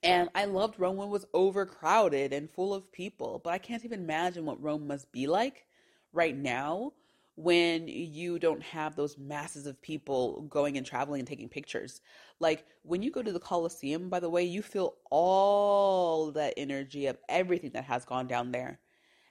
and 0.03 0.31
I 0.35 0.47
loved 0.47 0.81
Rome 0.81 0.97
when 0.97 1.09
it 1.09 1.11
was 1.11 1.27
overcrowded 1.35 2.33
and 2.33 2.51
full 2.51 2.73
of 2.73 2.91
people. 2.91 3.41
But 3.43 3.53
I 3.53 3.59
can't 3.59 3.85
even 3.85 4.01
imagine 4.01 4.47
what 4.47 4.63
Rome 4.63 4.87
must 4.87 5.13
be 5.13 5.27
like 5.27 5.67
right 6.13 6.37
now 6.37 6.93
when 7.37 7.87
you 7.89 8.39
don't 8.39 8.63
have 8.63 8.97
those 8.97 9.19
masses 9.19 9.67
of 9.67 9.81
people 9.81 10.43
going 10.43 10.77
and 10.77 10.87
traveling 10.87 11.21
and 11.21 11.29
taking 11.29 11.49
pictures. 11.49 12.01
Like 12.39 12.65
when 12.83 13.03
you 13.03 13.11
go 13.11 13.23
to 13.23 13.33
the 13.33 13.41
Colosseum, 13.41 14.09
by 14.09 14.21
the 14.21 14.31
way, 14.31 14.43
you 14.43 14.63
feel 14.63 14.95
all 15.11 16.31
that 16.33 16.55
energy 16.57 17.07
of 17.07 17.19
everything 17.29 17.71
that 17.73 17.85
has 17.85 18.05
gone 18.05 18.27
down 18.27 18.53
there. 18.53 18.81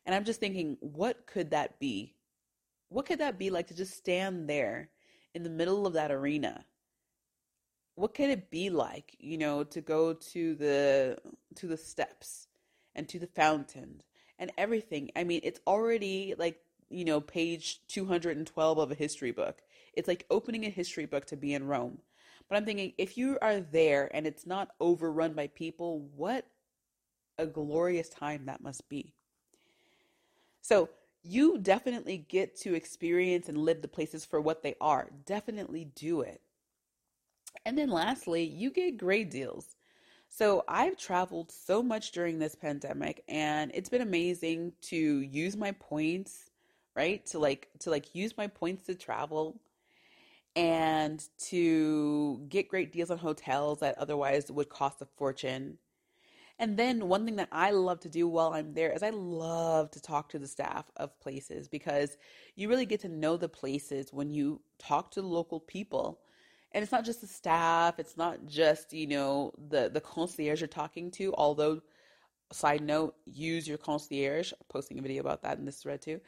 And 0.05 0.13
I'm 0.15 0.23
just 0.23 0.39
thinking, 0.39 0.77
what 0.81 1.25
could 1.25 1.51
that 1.51 1.79
be? 1.79 2.15
What 2.89 3.05
could 3.05 3.19
that 3.19 3.39
be 3.39 3.49
like 3.49 3.67
to 3.67 3.75
just 3.75 3.95
stand 3.95 4.49
there 4.49 4.89
in 5.33 5.43
the 5.43 5.49
middle 5.49 5.87
of 5.87 5.93
that 5.93 6.11
arena? 6.11 6.65
what 7.99 8.13
could 8.13 8.29
it 8.29 8.49
be 8.49 8.69
like 8.69 9.13
you 9.19 9.37
know 9.37 9.61
to 9.61 9.81
go 9.81 10.13
to 10.13 10.55
the 10.55 11.17
to 11.55 11.67
the 11.67 11.75
steps 11.75 12.47
and 12.95 13.09
to 13.09 13.19
the 13.19 13.27
fountain 13.27 14.01
and 14.39 14.51
everything? 14.57 15.11
I 15.17 15.25
mean 15.25 15.41
it's 15.43 15.59
already 15.67 16.33
like 16.37 16.61
you 16.89 17.03
know 17.03 17.19
page 17.19 17.81
212 17.89 18.77
of 18.77 18.91
a 18.91 18.95
history 18.95 19.31
book. 19.31 19.61
It's 19.93 20.07
like 20.07 20.25
opening 20.29 20.65
a 20.65 20.69
history 20.69 21.05
book 21.05 21.25
to 21.25 21.35
be 21.35 21.53
in 21.53 21.67
rome. 21.67 21.99
But 22.47 22.57
i'm 22.57 22.65
thinking 22.65 22.93
if 22.97 23.17
you 23.17 23.37
are 23.41 23.59
there 23.59 24.09
and 24.13 24.25
it's 24.25 24.45
not 24.45 24.69
overrun 24.79 25.33
by 25.33 25.47
people 25.47 26.07
what 26.15 26.47
a 27.37 27.45
glorious 27.45 28.07
time 28.07 28.45
that 28.45 28.61
must 28.61 28.87
be. 28.87 29.13
So 30.61 30.89
you 31.23 31.57
definitely 31.57 32.17
get 32.17 32.55
to 32.55 32.73
experience 32.73 33.49
and 33.49 33.57
live 33.57 33.81
the 33.81 33.87
places 33.87 34.25
for 34.25 34.39
what 34.41 34.63
they 34.63 34.75
are 34.81 35.09
definitely 35.25 35.85
do 35.95 36.21
it 36.21 36.41
and 37.65 37.77
then 37.77 37.89
lastly, 37.89 38.43
you 38.43 38.71
get 38.71 38.97
great 38.97 39.31
deals. 39.31 39.75
So 40.27 40.63
I've 40.67 40.97
traveled 40.97 41.51
so 41.51 41.81
much 41.81 42.11
during 42.11 42.39
this 42.39 42.55
pandemic 42.55 43.23
and 43.27 43.71
it's 43.73 43.89
been 43.89 44.01
amazing 44.01 44.73
to 44.83 44.95
use 44.95 45.57
my 45.57 45.71
points, 45.73 46.49
right? 46.95 47.25
To 47.27 47.39
like 47.39 47.69
to 47.79 47.89
like 47.89 48.13
use 48.13 48.37
my 48.37 48.47
points 48.47 48.85
to 48.85 48.95
travel 48.95 49.59
and 50.55 51.23
to 51.49 52.45
get 52.49 52.69
great 52.69 52.91
deals 52.91 53.11
on 53.11 53.17
hotels 53.17 53.79
that 53.79 53.97
otherwise 53.97 54.51
would 54.51 54.69
cost 54.69 55.01
a 55.01 55.07
fortune. 55.17 55.77
And 56.59 56.75
then 56.75 57.07
one 57.07 57.25
thing 57.25 57.37
that 57.37 57.47
I 57.53 57.71
love 57.71 58.01
to 58.01 58.09
do 58.09 58.27
while 58.27 58.53
I'm 58.53 58.73
there 58.73 58.91
is 58.91 59.01
I 59.01 59.11
love 59.11 59.89
to 59.91 60.01
talk 60.01 60.29
to 60.29 60.39
the 60.39 60.47
staff 60.47 60.91
of 60.97 61.17
places 61.21 61.69
because 61.69 62.17
you 62.55 62.67
really 62.67 62.85
get 62.85 62.99
to 63.01 63.09
know 63.09 63.37
the 63.37 63.47
places 63.47 64.11
when 64.11 64.29
you 64.29 64.61
talk 64.77 65.11
to 65.11 65.21
the 65.21 65.27
local 65.27 65.61
people. 65.61 66.19
And 66.73 66.83
it's 66.83 66.91
not 66.91 67.05
just 67.05 67.21
the 67.21 67.27
staff 67.27 67.97
it's 67.97 68.17
not 68.17 68.45
just 68.45 68.93
you 68.93 69.07
know 69.07 69.53
the 69.69 69.89
the 69.89 70.01
concierge 70.01 70.61
you're 70.61 70.67
talking 70.67 71.09
to 71.11 71.33
although 71.35 71.81
side 72.51 72.81
note 72.81 73.15
use 73.25 73.67
your 73.67 73.77
concierge. 73.77 74.51
I'm 74.51 74.65
posting 74.67 74.99
a 74.99 75.01
video 75.01 75.21
about 75.21 75.43
that 75.43 75.57
in 75.57 75.65
this 75.65 75.81
thread 75.81 76.01
too. 76.01 76.19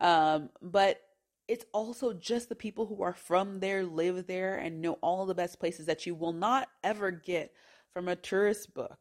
Um, 0.00 0.50
but 0.60 1.00
it's 1.46 1.64
also 1.72 2.12
just 2.12 2.48
the 2.48 2.54
people 2.54 2.84
who 2.86 3.02
are 3.02 3.14
from 3.14 3.60
there 3.60 3.84
live 3.84 4.26
there 4.26 4.56
and 4.56 4.82
know 4.82 4.98
all 5.02 5.24
the 5.24 5.34
best 5.34 5.58
places 5.58 5.86
that 5.86 6.04
you 6.04 6.14
will 6.14 6.32
not 6.32 6.68
ever 6.84 7.10
get 7.10 7.52
from 7.92 8.08
a 8.08 8.16
tourist 8.16 8.74
book 8.74 8.98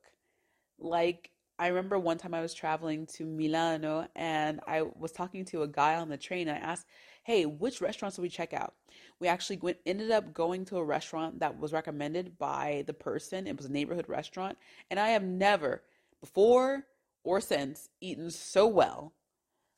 like 0.80 1.32
I 1.60 1.68
remember 1.68 1.98
one 1.98 2.18
time 2.18 2.36
I 2.36 2.42
was 2.42 2.54
traveling 2.54 3.08
to 3.18 3.26
Milano 3.26 4.08
and 4.16 4.60
I 4.68 4.84
was 4.84 5.12
talking 5.12 5.44
to 5.46 5.64
a 5.64 5.68
guy 5.68 5.96
on 5.96 6.10
the 6.10 6.18
train. 6.18 6.50
I 6.50 6.58
asked, 6.58 6.86
hey, 7.24 7.46
which 7.46 7.82
restaurants 7.82 8.16
do 8.16 8.22
we 8.22 8.30
check 8.30 8.54
out? 8.54 8.76
We 9.20 9.28
actually 9.28 9.58
went, 9.58 9.78
ended 9.86 10.12
up 10.12 10.34
going 10.34 10.66
to 10.66 10.78
a 10.78 10.84
restaurant 10.84 11.40
that 11.40 11.60
was 11.60 11.74
recommended 11.74 12.38
by 12.38 12.84
the 12.86 12.94
person. 12.94 13.48
It 13.48 13.58
was 13.58 13.66
a 13.66 13.72
neighborhood 13.72 14.08
restaurant. 14.08 14.58
And 14.92 15.00
I 15.00 15.10
have 15.10 15.24
never, 15.24 15.82
before 16.22 16.86
or 17.24 17.42
since, 17.42 17.90
eaten 18.02 18.30
so 18.30 18.68
well. 18.68 19.14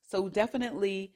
So 0.06 0.28
definitely 0.28 1.14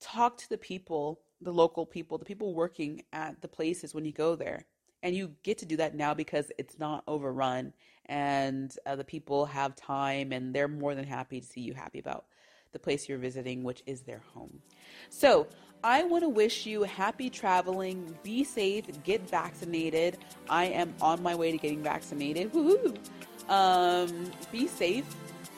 talk 0.00 0.38
to 0.38 0.48
the 0.48 0.58
people, 0.58 1.20
the 1.42 1.52
local 1.52 1.84
people, 1.84 2.16
the 2.16 2.24
people 2.24 2.54
working 2.54 3.02
at 3.12 3.42
the 3.42 3.48
places 3.48 3.94
when 3.94 4.06
you 4.06 4.12
go 4.12 4.34
there. 4.34 4.64
And 5.02 5.14
you 5.14 5.34
get 5.42 5.58
to 5.58 5.66
do 5.66 5.76
that 5.76 5.94
now 5.94 6.14
because 6.14 6.50
it's 6.58 6.78
not 6.78 7.04
overrun 7.06 7.74
and 8.06 8.74
uh, 8.86 8.96
the 8.96 9.04
people 9.04 9.46
have 9.46 9.74
time 9.76 10.32
and 10.32 10.54
they're 10.54 10.68
more 10.68 10.94
than 10.94 11.04
happy 11.04 11.40
to 11.40 11.46
see 11.46 11.60
you 11.60 11.74
happy 11.74 11.98
about 11.98 12.24
the 12.72 12.78
place 12.78 13.08
you're 13.08 13.18
visiting, 13.18 13.62
which 13.62 13.82
is 13.86 14.02
their 14.02 14.22
home. 14.34 14.60
So, 15.10 15.46
I 15.84 16.02
want 16.04 16.24
to 16.24 16.28
wish 16.28 16.66
you 16.66 16.82
happy 16.82 17.30
traveling, 17.30 18.16
be 18.22 18.44
safe, 18.44 18.86
get 19.04 19.28
vaccinated. 19.28 20.18
I 20.48 20.64
am 20.66 20.94
on 21.00 21.22
my 21.22 21.34
way 21.34 21.52
to 21.52 21.58
getting 21.58 21.82
vaccinated. 21.82 22.52
Woohoo! 22.52 22.96
Um, 23.48 24.30
be 24.50 24.66
safe, 24.66 25.04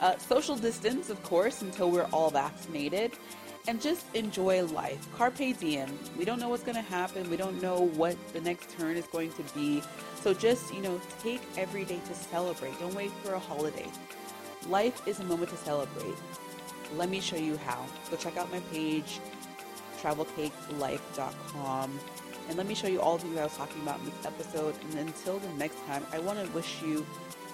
uh, 0.01 0.17
social 0.17 0.55
distance, 0.55 1.09
of 1.09 1.21
course, 1.23 1.61
until 1.61 1.89
we're 1.89 2.07
all 2.13 2.29
vaccinated, 2.29 3.13
and 3.67 3.81
just 3.81 4.05
enjoy 4.15 4.65
life. 4.65 5.07
Carpe 5.15 5.57
diem. 5.59 5.97
We 6.17 6.25
don't 6.25 6.39
know 6.39 6.49
what's 6.49 6.63
going 6.63 6.75
to 6.75 6.81
happen. 6.81 7.29
We 7.29 7.37
don't 7.37 7.61
know 7.61 7.81
what 7.95 8.15
the 8.33 8.41
next 8.41 8.69
turn 8.77 8.97
is 8.97 9.05
going 9.07 9.31
to 9.33 9.43
be. 9.53 9.81
So 10.21 10.33
just, 10.33 10.73
you 10.73 10.81
know, 10.81 10.99
take 11.21 11.41
every 11.57 11.85
day 11.85 11.99
to 12.07 12.13
celebrate. 12.13 12.79
Don't 12.79 12.95
wait 12.95 13.11
for 13.23 13.33
a 13.33 13.39
holiday. 13.39 13.87
Life 14.67 15.07
is 15.07 15.19
a 15.19 15.23
moment 15.23 15.51
to 15.51 15.57
celebrate. 15.57 16.15
Let 16.95 17.09
me 17.09 17.19
show 17.19 17.37
you 17.37 17.57
how. 17.57 17.85
Go 18.09 18.17
check 18.17 18.37
out 18.37 18.51
my 18.51 18.59
page 18.71 19.19
travelcakelife.com. 20.01 21.99
And 22.47 22.57
let 22.57 22.65
me 22.65 22.73
show 22.73 22.87
you 22.87 22.99
all 22.99 23.17
the 23.17 23.23
things 23.23 23.37
I 23.37 23.43
was 23.43 23.55
talking 23.55 23.81
about 23.81 23.99
in 23.99 24.05
this 24.05 24.25
episode. 24.25 24.73
And 24.89 24.99
until 25.07 25.37
the 25.39 25.49
next 25.53 25.77
time, 25.85 26.05
I 26.11 26.19
want 26.19 26.43
to 26.43 26.47
wish 26.53 26.81
you 26.81 27.05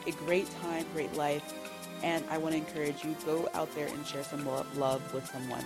a 0.07 0.11
great 0.11 0.47
time, 0.61 0.85
great 0.93 1.13
life. 1.15 1.53
And 2.03 2.23
I 2.29 2.37
want 2.37 2.53
to 2.53 2.57
encourage 2.57 3.03
you 3.03 3.15
go 3.25 3.49
out 3.53 3.73
there 3.75 3.87
and 3.87 4.05
share 4.05 4.23
some 4.23 4.45
love 4.45 5.13
with 5.13 5.25
someone. 5.27 5.65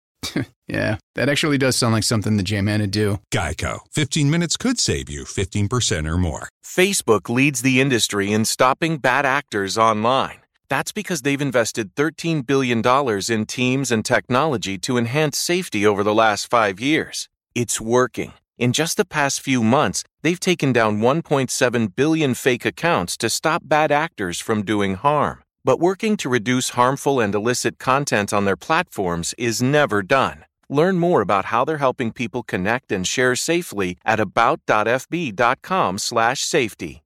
yeah, 0.67 0.97
that 1.15 1.29
actually 1.29 1.57
does 1.57 1.75
sound 1.75 1.93
like 1.93 2.03
something 2.03 2.37
the 2.37 2.43
J-Man 2.43 2.81
would 2.81 2.91
do. 2.91 3.19
Geico. 3.33 3.79
15 3.91 4.29
minutes 4.29 4.57
could 4.57 4.79
save 4.79 5.09
you 5.09 5.23
15% 5.23 6.07
or 6.07 6.17
more. 6.17 6.49
Facebook 6.63 7.29
leads 7.29 7.61
the 7.61 7.81
industry 7.81 8.31
in 8.31 8.45
stopping 8.45 8.97
bad 8.97 9.25
actors 9.25 9.77
online. 9.77 10.39
That's 10.69 10.91
because 10.91 11.23
they've 11.23 11.41
invested 11.41 11.95
$13 11.95 12.45
billion 12.45 12.81
in 13.29 13.45
teams 13.45 13.91
and 13.91 14.05
technology 14.05 14.77
to 14.79 14.97
enhance 14.97 15.37
safety 15.37 15.85
over 15.85 16.03
the 16.03 16.13
last 16.13 16.49
five 16.49 16.79
years. 16.79 17.27
It's 17.53 17.81
working. 17.81 18.33
In 18.57 18.71
just 18.71 18.95
the 18.95 19.05
past 19.05 19.41
few 19.41 19.63
months, 19.63 20.03
they've 20.21 20.39
taken 20.39 20.71
down 20.71 20.99
1.7 20.99 21.95
billion 21.95 22.33
fake 22.35 22.63
accounts 22.63 23.17
to 23.17 23.29
stop 23.29 23.63
bad 23.65 23.91
actors 23.91 24.39
from 24.39 24.63
doing 24.63 24.95
harm. 24.95 25.43
But 25.63 25.79
working 25.79 26.17
to 26.17 26.29
reduce 26.29 26.69
harmful 26.69 27.19
and 27.19 27.35
illicit 27.35 27.77
content 27.77 28.33
on 28.33 28.45
their 28.45 28.57
platforms 28.57 29.35
is 29.37 29.61
never 29.61 30.01
done. 30.01 30.45
Learn 30.69 30.97
more 30.97 31.21
about 31.21 31.45
how 31.45 31.63
they're 31.65 31.77
helping 31.77 32.11
people 32.11 32.41
connect 32.43 32.91
and 32.91 33.05
share 33.05 33.35
safely 33.35 33.97
at 34.03 34.19
about.fb.com/safety. 34.19 37.00